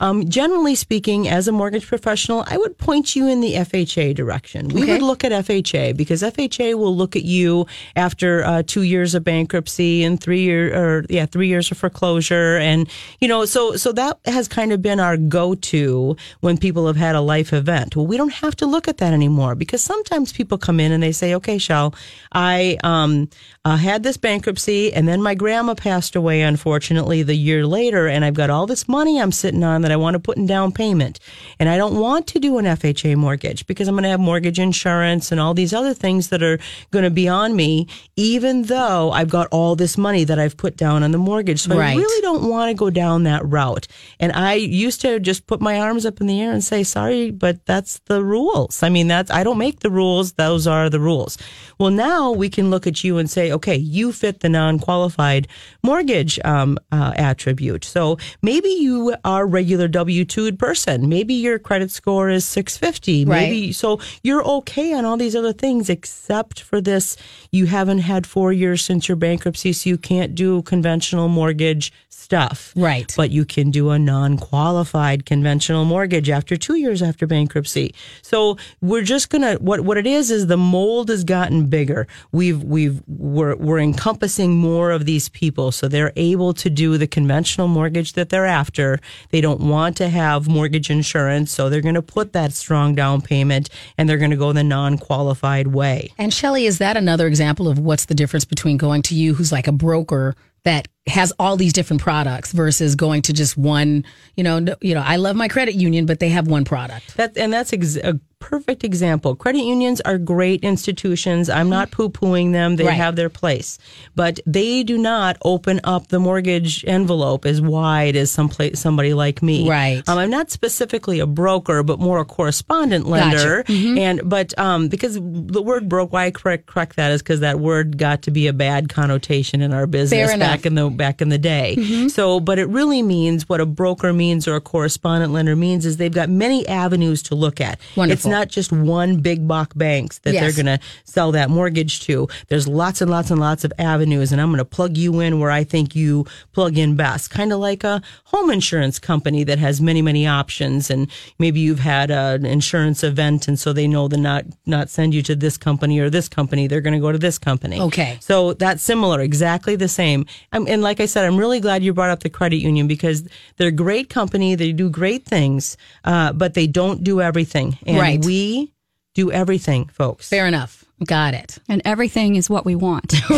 um, 0.01 0.28
generally 0.28 0.74
speaking, 0.74 1.28
as 1.28 1.49
a 1.49 1.53
mortgage 1.53 1.86
professional, 1.86 2.45
I 2.47 2.57
would 2.57 2.76
point 2.78 3.14
you 3.16 3.26
in 3.28 3.40
the 3.40 3.55
FHA 3.55 4.14
direction. 4.14 4.68
We 4.68 4.82
Okay. 4.82 4.93
would 4.93 5.03
look 5.03 5.24
at 5.24 5.32
FHA 5.32 5.97
because 5.97 6.22
FHA 6.22 6.74
will 6.78 6.95
look 6.97 7.16
at 7.16 7.24
you 7.24 7.66
after 7.97 8.45
uh, 8.45 8.62
two 8.66 8.82
years 8.82 9.14
of 9.14 9.24
bankruptcy 9.24 10.03
and 10.05 10.20
three 10.20 10.43
year 10.43 10.74
or 10.74 11.05
yeah 11.09 11.26
three 11.26 11.49
years 11.49 11.70
of 11.70 11.78
foreclosure 11.78 12.57
and 12.59 12.88
you 13.20 13.28
know 13.28 13.45
so 13.45 13.76
so 13.76 13.93
that 13.93 14.18
has 14.24 14.49
kind 14.49 14.72
of 14.72 14.80
been 14.82 15.01
our 15.01 15.16
go 15.16 15.55
to 15.55 16.16
when 16.40 16.57
people 16.59 16.86
have 16.86 16.97
had 16.97 17.14
a 17.14 17.20
life 17.20 17.53
event. 17.53 17.97
Well, 17.97 18.07
we 18.07 18.16
don't 18.16 18.32
have 18.32 18.55
to 18.57 18.66
look 18.66 18.88
at 18.88 18.99
that 18.99 19.12
anymore 19.12 19.55
because 19.55 19.82
sometimes 19.82 20.32
people 20.32 20.59
come 20.59 20.80
in 20.80 20.93
and 20.93 21.03
they 21.03 21.12
say, 21.12 21.34
okay, 21.34 21.59
Shell, 21.59 21.95
I 22.32 22.78
um 22.84 23.28
uh, 23.64 23.76
had 23.76 24.02
this 24.02 24.16
bankruptcy 24.16 24.92
and 24.92 25.06
then 25.06 25.22
my 25.22 25.36
grandma 25.36 25.72
passed 25.72 26.16
away 26.16 26.42
unfortunately 26.42 27.22
the 27.22 27.34
year 27.34 27.64
later 27.64 28.08
and 28.08 28.24
I've 28.24 28.34
got 28.34 28.50
all 28.50 28.66
this 28.66 28.88
money 28.88 29.20
I'm 29.20 29.30
sitting 29.30 29.62
on 29.62 29.82
that 29.82 29.92
I 29.92 29.96
want 29.96 30.14
to 30.14 30.20
put 30.20 30.36
in 30.36 30.46
down 30.46 30.72
payment. 30.72 31.20
And 31.60 31.68
I 31.68 31.76
don't 31.76 32.00
want 32.00 32.26
to 32.28 32.40
do 32.40 32.58
an 32.58 32.64
FHA 32.64 33.14
mortgage 33.16 33.64
because 33.68 33.86
I'm 33.86 33.94
going 33.94 34.02
to 34.02 34.08
have 34.08 34.18
mortgage 34.18 34.58
insurance 34.58 35.30
and 35.30 35.40
all 35.40 35.54
these 35.54 35.72
other 35.72 35.94
things 35.94 36.30
that 36.30 36.42
are 36.42 36.58
going 36.90 37.04
to 37.04 37.10
be 37.10 37.28
on 37.28 37.54
me 37.54 37.86
even 38.16 38.62
though 38.64 39.12
I've 39.12 39.30
got 39.30 39.46
all 39.52 39.76
this 39.76 39.96
money 39.96 40.24
that 40.24 40.40
I've 40.40 40.56
put 40.56 40.76
down 40.76 41.04
on 41.04 41.12
the 41.12 41.18
mortgage. 41.18 41.60
So 41.62 41.78
I 41.78 41.94
really 41.94 42.22
don't 42.22 42.48
want 42.48 42.70
to 42.70 42.74
go 42.74 42.90
down 42.90 43.22
that 43.24 43.46
route. 43.46 43.86
And 44.18 44.32
I 44.32 44.54
used 44.54 45.00
to 45.02 45.20
just 45.20 45.46
put 45.46 45.60
my 45.60 45.78
arms 45.78 46.04
up 46.04 46.20
in 46.20 46.26
the 46.26 46.40
air 46.40 46.52
and 46.52 46.64
say 46.64 46.82
sorry 46.82 47.30
but 47.30 47.64
that's 47.64 48.00
the 48.06 48.24
rules. 48.24 48.82
I 48.82 48.88
mean 48.88 49.06
that's 49.06 49.30
I 49.30 49.44
don't 49.44 49.58
make 49.58 49.80
the 49.80 49.90
rules. 49.90 50.32
Those 50.32 50.66
are 50.66 50.90
the 50.90 51.00
rules. 51.00 51.38
Well 51.78 51.90
now 51.90 52.32
we 52.32 52.50
can 52.50 52.68
look 52.68 52.88
at 52.88 53.04
you 53.04 53.18
and 53.18 53.30
say 53.30 53.51
okay 53.53 53.76
you 53.76 54.12
fit 54.12 54.40
the 54.40 54.48
non-qualified 54.48 55.46
mortgage 55.82 56.38
um, 56.44 56.78
uh, 56.90 57.12
attribute. 57.16 57.84
So 57.84 58.18
maybe 58.42 58.68
you 58.68 59.14
are 59.24 59.42
a 59.42 59.46
regular 59.46 59.88
W-2 59.88 60.59
person. 60.59 61.09
Maybe 61.09 61.34
your 61.34 61.59
credit 61.59 61.90
score 61.90 62.28
is 62.30 62.44
650 62.44 63.24
Right. 63.24 63.40
maybe 63.42 63.72
so 63.72 64.00
you're 64.22 64.44
okay 64.44 64.92
on 64.94 65.05
all 65.05 65.16
these 65.16 65.36
other 65.36 65.53
things 65.53 65.88
except 65.90 66.61
for 66.62 66.80
this. 66.80 67.16
You 67.50 67.66
haven't 67.66 67.98
had 68.00 68.26
four 68.26 68.53
years 68.53 68.84
since 68.84 69.09
your 69.09 69.16
bankruptcy 69.16 69.72
so 69.72 69.90
you 69.90 69.98
can't 69.98 70.34
do 70.34 70.62
conventional 70.62 71.28
mortgage 71.28 71.92
stuff. 72.09 72.72
Right. 72.76 73.12
but 73.16 73.30
you 73.30 73.44
can 73.44 73.70
do 73.70 73.90
a 73.90 73.98
non-qualified 73.98 75.26
conventional 75.26 75.84
mortgage 75.84 76.30
after 76.30 76.57
two 76.57 76.76
years 76.76 77.03
after 77.03 77.26
bankruptcy. 77.26 77.94
So 78.22 78.57
we're 78.80 79.03
just 79.03 79.28
gonna 79.30 79.55
what 79.55 79.80
what 79.80 79.96
it 79.96 80.07
is 80.07 80.30
is 80.30 80.46
the 80.46 80.57
mold 80.57 81.09
has 81.09 81.24
gotten 81.24 81.66
bigger. 81.66 82.07
We've 82.30 82.62
we've 82.62 83.03
we're, 83.07 83.41
we're 83.57 83.78
encompassing 83.78 84.53
more 84.57 84.90
of 84.90 85.05
these 85.05 85.28
people 85.28 85.72
so 85.72 85.88
they're 85.88 86.12
able 86.16 86.53
to 86.55 86.68
do 86.70 86.97
the 86.99 87.07
conventional 87.07 87.68
mortgage 87.68 88.12
that 88.14 88.28
they're 88.28 88.47
after 88.47 88.99
they 89.30 89.40
don't 89.40 89.61
want 89.61 89.97
to 89.97 90.09
have 90.09 90.49
mortgage 90.49 90.90
insurance 90.90 91.51
so 91.51 91.68
they're 91.68 91.80
going 91.80 91.95
to 91.95 92.03
put 92.03 92.32
that 92.32 92.53
strong 92.53 92.95
down 92.95 93.20
payment 93.20 93.68
and 93.99 94.09
they're 94.09 94.18
going 94.18 94.30
to 94.30 94.36
go 94.36 94.53
the 94.53 94.64
non-qualified 94.64 95.68
way 95.68 96.11
And 96.18 96.32
Shelley, 96.32 96.66
is 96.66 96.78
that 96.78 96.97
another 96.97 97.26
example 97.26 97.68
of 97.68 97.78
what's 97.78 98.07
the 98.07 98.14
difference 98.14 98.45
between 98.45 98.76
going 98.76 99.03
to 99.03 99.14
you, 99.14 99.34
who's 99.34 99.53
like 99.53 99.66
a 99.66 99.72
broker 99.72 100.34
that 100.64 100.86
has 101.09 101.32
all 101.38 101.57
these 101.57 101.72
different 101.72 102.01
products, 102.03 102.53
versus 102.53 102.95
going 102.95 103.22
to 103.22 103.32
just 103.32 103.57
one? 103.57 104.05
You 104.36 104.45
know, 104.45 104.76
you 104.80 104.95
know, 104.95 105.03
I 105.05 105.16
love 105.16 105.34
my 105.34 105.49
credit 105.49 105.74
union, 105.74 106.07
but 106.07 106.20
they 106.20 106.28
have 106.28 106.47
one 106.47 106.64
product. 106.64 107.16
That 107.16 107.36
and 107.36 107.53
that's 107.53 107.72
ex- 107.72 107.97
a 107.97 108.20
perfect 108.43 108.82
example. 108.82 109.36
Credit 109.36 109.62
unions 109.62 110.01
are 110.03 110.18
great 110.18 110.62
institutions. 110.64 111.49
I'm 111.49 111.70
not 111.70 111.90
poo 111.93 112.09
pooing 112.11 112.53
them. 112.53 112.74
They 112.76 112.84
Right. 112.84 112.97
have 112.97 113.14
their 113.16 113.28
place, 113.30 113.78
but 114.16 114.40
they 114.45 114.82
do 114.82 114.99
not 114.99 115.36
open 115.45 115.80
up 115.84 116.09
the 116.09 116.18
mortgage 116.18 116.84
envelope 116.86 117.47
as 117.47 117.61
wide 117.61 118.16
as 118.16 118.30
some 118.32 118.49
place, 118.49 118.80
somebody 118.80 119.14
like 119.14 119.43
me. 119.43 119.68
Right. 119.68 120.03
Um, 120.09 120.18
I'm 120.18 120.30
not 120.30 120.51
specifically 120.51 121.20
a 121.20 121.26
broker, 121.26 121.82
but 121.84 122.01
more 122.01 122.18
a 122.18 122.24
correspondent 122.24 123.07
lender. 123.07 123.64
And 123.68 124.20
but 124.24 124.59
um, 124.59 124.88
because 124.88 125.14
the 125.14 125.62
word 125.62 125.88
broke, 125.88 126.12
why 126.12 126.24
I 126.26 126.30
correct 126.32 126.66
correct 126.66 126.97
that 126.97 127.12
is 127.12 127.22
because 127.22 127.40
that 127.40 127.61
word 127.61 127.97
got 127.97 128.22
to 128.22 128.30
be 128.32 128.49
a 128.49 128.53
bad 128.53 128.88
connotation 128.88 129.62
in 129.62 129.72
our 129.72 129.86
business 129.86 130.30
back 130.40 130.66
in 130.66 130.74
the 130.74 130.90
back 130.90 131.22
in 131.22 131.28
the 131.28 131.38
day. 131.38 132.09
So, 132.09 132.40
but 132.40 132.59
it 132.59 132.68
really 132.68 133.03
means 133.03 133.49
what 133.49 133.61
a 133.61 133.66
broker 133.66 134.12
means 134.12 134.49
or 134.49 134.57
a 134.57 134.61
correspondent 134.61 135.32
lender 135.32 135.55
means 135.55 135.86
is 135.86 135.97
they've 135.97 136.12
got 136.12 136.28
many 136.28 136.66
avenues 136.66 137.22
to 137.24 137.34
look 137.36 137.61
at. 137.61 137.78
Wonderful. 137.97 138.12
It's 138.12 138.26
not 138.33 138.49
just 138.49 138.72
one 138.72 139.18
big 139.20 139.47
box 139.47 139.74
banks 139.74 140.18
that 140.20 140.35
Yes. 140.35 140.43
they're 140.43 140.64
going 140.64 140.78
to 140.78 140.85
sell 141.05 141.30
that 141.33 141.51
mortgage 141.51 142.01
to. 142.07 142.26
There's 142.49 142.66
lots 142.66 143.01
and 143.01 143.11
lots 143.11 143.30
and 143.30 143.39
lots 143.41 143.64
of 143.64 143.72
avenues, 143.78 144.33
and 144.33 144.41
I'm 144.41 144.49
going 144.49 144.59
to 144.59 144.64
plug 144.64 144.97
you 144.97 145.20
in 145.20 145.39
where 145.39 145.51
I 145.51 145.62
think 145.64 145.95
you 145.95 146.26
plug 146.53 146.76
in 146.78 146.97
best. 146.97 147.30
Kind 147.30 147.53
of 147.53 147.61
like 147.61 147.85
a 147.85 148.03
home 148.24 148.51
insurance 148.51 148.99
company 148.99 149.45
that 149.45 149.59
has 149.59 149.80
many 149.80 150.03
many 150.03 150.26
options, 150.26 150.91
and 150.91 151.09
maybe 151.39 151.61
you've 151.61 151.78
had 151.80 152.11
an 152.11 152.45
insurance 152.47 153.05
event, 153.05 153.47
and 153.49 153.59
so 153.59 153.72
they 153.72 153.87
know 153.87 154.09
to 154.09 154.16
not 154.16 154.45
not 154.66 154.89
send 154.91 155.14
you 155.14 155.22
to 155.22 155.37
this 155.37 155.57
company 155.57 155.99
or 156.01 156.11
this 156.11 156.28
company. 156.28 156.66
They're 156.66 156.80
going 156.80 156.95
to 156.95 157.01
go 157.01 157.12
to 157.12 157.18
this 157.18 157.39
company. 157.39 157.80
Okay. 157.80 158.18
So 158.20 158.55
that's 158.55 158.83
similar, 158.83 159.20
exactly 159.20 159.76
the 159.76 159.89
same. 159.89 160.26
Um, 160.53 160.66
and 160.68 160.83
like 160.83 161.01
I 161.01 161.07
said, 161.07 161.24
I'm 161.24 161.37
really 161.37 161.61
glad 161.61 161.83
you 161.83 161.93
brought 161.93 162.11
up 162.11 162.20
the 162.20 162.30
credit 162.30 162.57
union 162.57 162.87
because 162.89 163.22
they're 163.57 163.68
a 163.68 163.72
great 163.72 164.09
company. 164.09 164.55
They 164.55 164.72
do 164.72 164.89
great 164.91 165.24
things, 165.24 165.76
uh, 166.05 166.33
but 166.33 166.55
they 166.55 166.66
don't 166.66 167.05
do 167.05 167.20
everything. 167.20 167.78
And 167.87 167.99
Right. 167.99 168.21
We 168.24 168.74
do 169.14 169.30
everything, 169.30 169.88
folks. 169.88 170.28
Fair 170.28 170.46
enough. 170.46 170.84
Got 171.07 171.34
it. 171.34 171.59
And 171.68 171.82
everything 171.84 172.36
is 172.36 172.49
what 172.49 172.64
we 172.64 172.74
want. 172.74 173.14